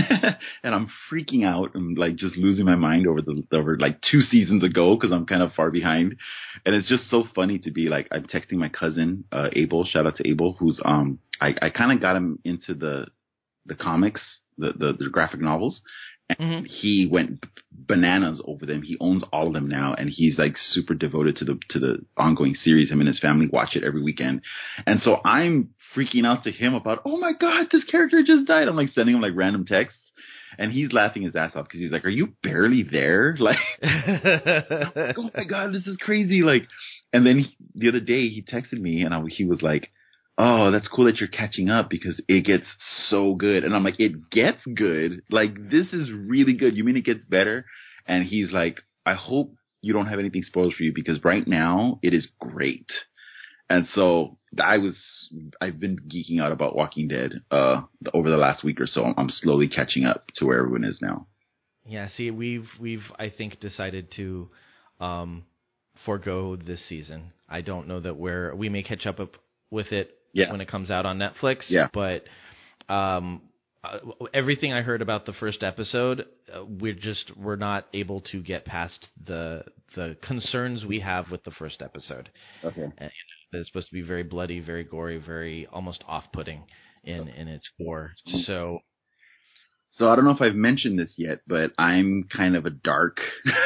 [0.63, 4.21] and I'm freaking out and like just losing my mind over the over like two
[4.21, 6.17] seasons ago because I'm kind of far behind,
[6.65, 9.85] and it's just so funny to be like I'm texting my cousin uh, Abel.
[9.85, 13.07] Shout out to Abel, who's um I I kind of got him into the
[13.65, 14.21] the comics,
[14.57, 15.81] the the, the graphic novels,
[16.31, 16.65] Mhm.
[16.67, 18.81] he went bananas over them.
[18.81, 22.05] He owns all of them now, and he's like super devoted to the to the
[22.17, 22.89] ongoing series.
[22.89, 24.41] Him and his family watch it every weekend,
[24.87, 28.67] and so I'm freaking out to him about, oh my god, this character just died.
[28.67, 30.01] I'm like sending him like random texts,
[30.57, 33.35] and he's laughing his ass off because he's like, are you barely there?
[33.39, 36.41] Like, oh my god, this is crazy.
[36.41, 36.67] Like,
[37.13, 39.91] and then he, the other day he texted me, and I, he was like.
[40.37, 42.65] Oh, that's cool that you're catching up because it gets
[43.09, 43.63] so good.
[43.63, 45.21] And I'm like, it gets good.
[45.31, 46.75] Like, this is really good.
[46.75, 47.65] You mean it gets better?
[48.05, 51.99] And he's like, I hope you don't have anything spoiled for you because right now
[52.01, 52.89] it is great.
[53.69, 54.95] And so I was,
[55.61, 57.81] I've been geeking out about Walking Dead, uh,
[58.13, 59.13] over the last week or so.
[59.17, 61.27] I'm slowly catching up to where everyone is now.
[61.87, 64.49] Yeah, see, we've we've I think decided to
[64.99, 65.43] um,
[66.03, 67.31] forego this season.
[67.47, 69.19] I don't know that we're we may catch up
[69.69, 70.51] with it Yeah.
[70.51, 71.61] when it comes out on Netflix.
[71.69, 71.87] Yeah.
[71.93, 72.25] but
[72.93, 73.41] um,
[73.83, 73.97] uh,
[74.33, 78.65] everything I heard about the first episode, uh, we're just we're not able to get
[78.65, 79.63] past the
[79.95, 82.29] the concerns we have with the first episode.
[82.63, 82.83] Okay.
[82.97, 83.11] And,
[83.53, 86.63] it's supposed to be very bloody, very gory, very almost off-putting
[87.05, 88.11] in in its gore.
[88.45, 88.79] So
[89.97, 93.19] So I don't know if I've mentioned this yet, but I'm kind of a dark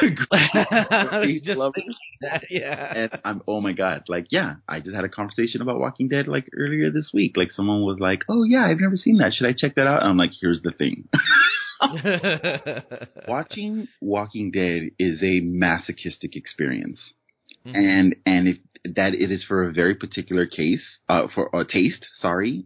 [1.42, 1.74] just lover.
[2.20, 2.92] That, yeah.
[2.94, 6.28] And I'm oh my god, like yeah, I just had a conversation about Walking Dead
[6.28, 7.36] like earlier this week.
[7.36, 9.32] Like someone was like, "Oh yeah, I've never seen that.
[9.34, 11.08] Should I check that out?" And I'm like, "Here's the thing.
[13.28, 17.00] Watching Walking Dead is a masochistic experience."
[17.66, 17.74] Mhm.
[17.76, 18.56] and and if
[18.96, 20.80] that it is for a very particular case
[21.10, 22.64] uh for a taste sorry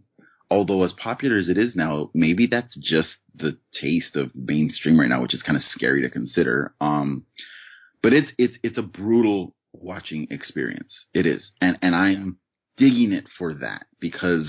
[0.49, 5.09] although as popular as it is now maybe that's just the taste of mainstream right
[5.09, 7.25] now which is kind of scary to consider um
[8.01, 12.37] but it's it's it's a brutal watching experience it is and and i'm
[12.77, 14.47] digging it for that because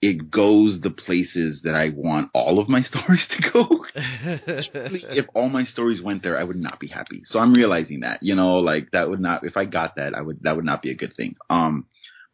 [0.00, 5.48] it goes the places that I want all of my stories to go if all
[5.48, 7.22] my stories went there, I would not be happy.
[7.26, 10.20] So I'm realizing that, you know, like that would not, if I got that, I
[10.20, 11.36] would, that would not be a good thing.
[11.50, 11.86] Um,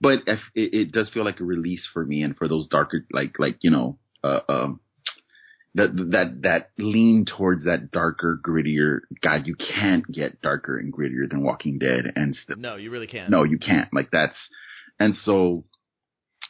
[0.05, 3.07] but if, it, it does feel like a release for me and for those darker,
[3.11, 4.81] like, like, you know, uh, um,
[5.77, 9.01] that that that lean towards that darker, grittier.
[9.23, 13.09] God, you can't get darker and grittier than Walking Dead, and st- No, you really
[13.09, 13.31] can't.
[13.31, 13.89] no, you can't.
[13.93, 14.37] Like that's,
[15.01, 15.65] and so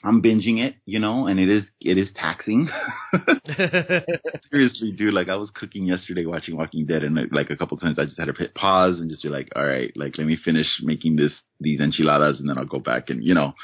[0.05, 2.68] I'm binging it, you know, and it is it is taxing.
[4.51, 5.14] Seriously, dude.
[5.14, 8.18] Like I was cooking yesterday, watching Walking Dead, and like a couple times I just
[8.18, 11.16] had to hit pause and just be like, all right, like let me finish making
[11.16, 13.55] this these enchiladas, and then I'll go back and you know.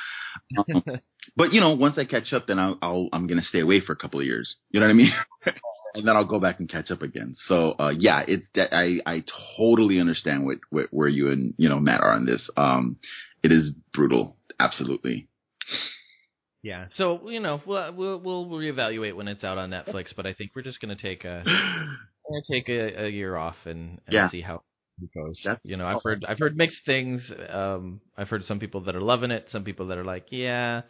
[0.56, 0.82] Um,
[1.36, 3.92] but you know, once I catch up, then I'll, I'll I'm gonna stay away for
[3.92, 4.54] a couple of years.
[4.70, 5.12] You know what I mean?
[5.94, 7.36] and then I'll go back and catch up again.
[7.48, 9.24] So uh yeah, it's de- I I
[9.58, 12.48] totally understand what, what where you and you know Matt are on this.
[12.56, 12.96] Um,
[13.42, 15.28] it is brutal, absolutely.
[16.62, 16.86] Yeah.
[16.96, 20.52] So you know, we'll we'll, we'll reevaluate when it's out on Netflix, but I think
[20.54, 21.42] we're just gonna take a
[22.28, 24.30] gonna take a, a year off and, and Yeah.
[24.30, 24.62] see how
[25.02, 25.38] it goes.
[25.44, 27.22] That's- you know, I've heard I've heard mixed things.
[27.48, 30.82] Um, I've heard some people that are loving it, some people that are like, yeah,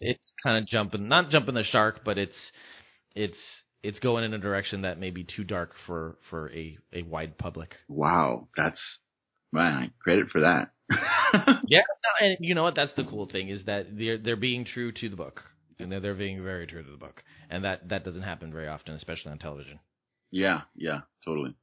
[0.00, 2.36] it's kind of jumping, not jumping the shark, but it's
[3.14, 3.38] it's
[3.82, 7.36] it's going in a direction that may be too dark for for a a wide
[7.36, 7.74] public.
[7.88, 8.80] Wow, that's
[9.52, 10.70] man, credit for that.
[11.66, 11.82] Yeah,
[12.20, 12.74] and you know what?
[12.74, 15.42] That's the cool thing is that they're they're being true to the book,
[15.78, 18.68] and they're, they're being very true to the book, and that that doesn't happen very
[18.68, 19.80] often, especially on television.
[20.30, 21.54] yeah, yeah, totally.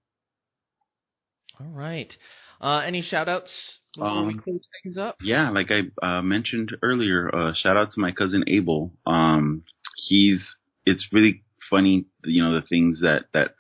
[1.60, 2.12] All right.
[2.60, 3.52] Uh, any shout outs
[3.96, 5.18] before we Um, close things up?
[5.22, 8.94] Yeah, like I uh, mentioned earlier, uh, shout out to my cousin Abel.
[9.06, 9.64] Um,
[10.08, 10.42] he's
[10.86, 13.56] it's really funny, you know, the things that that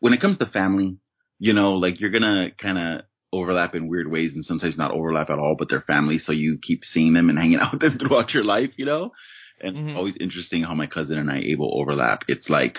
[0.00, 0.98] when it comes to family,
[1.38, 3.02] you know, like you're gonna kind of
[3.34, 6.58] overlap in weird ways and sometimes not overlap at all, but they're family, so you
[6.62, 9.12] keep seeing them and hanging out with them throughout your life, you know.
[9.60, 9.96] And Mhm.
[9.96, 12.24] always interesting how my cousin and I Abel overlap.
[12.28, 12.76] It's like,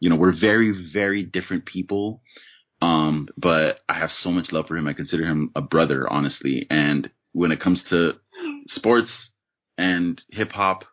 [0.00, 2.22] you know, we're very very different people.
[2.80, 4.86] Um, but I have so much love for him.
[4.86, 6.66] I consider him a brother, honestly.
[6.70, 8.12] And when it comes to
[8.68, 9.10] sports
[9.76, 10.84] and hip hop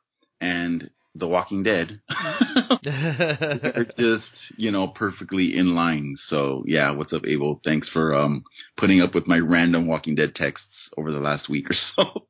[0.41, 2.01] and The Walking Dead,
[2.83, 6.17] they're just, you know, perfectly in line.
[6.27, 7.61] So yeah, what's up, Abel?
[7.63, 8.43] Thanks for um
[8.77, 12.27] putting up with my random Walking Dead texts over the last week or so.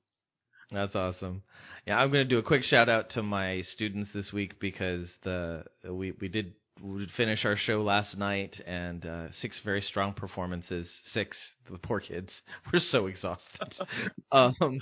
[0.71, 1.43] That's awesome.
[1.87, 5.07] Yeah, I'm going to do a quick shout out to my students this week because
[5.23, 10.13] the we we did we finish our show last night and uh, six very strong
[10.13, 10.87] performances.
[11.13, 11.37] Six,
[11.71, 12.29] the poor kids
[12.73, 13.73] were so exhausted.
[14.31, 14.79] um,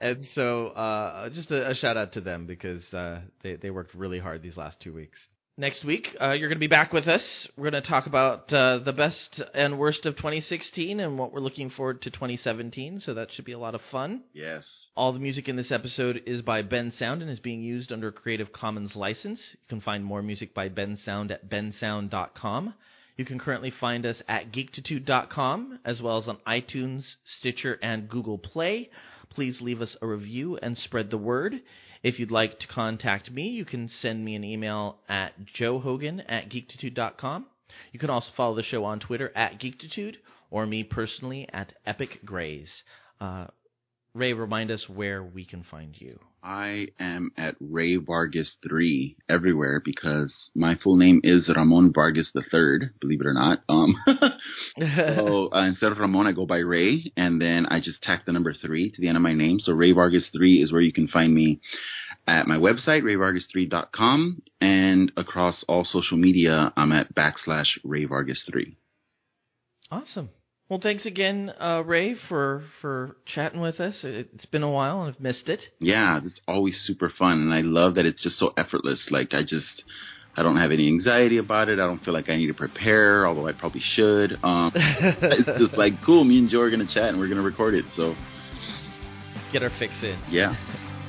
[0.00, 3.94] and so uh, just a, a shout out to them because uh, they they worked
[3.94, 5.18] really hard these last two weeks.
[5.56, 7.20] Next week, uh, you're going to be back with us.
[7.54, 11.40] We're going to talk about uh, the best and worst of 2016 and what we're
[11.40, 13.02] looking forward to 2017.
[13.04, 14.22] So that should be a lot of fun.
[14.32, 14.64] yes.
[14.96, 18.12] All the music in this episode is by Bensound and is being used under a
[18.12, 19.38] Creative Commons license.
[19.52, 22.72] You can find more music by Bensound at bensound.com.
[23.18, 27.04] You can currently find us at geektitude.com as well as on iTunes,
[27.38, 28.88] Stitcher, and Google Play.
[29.40, 31.62] Please leave us a review and spread the word.
[32.02, 36.50] If you'd like to contact me, you can send me an email at joehogan at
[36.50, 37.46] geektitude.com.
[37.90, 40.16] You can also follow the show on Twitter at geektitude
[40.50, 42.66] or me personally at epicgrays.
[43.18, 43.46] Uh,
[44.12, 46.18] Ray, remind us where we can find you.
[46.42, 52.42] I am at Ray Vargas three everywhere because my full name is Ramon Vargas the
[52.50, 52.90] third.
[53.00, 53.62] Believe it or not.
[53.68, 53.94] Um,
[54.78, 58.32] so uh, instead of Ramon, I go by Ray, and then I just tack the
[58.32, 59.60] number three to the end of my name.
[59.60, 61.60] So Ray Vargas three is where you can find me
[62.26, 68.76] at my website rayvargas3.com, and across all social media, I'm at backslash Ray Vargas three.
[69.90, 70.30] awesome.
[70.70, 74.04] Well, thanks again, uh, Ray, for for chatting with us.
[74.04, 75.60] It- It's been a while, and I've missed it.
[75.80, 79.10] Yeah, it's always super fun, and I love that it's just so effortless.
[79.10, 79.82] Like I just,
[80.36, 81.80] I don't have any anxiety about it.
[81.80, 84.38] I don't feel like I need to prepare, although I probably should.
[84.44, 86.22] Um, it's just like cool.
[86.22, 87.84] Me and Joe are gonna chat, and we're gonna record it.
[87.96, 88.14] So
[89.52, 90.16] Get our fix in.
[90.30, 90.54] yeah,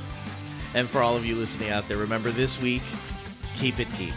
[0.74, 2.82] And for all of you listening out there, remember this week,
[3.60, 4.16] keep it geek.